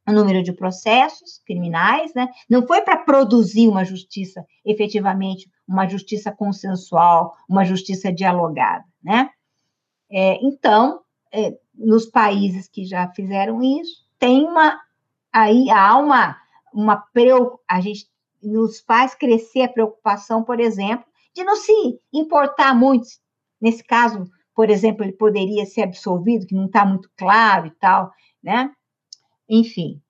o 0.08 0.12
número 0.12 0.42
de 0.42 0.52
processos 0.52 1.40
criminais, 1.46 2.14
né? 2.14 2.30
Não 2.50 2.66
foi 2.66 2.82
para 2.82 2.98
produzir 2.98 3.68
uma 3.68 3.86
justiça 3.86 4.46
efetivamente, 4.66 5.50
uma 5.68 5.88
justiça 5.88 6.32
consensual, 6.32 7.36
uma 7.48 7.64
justiça 7.64 8.12
dialogada, 8.12 8.84
né? 9.04 9.30
É, 10.10 10.38
então, 10.44 11.02
é, 11.32 11.58
nos 11.74 12.06
países 12.06 12.68
que 12.68 12.86
já 12.86 13.08
fizeram 13.10 13.62
isso, 13.62 14.06
tem 14.18 14.46
uma 14.46 14.80
aí 15.32 15.70
há 15.70 15.98
uma 15.98 16.38
uma 16.74 17.04
a 17.68 17.82
gente 17.82 18.10
nos 18.42 18.80
faz 18.80 19.14
crescer 19.14 19.64
a 19.64 19.70
preocupação, 19.70 20.44
por 20.44 20.60
exemplo, 20.60 21.06
de 21.36 21.44
não 21.44 21.56
se 21.56 21.72
importar 22.14 22.74
muito. 22.74 23.08
Nesse 23.60 23.84
caso, 23.84 24.26
por 24.56 24.70
exemplo, 24.70 25.04
ele 25.04 25.14
poderia 25.14 25.66
ser 25.66 25.84
absolvido, 25.84 26.46
que 26.46 26.56
não 26.56 26.66
está 26.66 26.86
muito 26.86 27.10
claro 27.18 27.68
e 27.68 27.72
tal, 27.72 28.12
né? 28.44 28.72
Enfim. 29.50 30.02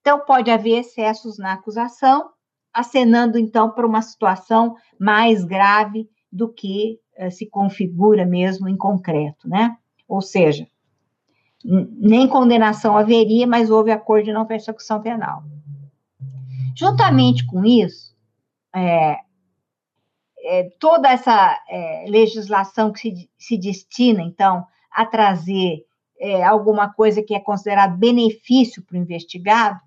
Então, 0.00 0.20
pode 0.20 0.50
haver 0.50 0.80
excessos 0.80 1.38
na 1.38 1.52
acusação, 1.52 2.30
acenando, 2.72 3.38
então, 3.38 3.70
para 3.70 3.86
uma 3.86 4.02
situação 4.02 4.74
mais 4.98 5.44
grave 5.44 6.08
do 6.32 6.48
que 6.52 6.98
uh, 7.18 7.30
se 7.30 7.46
configura 7.46 8.24
mesmo 8.24 8.68
em 8.68 8.76
concreto, 8.76 9.48
né? 9.48 9.76
Ou 10.08 10.22
seja, 10.22 10.66
nem 11.62 12.26
condenação 12.26 12.96
haveria, 12.96 13.46
mas 13.46 13.70
houve 13.70 13.90
acordo 13.90 14.24
de 14.24 14.32
não 14.32 14.46
persecução 14.46 15.02
penal. 15.02 15.42
Juntamente 16.74 17.44
com 17.44 17.64
isso, 17.64 18.16
é, 18.74 19.18
é, 20.42 20.70
toda 20.78 21.10
essa 21.10 21.58
é, 21.68 22.06
legislação 22.08 22.92
que 22.92 23.00
se, 23.00 23.30
se, 23.38 23.58
destina, 23.58 24.22
então, 24.22 24.66
a 24.90 25.04
trazer 25.04 25.84
é, 26.18 26.42
alguma 26.42 26.92
coisa 26.92 27.22
que 27.22 27.34
é 27.34 27.40
considerado 27.40 27.96
benefício 27.96 28.82
para 28.82 28.96
o 28.96 29.00
investigado, 29.00 29.80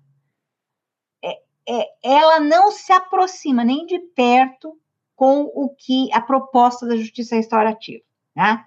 é, 1.22 1.38
é, 1.68 1.88
ela 2.02 2.40
não 2.40 2.70
se 2.70 2.92
aproxima 2.92 3.64
nem 3.64 3.86
de 3.86 3.98
perto 3.98 4.78
com 5.14 5.42
o 5.54 5.68
que 5.70 6.12
a 6.12 6.20
proposta 6.20 6.86
da 6.86 6.96
justiça 6.96 7.36
restaurativa. 7.36 8.02
Né? 8.34 8.64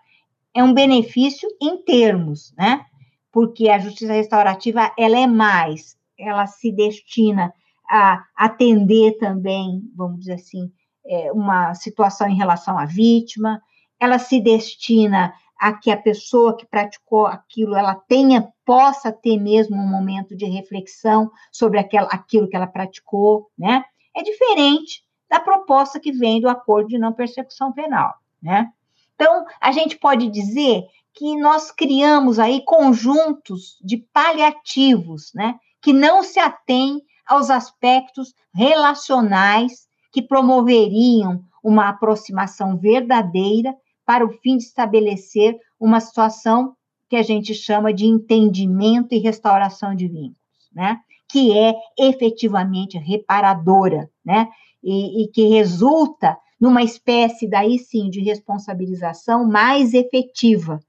É 0.54 0.64
um 0.64 0.74
benefício 0.74 1.48
em 1.62 1.84
termos, 1.84 2.54
né? 2.58 2.86
porque 3.32 3.70
a 3.70 3.80
justiça 3.80 4.14
restaurativa 4.14 4.92
ela 4.98 5.20
é 5.20 5.28
mais, 5.28 5.98
ela 6.18 6.48
se 6.48 6.72
destina 6.72 7.54
a 7.90 8.26
atender 8.36 9.18
também, 9.18 9.82
vamos 9.96 10.20
dizer 10.20 10.34
assim, 10.34 10.72
é, 11.08 11.32
uma 11.32 11.74
situação 11.74 12.28
em 12.28 12.36
relação 12.36 12.78
à 12.78 12.86
vítima, 12.86 13.62
ela 14.00 14.20
se 14.20 14.40
destina 14.40 15.34
a 15.60 15.74
que 15.74 15.90
a 15.90 15.98
pessoa 15.98 16.56
que 16.56 16.66
praticou 16.66 17.26
aquilo, 17.26 17.76
ela 17.76 17.96
tenha, 17.96 18.48
possa 18.64 19.12
ter 19.12 19.40
mesmo 19.40 19.76
um 19.76 19.88
momento 19.88 20.36
de 20.36 20.46
reflexão 20.46 21.32
sobre 21.52 21.80
aquela, 21.80 22.08
aquilo 22.10 22.48
que 22.48 22.56
ela 22.56 22.68
praticou, 22.68 23.50
né? 23.58 23.84
É 24.16 24.22
diferente 24.22 25.04
da 25.30 25.40
proposta 25.40 26.00
que 26.00 26.12
vem 26.12 26.40
do 26.40 26.48
acordo 26.48 26.90
de 26.90 26.98
não 26.98 27.12
persecução 27.12 27.74
penal, 27.74 28.14
né? 28.42 28.72
Então, 29.16 29.46
a 29.60 29.72
gente 29.72 29.98
pode 29.98 30.30
dizer 30.30 30.84
que 31.12 31.36
nós 31.38 31.72
criamos 31.72 32.38
aí 32.38 32.64
conjuntos 32.64 33.80
de 33.82 33.98
paliativos, 33.98 35.32
né? 35.34 35.56
Que 35.82 35.92
não 35.92 36.22
se 36.22 36.40
atêm 36.40 37.02
aos 37.26 37.50
aspectos 37.50 38.36
relacionais 38.54 39.87
que 40.18 40.22
promoveriam 40.24 41.44
uma 41.64 41.90
aproximação 41.90 42.76
verdadeira 42.76 43.76
para 44.04 44.26
o 44.26 44.32
fim 44.40 44.58
de 44.58 44.64
estabelecer 44.64 45.56
uma 45.80 46.00
situação 46.00 46.76
que 47.08 47.16
a 47.16 47.22
gente 47.22 47.54
chama 47.54 47.94
de 47.94 48.08
entendimento 48.08 49.14
e 49.14 49.20
restauração 49.20 49.94
de 49.94 50.08
vínculos, 50.08 50.72
né? 50.74 51.00
Que 51.30 51.56
é 51.56 51.76
efetivamente 52.00 52.98
reparadora, 52.98 54.10
né? 54.26 54.48
E, 54.84 55.24
e 55.24 55.28
que 55.28 55.50
resulta 55.50 56.36
numa 56.60 56.82
espécie 56.82 57.48
daí 57.48 57.78
sim 57.78 58.10
de 58.10 58.20
responsabilização 58.22 59.48
mais 59.48 59.94
efetiva 59.94 60.80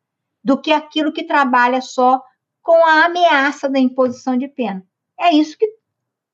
do 0.43 0.59
que 0.59 0.72
aquilo 0.72 1.12
que 1.12 1.24
trabalha 1.24 1.83
só 1.83 2.18
com 2.62 2.83
a 2.87 3.05
ameaça 3.05 3.68
da 3.68 3.79
imposição 3.79 4.39
de 4.39 4.49
pena. 4.49 4.83
É 5.20 5.35
isso 5.35 5.59
que 5.59 5.66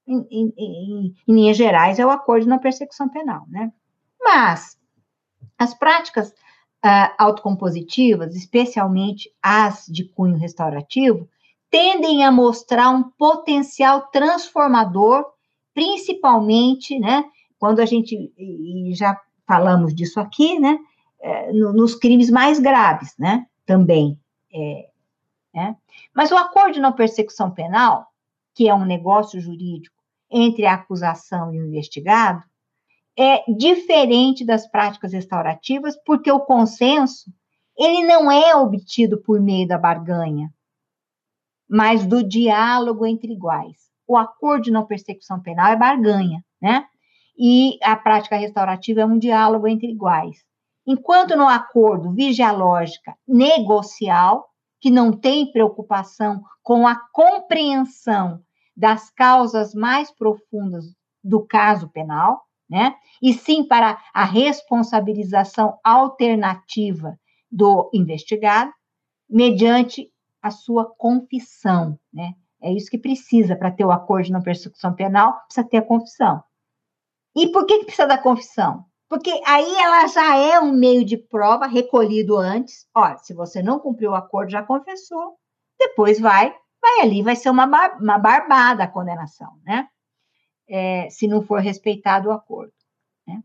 em, 0.06 0.26
em, 0.30 0.54
em, 0.56 1.14
em 1.26 1.34
linhas 1.34 1.56
gerais, 1.56 1.98
é 1.98 2.06
o 2.06 2.10
acordo 2.10 2.46
na 2.46 2.58
persecução 2.58 3.08
penal, 3.08 3.44
né? 3.48 3.72
Mas 4.20 4.78
as 5.58 5.74
práticas 5.74 6.30
uh, 6.30 7.14
autocompositivas, 7.18 8.34
especialmente 8.34 9.30
as 9.42 9.86
de 9.86 10.04
cunho 10.04 10.36
restaurativo, 10.36 11.28
tendem 11.70 12.24
a 12.24 12.30
mostrar 12.30 12.90
um 12.90 13.02
potencial 13.02 14.08
transformador, 14.08 15.24
principalmente, 15.74 16.98
né, 17.00 17.24
quando 17.58 17.80
a 17.80 17.86
gente, 17.86 18.32
já 18.94 19.20
falamos 19.46 19.92
disso 19.94 20.20
aqui, 20.20 20.58
né, 20.60 20.78
é, 21.20 21.52
no, 21.52 21.72
nos 21.72 21.94
crimes 21.94 22.30
mais 22.30 22.60
graves, 22.60 23.14
né, 23.18 23.46
também. 23.66 24.16
É, 24.54 24.88
né? 25.52 25.76
Mas 26.14 26.30
o 26.30 26.36
acordo 26.36 26.74
de 26.74 26.80
não 26.80 26.92
persecução 26.92 27.50
penal, 27.50 28.06
que 28.54 28.68
é 28.68 28.74
um 28.74 28.84
negócio 28.84 29.40
jurídico 29.40 29.93
entre 30.34 30.66
a 30.66 30.74
acusação 30.74 31.54
e 31.54 31.60
o 31.60 31.66
investigado 31.66 32.42
é 33.16 33.44
diferente 33.52 34.44
das 34.44 34.68
práticas 34.68 35.12
restaurativas, 35.12 35.96
porque 36.04 36.30
o 36.30 36.40
consenso 36.40 37.30
ele 37.78 38.04
não 38.04 38.30
é 38.30 38.54
obtido 38.56 39.22
por 39.22 39.40
meio 39.40 39.66
da 39.66 39.78
barganha, 39.78 40.52
mas 41.68 42.04
do 42.04 42.22
diálogo 42.22 43.06
entre 43.06 43.32
iguais. 43.32 43.76
O 44.06 44.16
acordo 44.16 44.64
de 44.64 44.70
não 44.70 44.84
persecução 44.84 45.40
penal 45.40 45.72
é 45.72 45.76
barganha, 45.76 46.44
né? 46.60 46.84
E 47.38 47.78
a 47.82 47.96
prática 47.96 48.36
restaurativa 48.36 49.00
é 49.00 49.06
um 49.06 49.18
diálogo 49.18 49.66
entre 49.66 49.90
iguais. 49.90 50.44
Enquanto 50.86 51.36
no 51.36 51.48
acordo 51.48 52.12
vige 52.12 52.42
a 52.42 52.52
lógica 52.52 53.16
negocial, 53.26 54.48
que 54.80 54.90
não 54.90 55.12
tem 55.12 55.50
preocupação 55.50 56.42
com 56.62 56.86
a 56.86 56.96
compreensão 57.12 58.43
das 58.76 59.10
causas 59.10 59.74
mais 59.74 60.10
profundas 60.10 60.84
do 61.22 61.44
caso 61.46 61.88
penal, 61.88 62.42
né? 62.68 62.94
E 63.22 63.32
sim 63.32 63.66
para 63.66 63.98
a 64.12 64.24
responsabilização 64.24 65.78
alternativa 65.82 67.18
do 67.50 67.90
investigado, 67.94 68.72
mediante 69.28 70.10
a 70.42 70.50
sua 70.50 70.92
confissão, 70.96 71.98
né? 72.12 72.34
É 72.60 72.72
isso 72.72 72.90
que 72.90 72.98
precisa 72.98 73.54
para 73.54 73.70
ter 73.70 73.84
o 73.84 73.90
acordo 73.90 74.26
de 74.26 74.32
não 74.32 74.42
persecução 74.42 74.94
penal, 74.94 75.38
precisa 75.46 75.68
ter 75.68 75.78
a 75.78 75.82
confissão. 75.82 76.42
E 77.36 77.48
por 77.48 77.66
que, 77.66 77.78
que 77.78 77.84
precisa 77.84 78.06
da 78.06 78.18
confissão? 78.18 78.84
Porque 79.08 79.30
aí 79.46 79.74
ela 79.76 80.06
já 80.06 80.36
é 80.36 80.58
um 80.58 80.72
meio 80.72 81.04
de 81.04 81.16
prova 81.16 81.66
recolhido 81.66 82.36
antes. 82.36 82.86
Olha, 82.94 83.18
se 83.18 83.34
você 83.34 83.62
não 83.62 83.78
cumpriu 83.78 84.12
o 84.12 84.14
acordo, 84.14 84.50
já 84.50 84.62
confessou, 84.62 85.36
depois 85.78 86.18
vai 86.18 86.54
vai 86.84 87.06
ali, 87.06 87.22
vai 87.22 87.34
ser 87.34 87.48
uma, 87.48 87.66
bar, 87.66 87.96
uma 87.98 88.18
barbada 88.18 88.84
a 88.84 88.88
condenação, 88.88 89.58
né? 89.64 89.88
É, 90.68 91.08
se 91.10 91.26
não 91.26 91.42
for 91.42 91.60
respeitado 91.60 92.28
o 92.28 92.32
acordo. 92.32 92.72
Né? 93.26 93.42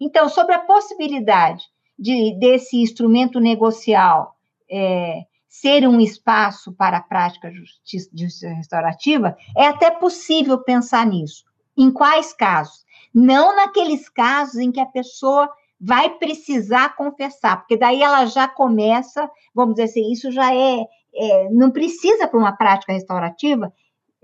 Então, 0.00 0.28
sobre 0.28 0.54
a 0.54 0.60
possibilidade 0.60 1.64
de 1.98 2.36
desse 2.38 2.76
instrumento 2.76 3.38
negocial 3.38 4.36
é, 4.70 5.24
ser 5.48 5.86
um 5.86 6.00
espaço 6.00 6.72
para 6.72 6.98
a 6.98 7.02
prática 7.02 7.52
justiça, 7.52 8.10
justiça 8.12 8.48
restaurativa, 8.48 9.36
é 9.56 9.66
até 9.66 9.90
possível 9.90 10.58
pensar 10.58 11.06
nisso. 11.06 11.44
Em 11.76 11.92
quais 11.92 12.32
casos? 12.32 12.84
Não 13.12 13.54
naqueles 13.54 14.08
casos 14.08 14.56
em 14.56 14.72
que 14.72 14.80
a 14.80 14.86
pessoa 14.86 15.48
vai 15.80 16.08
precisar 16.18 16.96
confessar, 16.96 17.58
porque 17.58 17.76
daí 17.76 18.02
ela 18.02 18.26
já 18.26 18.48
começa, 18.48 19.30
vamos 19.54 19.74
dizer 19.74 19.90
assim, 19.90 20.10
isso 20.10 20.32
já 20.32 20.54
é, 20.54 20.86
é, 21.14 21.48
não 21.50 21.70
precisa 21.70 22.26
para 22.26 22.38
uma 22.38 22.56
prática 22.56 22.92
restaurativa 22.92 23.72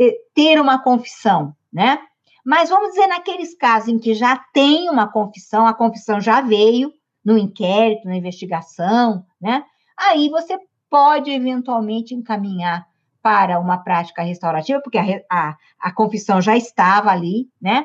é, 0.01 0.17
ter 0.35 0.61
uma 0.61 0.83
confissão, 0.83 1.55
né? 1.73 1.99
Mas 2.45 2.71
vamos 2.71 2.91
dizer 2.91 3.07
naqueles 3.07 3.57
casos 3.57 3.89
em 3.89 3.99
que 3.99 4.15
já 4.15 4.37
tem 4.53 4.89
uma 4.89 5.11
confissão, 5.11 5.67
a 5.67 5.75
confissão 5.75 6.21
já 6.21 6.41
veio 6.41 6.93
no 7.25 7.37
inquérito, 7.37 8.09
na 8.09 8.17
investigação, 8.17 9.25
né? 9.41 9.65
Aí 9.97 10.29
você 10.31 10.59
pode 10.89 11.31
eventualmente 11.31 12.15
encaminhar 12.15 12.87
para 13.23 13.61
uma 13.61 13.79
prática 13.79 14.23
restaurativa, 14.23 14.81
porque 14.83 14.99
a, 14.99 15.05
a, 15.31 15.57
a 15.79 15.93
confissão 15.93 16.41
já 16.41 16.57
estava 16.57 17.11
ali, 17.11 17.49
né? 17.61 17.85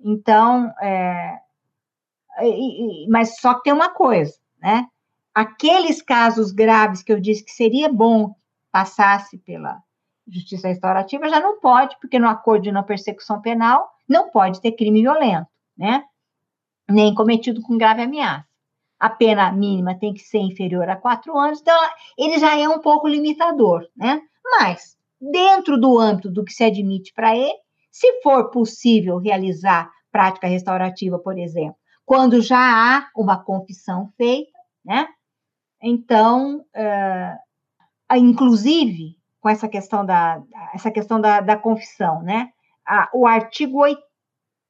Então, 0.00 0.70
é, 0.82 1.38
e, 2.42 3.04
e, 3.04 3.08
mas 3.08 3.36
só 3.40 3.54
que 3.54 3.62
tem 3.62 3.72
uma 3.72 3.90
coisa, 3.90 4.34
né? 4.60 4.86
Aqueles 5.34 6.00
casos 6.00 6.52
graves 6.52 7.02
que 7.02 7.12
eu 7.12 7.20
disse 7.20 7.44
que 7.44 7.50
seria 7.50 7.92
bom 7.92 8.34
passasse 8.70 9.38
pela 9.38 9.82
justiça 10.26 10.68
restaurativa, 10.68 11.28
já 11.28 11.40
não 11.40 11.60
pode, 11.60 11.96
porque 12.00 12.18
no 12.18 12.28
acordo 12.28 12.62
de 12.62 12.72
não 12.72 12.82
persecução 12.82 13.40
penal 13.40 13.90
não 14.08 14.30
pode 14.30 14.60
ter 14.60 14.72
crime 14.72 15.02
violento, 15.02 15.48
né? 15.76 16.04
Nem 16.88 17.14
cometido 17.14 17.60
com 17.62 17.76
grave 17.76 18.02
ameaça. 18.02 18.46
A 18.98 19.10
pena 19.10 19.50
mínima 19.52 19.98
tem 19.98 20.14
que 20.14 20.20
ser 20.20 20.38
inferior 20.38 20.88
a 20.88 20.96
quatro 20.96 21.36
anos, 21.36 21.60
então 21.60 21.76
ele 22.16 22.38
já 22.38 22.58
é 22.58 22.68
um 22.68 22.80
pouco 22.80 23.08
limitador, 23.08 23.86
né? 23.96 24.22
Mas, 24.44 24.96
dentro 25.20 25.78
do 25.78 25.98
âmbito 25.98 26.30
do 26.30 26.44
que 26.44 26.52
se 26.52 26.64
admite 26.64 27.12
para 27.12 27.36
ele, 27.36 27.58
se 27.90 28.20
for 28.22 28.50
possível 28.50 29.18
realizar 29.18 29.90
prática 30.10 30.46
restaurativa, 30.46 31.18
por 31.18 31.38
exemplo, 31.38 31.76
quando 32.04 32.40
já 32.40 32.58
há 32.58 33.08
uma 33.16 33.42
confissão 33.42 34.10
feita, 34.16 34.58
né? 34.84 35.08
Então, 35.86 36.64
uh, 36.74 38.16
inclusive, 38.16 39.18
com 39.38 39.50
essa 39.50 39.68
questão 39.68 40.06
da, 40.06 40.42
essa 40.72 40.90
questão 40.90 41.20
da, 41.20 41.42
da 41.42 41.58
confissão, 41.58 42.22
né? 42.22 42.48
A, 42.86 43.10
o 43.12 43.26
artigo 43.26 43.80
8, 43.80 44.00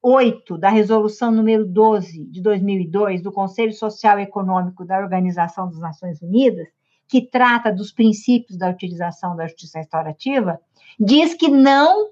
8 0.03 0.57
da 0.57 0.69
resolução 0.69 1.31
número 1.31 1.65
12 1.65 2.25
de 2.25 2.41
2002 2.41 3.21
do 3.21 3.31
Conselho 3.31 3.71
Social 3.71 4.19
e 4.19 4.23
Econômico 4.23 4.85
da 4.85 4.99
Organização 4.99 5.69
das 5.69 5.79
Nações 5.79 6.21
Unidas, 6.21 6.67
que 7.07 7.21
trata 7.21 7.71
dos 7.71 7.93
princípios 7.93 8.57
da 8.57 8.69
utilização 8.69 9.37
da 9.37 9.47
justiça 9.47 9.79
restaurativa, 9.79 10.59
diz 10.99 11.33
que 11.33 11.47
não 11.47 12.09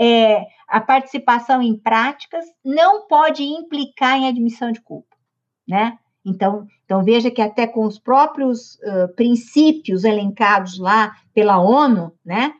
é, 0.00 0.46
a 0.66 0.80
participação 0.80 1.60
em 1.60 1.76
práticas 1.76 2.46
não 2.64 3.06
pode 3.06 3.42
implicar 3.42 4.16
em 4.16 4.28
admissão 4.28 4.72
de 4.72 4.80
culpa, 4.80 5.14
né? 5.68 5.98
Então, 6.26 6.66
então 6.84 7.04
veja 7.04 7.30
que 7.30 7.40
até 7.40 7.66
com 7.66 7.86
os 7.86 7.98
próprios 7.98 8.74
uh, 8.76 9.14
princípios 9.14 10.02
elencados 10.02 10.78
lá 10.78 11.16
pela 11.32 11.60
ONU, 11.60 12.12
né, 12.24 12.52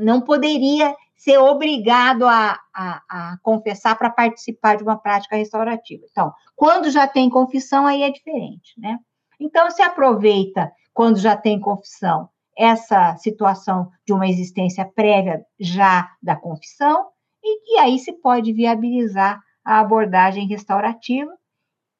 não 0.00 0.20
poderia 0.20 0.94
ser 1.16 1.38
obrigado 1.38 2.24
a, 2.26 2.58
a, 2.72 3.02
a 3.08 3.38
confessar 3.42 3.98
para 3.98 4.08
participar 4.08 4.76
de 4.76 4.84
uma 4.84 4.96
prática 4.96 5.36
restaurativa. 5.36 6.04
Então, 6.08 6.32
quando 6.54 6.90
já 6.90 7.08
tem 7.08 7.28
confissão, 7.28 7.86
aí 7.86 8.04
é 8.04 8.10
diferente, 8.10 8.78
né? 8.78 8.98
Então, 9.40 9.68
se 9.70 9.82
aproveita, 9.82 10.70
quando 10.94 11.18
já 11.18 11.36
tem 11.36 11.60
confissão, 11.60 12.28
essa 12.56 13.16
situação 13.16 13.90
de 14.06 14.12
uma 14.12 14.28
existência 14.28 14.84
prévia 14.84 15.44
já 15.58 16.08
da 16.22 16.36
confissão, 16.36 17.06
e, 17.42 17.74
e 17.76 17.78
aí 17.78 17.98
se 17.98 18.12
pode 18.12 18.52
viabilizar 18.52 19.40
a 19.64 19.80
abordagem 19.80 20.46
restaurativa, 20.46 21.30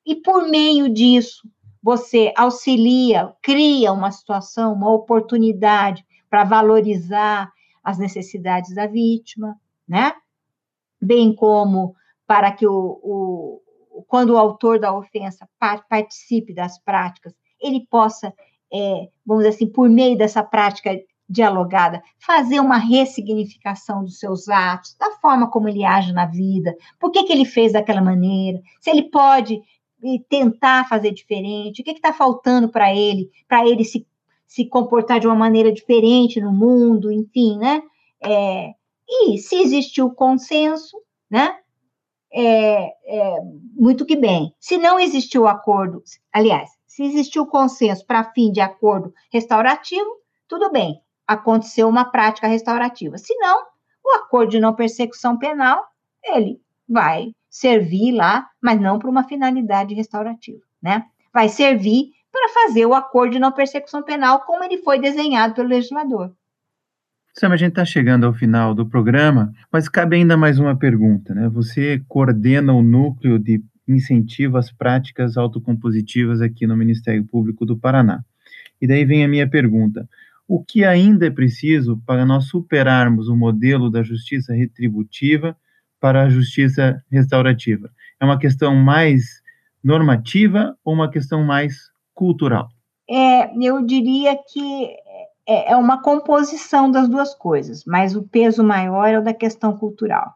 e 0.09 0.17
por 0.17 0.49
meio 0.49 0.89
disso, 0.89 1.47
você 1.83 2.33
auxilia, 2.35 3.35
cria 3.43 3.93
uma 3.93 4.11
situação, 4.11 4.73
uma 4.73 4.91
oportunidade 4.91 6.03
para 6.31 6.45
valorizar 6.45 7.53
as 7.85 7.99
necessidades 7.99 8.75
da 8.75 8.87
vítima, 8.87 9.61
né? 9.87 10.15
Bem 10.99 11.35
como 11.35 11.95
para 12.27 12.51
que 12.51 12.67
o, 12.67 12.99
o 13.03 13.63
quando 14.07 14.31
o 14.31 14.39
autor 14.39 14.81
da 14.81 14.97
ofensa 14.97 15.47
participe 15.91 16.55
das 16.55 16.79
práticas, 16.79 17.35
ele 17.61 17.87
possa, 17.91 18.33
é, 18.73 19.09
vamos 19.27 19.45
dizer 19.45 19.57
assim, 19.57 19.67
por 19.67 19.91
meio 19.91 20.17
dessa 20.17 20.43
prática 20.43 20.99
dialogada, 21.29 22.03
fazer 22.19 22.61
uma 22.61 22.79
ressignificação 22.79 24.03
dos 24.03 24.19
seus 24.19 24.49
atos, 24.49 24.97
da 24.99 25.11
forma 25.21 25.51
como 25.51 25.69
ele 25.69 25.85
age 25.85 26.13
na 26.13 26.25
vida, 26.25 26.75
por 26.99 27.11
que, 27.11 27.25
que 27.25 27.33
ele 27.33 27.45
fez 27.45 27.75
daquela 27.75 28.01
maneira, 28.01 28.63
se 28.81 28.89
ele 28.89 29.11
pode 29.11 29.61
tentar 30.29 30.89
fazer 30.89 31.13
diferente, 31.13 31.83
o 31.83 31.85
que 31.85 31.91
está 31.91 32.13
faltando 32.13 32.69
para 32.69 32.95
ele, 32.95 33.31
para 33.49 33.67
ele 33.67 33.85
se 33.85 34.07
se 34.49 34.65
comportar 34.65 35.21
de 35.21 35.27
uma 35.27 35.37
maneira 35.37 35.71
diferente 35.71 36.41
no 36.41 36.51
mundo, 36.51 37.13
enfim, 37.13 37.59
né? 37.59 37.83
É, 38.25 38.73
e 39.07 39.37
se 39.37 39.57
existiu 39.57 40.11
consenso, 40.11 40.97
né? 41.31 41.59
É, 42.33 42.95
é, 43.07 43.37
muito 43.75 44.07
que 44.07 44.17
bem. 44.17 44.55
Se 44.59 44.79
não 44.79 44.99
existiu 44.99 45.47
acordo, 45.47 46.03
aliás, 46.33 46.71
se 46.87 47.05
existiu 47.05 47.47
consenso 47.47 48.05
para 48.07 48.33
fim 48.33 48.51
de 48.51 48.61
acordo 48.61 49.13
restaurativo, 49.31 50.09
tudo 50.49 50.73
bem, 50.73 50.99
aconteceu 51.27 51.87
uma 51.87 52.07
prática 52.07 52.49
restaurativa. 52.49 53.19
Se 53.19 53.35
não, 53.37 53.67
o 54.05 54.15
acordo 54.17 54.51
de 54.51 54.61
não 54.61 54.75
persecução 54.75 55.39
penal, 55.39 55.85
ele 56.25 56.59
vai 56.89 57.33
servir 57.51 58.13
lá, 58.13 58.47
mas 58.63 58.81
não 58.81 58.99
para 58.99 59.11
uma 59.11 59.25
finalidade 59.25 59.95
restaurativa, 59.95 60.61
né? 60.83 61.05
Vai 61.33 61.49
servir 61.49 62.11
para 62.31 62.49
fazer 62.49 62.87
o 62.87 62.95
acordo 62.95 63.33
de 63.33 63.39
não 63.39 63.53
persecução 63.53 64.03
penal 64.03 64.41
como 64.41 64.63
ele 64.65 64.79
foi 64.79 65.01
desenhado 65.01 65.55
pelo 65.55 65.69
legislador. 65.69 66.33
Sam, 67.35 67.53
a 67.53 67.57
gente 67.57 67.71
está 67.71 67.85
chegando 67.85 68.27
ao 68.27 68.35
final 68.35 68.75
do 68.75 68.87
programa, 68.87 69.53
mas 69.73 69.89
cabe 69.89 70.17
ainda 70.17 70.37
mais 70.37 70.59
uma 70.59 70.77
pergunta, 70.77 71.35
né? 71.35 71.49
Você 71.49 72.03
coordena 72.09 72.73
o 72.73 72.83
núcleo 72.83 73.39
de 73.39 73.63
incentivo 73.87 74.59
às 74.59 74.71
práticas 74.71 75.37
autocompositivas 75.37 76.41
aqui 76.41 76.67
no 76.67 76.77
Ministério 76.77 77.25
Público 77.25 77.65
do 77.65 77.79
Paraná. 77.79 78.25
E 78.81 78.87
daí 78.87 79.05
vem 79.05 79.25
a 79.25 79.29
minha 79.29 79.49
pergunta: 79.49 80.09
o 80.47 80.63
que 80.63 80.85
ainda 80.85 81.27
é 81.27 81.31
preciso 81.31 82.03
para 82.05 82.27
nós 82.27 82.47
superarmos 82.47 83.29
o 83.29 83.37
modelo 83.37 83.91
da 83.91 84.03
justiça 84.03 84.53
retributiva 84.53 85.57
para 86.01 86.25
a 86.25 86.29
justiça 86.29 87.03
restaurativa? 87.11 87.91
É 88.21 88.25
uma 88.25 88.39
questão 88.39 88.75
mais 88.75 89.43
normativa 89.83 90.77
ou 90.85 90.95
uma 90.95 91.11
questão 91.11 91.45
mais 91.45 91.77
cultural? 92.15 92.69
É, 93.09 93.55
eu 93.57 93.85
diria 93.85 94.37
que 94.37 94.97
é, 95.47 95.73
é 95.73 95.77
uma 95.77 96.03
composição 96.03 96.91
das 96.91 97.09
duas 97.09 97.35
coisas, 97.35 97.85
mas 97.87 98.15
o 98.15 98.23
peso 98.23 98.63
maior 98.63 99.07
é 99.07 99.19
o 99.19 99.25
da 99.25 99.33
questão 99.33 99.77
cultural. 99.77 100.35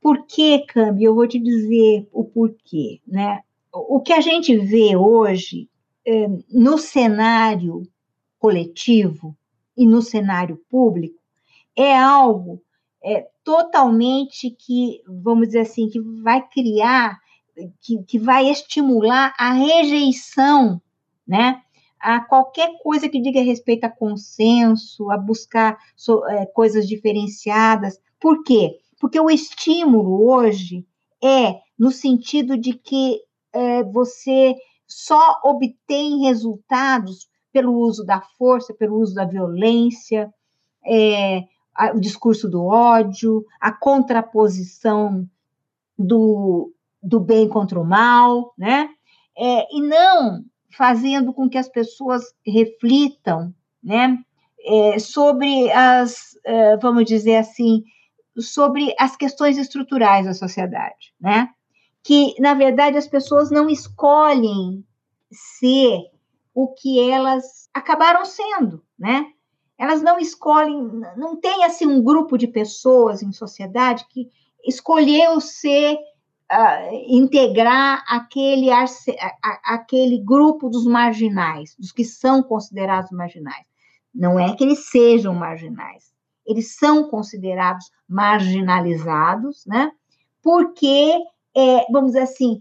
Por 0.00 0.26
que, 0.26 0.60
Cambi? 0.60 1.04
Eu 1.04 1.14
vou 1.14 1.28
te 1.28 1.38
dizer 1.38 2.08
o 2.10 2.24
porquê, 2.24 3.00
né? 3.06 3.40
O 3.72 4.00
que 4.00 4.12
a 4.12 4.20
gente 4.20 4.56
vê 4.56 4.96
hoje 4.96 5.68
é, 6.06 6.26
no 6.50 6.78
cenário 6.78 7.82
coletivo 8.38 9.36
e 9.76 9.86
no 9.86 10.00
cenário 10.00 10.58
público 10.70 11.20
é 11.76 11.96
algo 11.96 12.62
é, 13.04 13.26
totalmente 13.44 14.50
que, 14.50 15.02
vamos 15.06 15.48
dizer 15.48 15.60
assim, 15.60 15.88
que 15.88 16.00
vai 16.22 16.46
criar 16.48 17.18
que, 17.80 18.02
que 18.04 18.18
vai 18.18 18.48
estimular 18.48 19.34
a 19.38 19.52
rejeição, 19.52 20.80
né? 21.26 21.62
A 21.98 22.20
qualquer 22.20 22.78
coisa 22.82 23.08
que 23.08 23.20
diga 23.20 23.42
respeito 23.42 23.84
a 23.84 23.90
consenso, 23.90 25.10
a 25.10 25.18
buscar 25.18 25.78
so, 25.94 26.24
é, 26.26 26.46
coisas 26.46 26.88
diferenciadas. 26.88 28.00
Por 28.18 28.42
quê? 28.42 28.78
Porque 28.98 29.20
o 29.20 29.30
estímulo 29.30 30.26
hoje 30.26 30.86
é 31.22 31.60
no 31.78 31.90
sentido 31.90 32.56
de 32.56 32.72
que 32.72 33.20
é, 33.52 33.82
você 33.84 34.54
só 34.86 35.40
obtém 35.44 36.20
resultados 36.20 37.28
pelo 37.52 37.74
uso 37.74 38.04
da 38.04 38.20
força, 38.20 38.72
pelo 38.72 38.98
uso 38.98 39.14
da 39.14 39.24
violência, 39.24 40.32
é, 40.84 41.44
a, 41.80 41.92
o 41.96 42.00
discurso 42.00 42.46
do 42.46 42.66
ódio, 42.66 43.46
a 43.58 43.72
contraposição 43.72 45.26
do, 45.98 46.74
do 47.02 47.18
bem 47.18 47.48
contra 47.48 47.80
o 47.80 47.84
mal, 47.84 48.52
né? 48.56 48.90
É, 49.36 49.66
e 49.74 49.80
não 49.80 50.44
fazendo 50.76 51.32
com 51.32 51.48
que 51.48 51.56
as 51.56 51.68
pessoas 51.68 52.34
reflitam, 52.46 53.54
né? 53.82 54.18
É, 54.62 54.98
sobre 54.98 55.72
as, 55.72 56.38
é, 56.44 56.76
vamos 56.76 57.06
dizer 57.06 57.36
assim, 57.36 57.82
sobre 58.38 58.94
as 58.98 59.16
questões 59.16 59.56
estruturais 59.56 60.26
da 60.26 60.34
sociedade, 60.34 61.14
né? 61.18 61.48
Que, 62.02 62.34
na 62.38 62.52
verdade, 62.52 62.98
as 62.98 63.06
pessoas 63.06 63.50
não 63.50 63.70
escolhem 63.70 64.84
ser 65.30 66.10
o 66.54 66.68
que 66.68 67.10
elas 67.10 67.70
acabaram 67.72 68.26
sendo, 68.26 68.84
né? 68.98 69.32
Elas 69.80 70.02
não 70.02 70.18
escolhem, 70.18 70.90
não 71.16 71.36
tem 71.36 71.64
assim 71.64 71.86
um 71.86 72.02
grupo 72.02 72.36
de 72.36 72.46
pessoas 72.46 73.22
em 73.22 73.32
sociedade 73.32 74.06
que 74.10 74.28
escolheu 74.62 75.40
ser 75.40 75.94
uh, 75.94 76.94
integrar 77.08 78.04
aquele, 78.06 78.68
aquele 79.64 80.18
grupo 80.18 80.68
dos 80.68 80.84
marginais, 80.84 81.74
dos 81.78 81.92
que 81.92 82.04
são 82.04 82.42
considerados 82.42 83.10
marginais. 83.10 83.64
Não 84.14 84.38
é 84.38 84.54
que 84.54 84.62
eles 84.62 84.90
sejam 84.90 85.32
marginais, 85.32 86.12
eles 86.46 86.76
são 86.76 87.08
considerados 87.08 87.90
marginalizados, 88.06 89.64
né? 89.64 89.90
Porque, 90.42 91.16
é, 91.56 91.86
vamos 91.90 92.12
dizer 92.12 92.24
assim, 92.24 92.60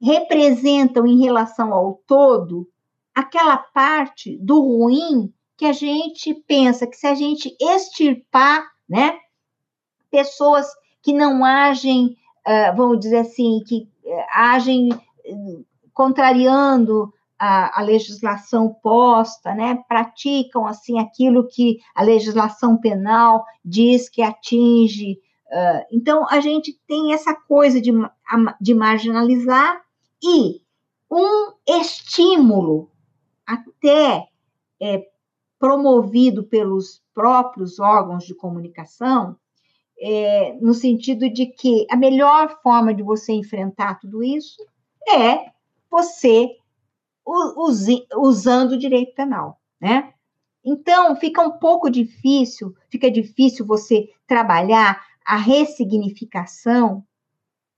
representam 0.00 1.04
em 1.04 1.20
relação 1.20 1.74
ao 1.74 1.94
todo 2.06 2.68
aquela 3.12 3.56
parte 3.56 4.38
do 4.38 4.60
ruim 4.60 5.34
que 5.60 5.66
a 5.66 5.72
gente 5.74 6.32
pensa 6.48 6.86
que 6.86 6.96
se 6.96 7.06
a 7.06 7.14
gente 7.14 7.54
extirpar, 7.60 8.64
né, 8.88 9.18
pessoas 10.10 10.66
que 11.02 11.12
não 11.12 11.44
agem 11.44 12.16
uh, 12.46 12.74
vamos 12.74 12.98
dizer 13.00 13.18
assim, 13.18 13.62
que 13.66 13.86
uh, 14.04 14.24
agem 14.32 14.88
uh, 14.92 15.66
contrariando 15.92 17.12
a, 17.38 17.80
a, 17.80 17.82
legislação 17.82 18.74
posta, 18.82 19.54
né? 19.54 19.82
praticam 19.86 20.66
assim 20.66 20.98
aquilo 20.98 21.46
que 21.46 21.78
a 21.94 22.02
legislação 22.02 22.78
penal 22.78 23.44
diz 23.62 24.08
que 24.08 24.22
atinge. 24.22 25.18
Uh, 25.46 25.84
então, 25.92 26.26
a 26.30 26.40
gente 26.40 26.78
tem 26.86 27.12
essa 27.12 27.34
coisa 27.34 27.82
de, 27.82 27.92
de 28.58 28.74
marginalizar 28.74 29.78
e 30.22 30.62
um 31.10 31.52
estímulo 31.66 32.90
até 33.46 34.28
é, 34.80 35.06
promovido 35.60 36.42
pelos 36.42 37.02
próprios 37.14 37.78
órgãos 37.78 38.24
de 38.24 38.34
comunicação 38.34 39.36
é, 40.00 40.54
no 40.54 40.72
sentido 40.72 41.30
de 41.30 41.46
que 41.46 41.86
a 41.90 41.96
melhor 41.96 42.58
forma 42.62 42.94
de 42.94 43.02
você 43.02 43.32
enfrentar 43.32 44.00
tudo 44.00 44.24
isso 44.24 44.56
é 45.06 45.50
você 45.90 46.56
usando 48.16 48.72
o 48.72 48.78
direito 48.78 49.14
penal, 49.14 49.60
né? 49.78 50.14
Então, 50.64 51.14
fica 51.16 51.42
um 51.42 51.58
pouco 51.58 51.90
difícil, 51.90 52.74
fica 52.88 53.10
difícil 53.10 53.66
você 53.66 54.08
trabalhar 54.26 55.04
a 55.24 55.36
ressignificação 55.36 57.04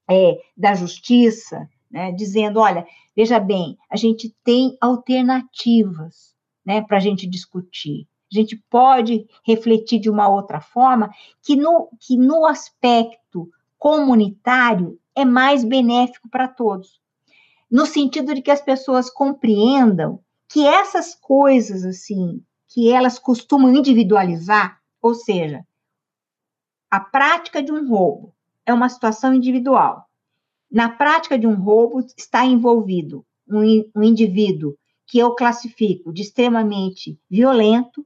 é, 0.08 0.40
da 0.56 0.74
justiça, 0.74 1.68
né, 1.90 2.12
dizendo, 2.12 2.60
olha, 2.60 2.86
veja 3.14 3.38
bem, 3.38 3.76
a 3.90 3.96
gente 3.96 4.34
tem 4.42 4.76
alternativas, 4.80 6.34
né, 6.64 6.82
para 6.82 6.96
a 6.96 7.00
gente 7.00 7.26
discutir. 7.26 8.06
A 8.32 8.34
gente 8.34 8.56
pode 8.70 9.26
refletir 9.44 10.00
de 10.00 10.08
uma 10.08 10.28
outra 10.28 10.60
forma 10.60 11.10
que 11.42 11.54
no, 11.54 11.90
que 12.00 12.16
no 12.16 12.46
aspecto 12.46 13.50
comunitário 13.78 14.98
é 15.14 15.24
mais 15.24 15.64
benéfico 15.64 16.28
para 16.28 16.48
todos. 16.48 17.00
No 17.70 17.84
sentido 17.84 18.34
de 18.34 18.42
que 18.42 18.50
as 18.50 18.60
pessoas 18.60 19.10
compreendam 19.10 20.20
que 20.48 20.66
essas 20.66 21.14
coisas, 21.14 21.84
assim, 21.84 22.42
que 22.68 22.90
elas 22.90 23.18
costumam 23.18 23.74
individualizar, 23.74 24.80
ou 25.00 25.14
seja, 25.14 25.64
a 26.90 27.00
prática 27.00 27.62
de 27.62 27.72
um 27.72 27.88
roubo 27.88 28.34
é 28.64 28.72
uma 28.72 28.88
situação 28.88 29.34
individual. 29.34 30.06
Na 30.70 30.88
prática 30.88 31.38
de 31.38 31.46
um 31.46 31.54
roubo 31.54 32.00
está 32.16 32.44
envolvido 32.46 33.26
um, 33.48 33.90
um 33.94 34.02
indivíduo 34.02 34.76
que 35.12 35.18
eu 35.18 35.34
classifico 35.34 36.10
de 36.10 36.22
extremamente 36.22 37.20
violento, 37.28 38.02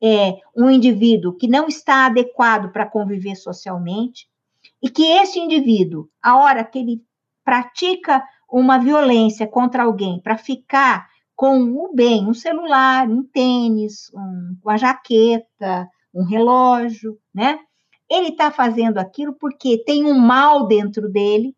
é 0.00 0.36
um 0.56 0.70
indivíduo 0.70 1.36
que 1.36 1.48
não 1.48 1.66
está 1.66 2.06
adequado 2.06 2.70
para 2.70 2.86
conviver 2.86 3.34
socialmente, 3.34 4.28
e 4.80 4.88
que 4.88 5.02
esse 5.02 5.40
indivíduo, 5.40 6.08
a 6.22 6.38
hora 6.38 6.64
que 6.64 6.78
ele 6.78 7.02
pratica 7.44 8.22
uma 8.48 8.78
violência 8.78 9.48
contra 9.48 9.82
alguém 9.82 10.20
para 10.20 10.38
ficar 10.38 11.08
com 11.34 11.60
o 11.72 11.92
bem, 11.92 12.24
um 12.24 12.34
celular, 12.34 13.08
um 13.08 13.24
tênis, 13.24 14.08
um, 14.14 14.56
uma 14.62 14.76
jaqueta, 14.76 15.88
um 16.14 16.22
relógio, 16.22 17.18
né? 17.34 17.58
Ele 18.08 18.28
está 18.28 18.52
fazendo 18.52 18.98
aquilo 18.98 19.34
porque 19.34 19.82
tem 19.82 20.04
um 20.04 20.16
mal 20.16 20.68
dentro 20.68 21.10
dele, 21.10 21.52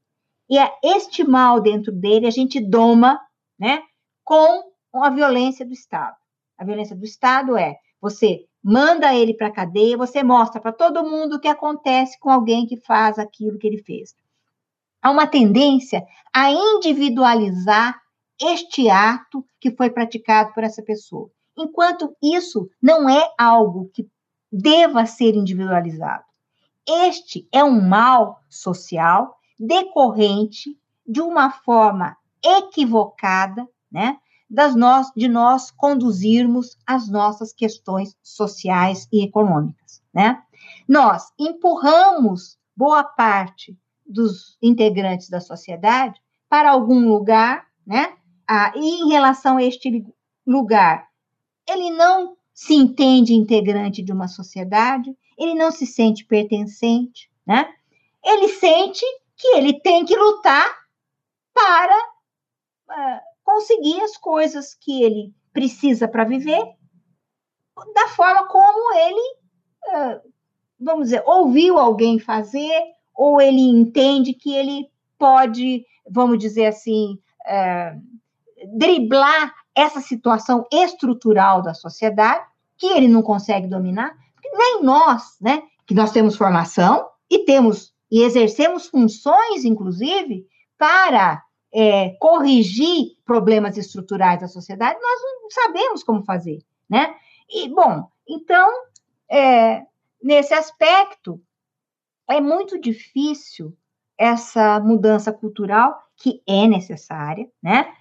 e 0.49 0.57
é 0.57 0.73
este 0.83 1.23
mal 1.23 1.61
dentro 1.61 1.93
dele 1.93 2.27
a 2.27 2.31
gente 2.31 2.59
doma, 2.59 3.21
né? 3.59 3.83
Com 4.25 4.70
a 4.93 5.11
violência 5.11 5.65
do 5.65 5.73
Estado. 5.73 6.17
A 6.59 6.65
violência 6.65 6.97
do 6.97 7.05
Estado 7.05 7.57
é 7.57 7.77
você 8.01 8.47
manda 8.63 9.15
ele 9.15 9.35
para 9.35 9.49
a 9.49 9.53
cadeia, 9.53 9.97
você 9.97 10.23
mostra 10.23 10.61
para 10.61 10.73
todo 10.73 11.05
mundo 11.05 11.37
o 11.37 11.41
que 11.41 11.49
acontece 11.49 12.19
com 12.19 12.31
alguém 12.31 12.67
que 12.67 12.77
faz 12.77 13.19
aquilo 13.19 13.59
que 13.59 13.67
ele 13.67 13.83
fez. 13.83 14.15
Há 15.03 15.11
uma 15.11 15.27
tendência 15.27 16.05
a 16.33 16.51
individualizar 16.51 18.01
este 18.41 18.89
ato 18.89 19.45
que 19.59 19.71
foi 19.71 19.91
praticado 19.91 20.53
por 20.53 20.65
essa 20.65 20.83
pessoa, 20.83 21.31
enquanto 21.57 22.15
isso 22.23 22.69
não 22.83 23.09
é 23.09 23.31
algo 23.39 23.91
que 23.93 24.07
deva 24.53 25.07
ser 25.07 25.35
individualizado. 25.35 26.25
Este 26.87 27.47
é 27.53 27.63
um 27.63 27.81
mal 27.81 28.41
social 28.49 29.39
decorrente 29.59 30.77
de 31.07 31.21
uma 31.21 31.51
forma 31.51 32.17
equivocada, 32.43 33.69
né, 33.91 34.19
das 34.51 34.75
nós, 34.75 35.13
de 35.17 35.29
nós 35.29 35.71
conduzirmos 35.71 36.77
as 36.85 37.09
nossas 37.09 37.53
questões 37.53 38.17
sociais 38.23 39.07
e 39.13 39.25
econômicas, 39.25 40.03
né? 40.13 40.43
Nós 40.89 41.33
empurramos 41.39 42.59
boa 42.77 43.05
parte 43.05 43.79
dos 44.05 44.59
integrantes 44.61 45.31
da 45.31 45.41
sociedade 45.41 46.21
para 46.49 46.73
algum 46.73 47.09
lugar, 47.09 47.67
né? 47.87 48.15
Ah, 48.49 48.73
e 48.75 49.03
em 49.03 49.09
relação 49.09 49.59
a 49.59 49.63
este 49.63 50.05
lugar, 50.45 51.07
ele 51.69 51.91
não 51.91 52.37
se 52.53 52.75
entende 52.75 53.33
integrante 53.33 54.03
de 54.03 54.13
uma 54.13 54.27
sociedade, 54.27 55.17
ele 55.39 55.55
não 55.55 55.71
se 55.71 55.87
sente 55.87 56.25
pertencente, 56.25 57.31
né? 57.47 57.73
Ele 58.25 58.49
sente 58.49 59.05
que 59.37 59.47
ele 59.57 59.81
tem 59.81 60.05
que 60.05 60.17
lutar 60.17 60.69
para 61.55 61.97
uh, 62.91 63.30
conseguir 63.51 64.01
as 64.03 64.17
coisas 64.17 64.75
que 64.75 65.03
ele 65.03 65.35
precisa 65.53 66.07
para 66.07 66.25
viver 66.25 66.63
da 67.95 68.09
forma 68.09 68.47
como 68.47 68.95
ele, 68.95 69.37
vamos 70.79 71.05
dizer, 71.05 71.23
ouviu 71.27 71.79
alguém 71.79 72.19
fazer, 72.19 72.83
ou 73.15 73.41
ele 73.41 73.61
entende 73.61 74.35
que 74.35 74.55
ele 74.55 74.89
pode, 75.19 75.85
vamos 76.09 76.39
dizer 76.39 76.67
assim, 76.67 77.19
driblar 78.77 79.53
essa 79.75 80.01
situação 80.01 80.65
estrutural 80.73 81.61
da 81.61 81.75
sociedade, 81.75 82.47
que 82.77 82.87
ele 82.87 83.09
não 83.09 83.23
consegue 83.23 83.67
dominar, 83.67 84.15
nem 84.55 84.83
nós, 84.83 85.37
né, 85.41 85.63
que 85.87 85.95
nós 85.95 86.13
temos 86.13 86.37
formação 86.37 87.09
e 87.29 87.45
temos 87.45 87.93
e 88.11 88.23
exercemos 88.23 88.87
funções, 88.87 89.65
inclusive, 89.65 90.47
para 90.77 91.43
é, 91.73 92.11
corrigir 92.21 93.17
problemas 93.25 93.77
estruturais 93.77 94.41
da 94.41 94.49
sociedade, 94.49 94.99
nós 95.01 95.21
não 95.23 95.51
sabemos 95.51 96.03
como 96.03 96.25
fazer, 96.25 96.59
né? 96.89 97.15
E, 97.49 97.69
bom, 97.69 98.09
então, 98.29 98.69
é, 99.31 99.83
nesse 100.23 100.55
aspecto, 100.55 101.41
é 102.29 102.41
muito 102.41 102.81
difícil 102.81 103.77
essa 104.17 104.79
mudança 104.81 105.33
cultural 105.33 105.97
que 106.17 106.43
é 106.47 106.67
necessária, 106.67 107.49
né? 107.63 107.93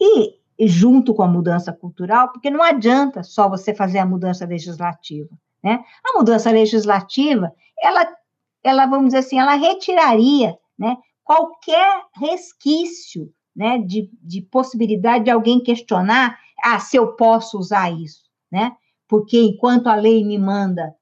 E 0.00 0.38
junto 0.66 1.14
com 1.14 1.22
a 1.22 1.28
mudança 1.28 1.72
cultural, 1.72 2.32
porque 2.32 2.50
não 2.50 2.62
adianta 2.62 3.22
só 3.22 3.48
você 3.48 3.74
fazer 3.74 3.98
a 3.98 4.06
mudança 4.06 4.44
legislativa, 4.44 5.30
né? 5.62 5.84
A 6.04 6.18
mudança 6.18 6.50
legislativa, 6.50 7.52
ela, 7.80 8.16
ela 8.64 8.86
vamos 8.86 9.06
dizer 9.06 9.18
assim, 9.18 9.38
ela 9.38 9.54
retiraria, 9.54 10.58
né, 10.78 10.96
qualquer 11.28 12.06
resquício 12.14 13.30
né, 13.54 13.76
de, 13.76 14.10
de 14.22 14.40
possibilidade 14.40 15.24
de 15.24 15.30
alguém 15.30 15.62
questionar, 15.62 16.38
ah, 16.64 16.80
se 16.80 16.96
eu 16.96 17.14
posso 17.16 17.58
usar 17.58 17.90
isso, 17.90 18.22
né? 18.50 18.74
Porque 19.06 19.38
enquanto 19.38 19.88
a 19.88 19.94
lei 19.94 20.24
me 20.24 20.38
manda 20.38 20.94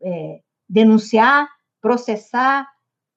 é, 0.00 0.40
denunciar, 0.68 1.48
processar, 1.80 2.68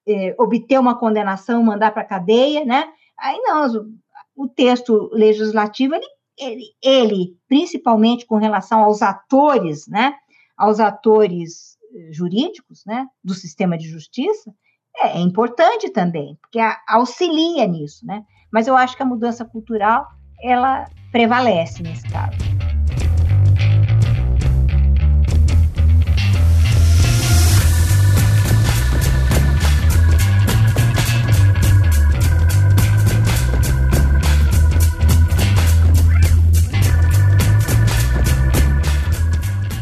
é, 0.07 0.35
obter 0.39 0.79
uma 0.79 0.97
condenação, 0.97 1.61
mandar 1.61 1.91
para 1.91 2.01
a 2.01 2.07
cadeia, 2.07 2.65
né? 2.65 2.91
Aí 3.15 3.37
não, 3.41 3.95
o, 4.35 4.47
texto 4.47 5.07
legislativo, 5.13 5.93
ele, 5.93 6.07
ele, 6.35 6.63
ele, 6.81 7.37
principalmente 7.47 8.25
com 8.25 8.37
relação 8.37 8.79
aos 8.79 9.03
atores, 9.03 9.87
né? 9.87 10.15
Aos 10.57 10.79
atores 10.79 11.77
eh, 11.93 12.11
jurídicos, 12.11 12.83
né? 12.85 13.07
Do 13.23 13.35
sistema 13.35 13.77
de 13.77 13.87
justiça, 13.87 14.51
é, 14.97 15.17
é 15.17 15.19
importante 15.19 15.89
também, 15.89 16.37
porque 16.41 16.59
auxilia 16.87 17.67
nisso, 17.67 18.05
né? 18.05 18.23
Mas 18.51 18.67
eu 18.67 18.77
acho 18.77 18.95
que 18.95 19.03
a 19.03 19.05
mudança 19.05 19.43
cultural, 19.43 20.07
ela 20.41 20.85
prevalece 21.11 21.83
nesse 21.83 22.07
caso. 22.07 22.37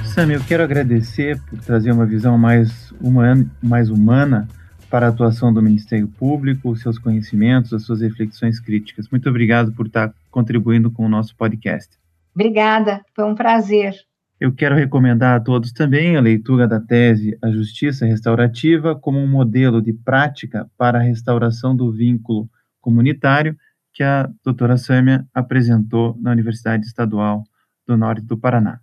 Sam, 0.05 0.31
eu 0.31 0.41
quero 0.41 0.63
agradecer 0.63 1.41
por 1.49 1.59
trazer 1.59 1.91
uma 1.91 2.05
visão 2.05 2.37
mais 2.37 2.91
humana, 3.01 3.47
mais 3.61 3.89
humana 3.89 4.47
para 4.93 5.07
a 5.07 5.09
atuação 5.09 5.51
do 5.51 5.59
Ministério 5.59 6.07
Público, 6.07 6.75
seus 6.75 6.99
conhecimentos, 6.99 7.73
as 7.73 7.81
suas 7.81 8.01
reflexões 8.01 8.59
críticas. 8.59 9.09
Muito 9.09 9.27
obrigado 9.27 9.73
por 9.73 9.87
estar 9.87 10.13
contribuindo 10.29 10.91
com 10.91 11.03
o 11.03 11.09
nosso 11.09 11.35
podcast. 11.35 11.97
Obrigada, 12.35 13.03
foi 13.15 13.25
um 13.25 13.33
prazer. 13.33 13.95
Eu 14.39 14.53
quero 14.53 14.75
recomendar 14.75 15.35
a 15.35 15.39
todos 15.39 15.71
também 15.71 16.15
a 16.15 16.21
leitura 16.21 16.67
da 16.67 16.79
tese 16.79 17.35
A 17.41 17.49
Justiça 17.49 18.05
Restaurativa 18.05 18.95
como 18.95 19.17
um 19.17 19.25
modelo 19.25 19.81
de 19.81 19.93
prática 19.93 20.69
para 20.77 20.99
a 20.99 21.01
restauração 21.01 21.75
do 21.75 21.91
vínculo 21.91 22.47
comunitário 22.79 23.57
que 23.91 24.03
a 24.03 24.29
doutora 24.43 24.77
Sâmia 24.77 25.25
apresentou 25.33 26.15
na 26.21 26.29
Universidade 26.29 26.85
Estadual 26.85 27.43
do 27.87 27.97
Norte 27.97 28.21
do 28.21 28.37
Paraná. 28.37 28.79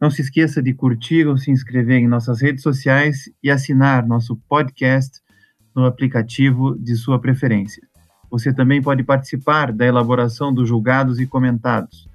Não 0.00 0.10
se 0.10 0.22
esqueça 0.22 0.62
de 0.62 0.72
curtir 0.72 1.26
ou 1.26 1.36
se 1.36 1.50
inscrever 1.50 1.98
em 1.98 2.08
nossas 2.08 2.40
redes 2.40 2.62
sociais 2.62 3.30
e 3.42 3.50
assinar 3.50 4.06
nosso 4.06 4.34
podcast 4.48 5.20
no 5.74 5.84
aplicativo 5.84 6.76
de 6.78 6.96
sua 6.96 7.18
preferência. 7.18 7.82
Você 8.30 8.52
também 8.52 8.80
pode 8.80 9.02
participar 9.02 9.72
da 9.72 9.86
elaboração 9.86 10.52
dos 10.52 10.68
julgados 10.68 11.20
e 11.20 11.26
comentados. 11.26 12.08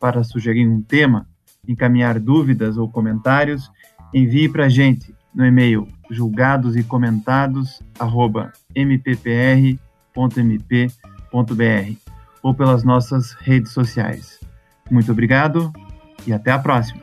Para 0.00 0.24
sugerir 0.24 0.66
um 0.66 0.80
tema, 0.80 1.28
encaminhar 1.66 2.18
dúvidas 2.18 2.78
ou 2.78 2.90
comentários, 2.90 3.70
envie 4.14 4.48
para 4.48 4.66
a 4.66 4.68
gente 4.68 5.14
no 5.34 5.44
e-mail 5.44 5.86
julgados 6.10 6.74
e 6.76 6.82
ou 12.42 12.54
pelas 12.54 12.82
nossas 12.82 13.32
redes 13.32 13.72
sociais. 13.72 14.40
Muito 14.90 15.12
obrigado 15.12 15.72
e 16.26 16.32
até 16.32 16.50
a 16.50 16.58
próxima. 16.58 17.02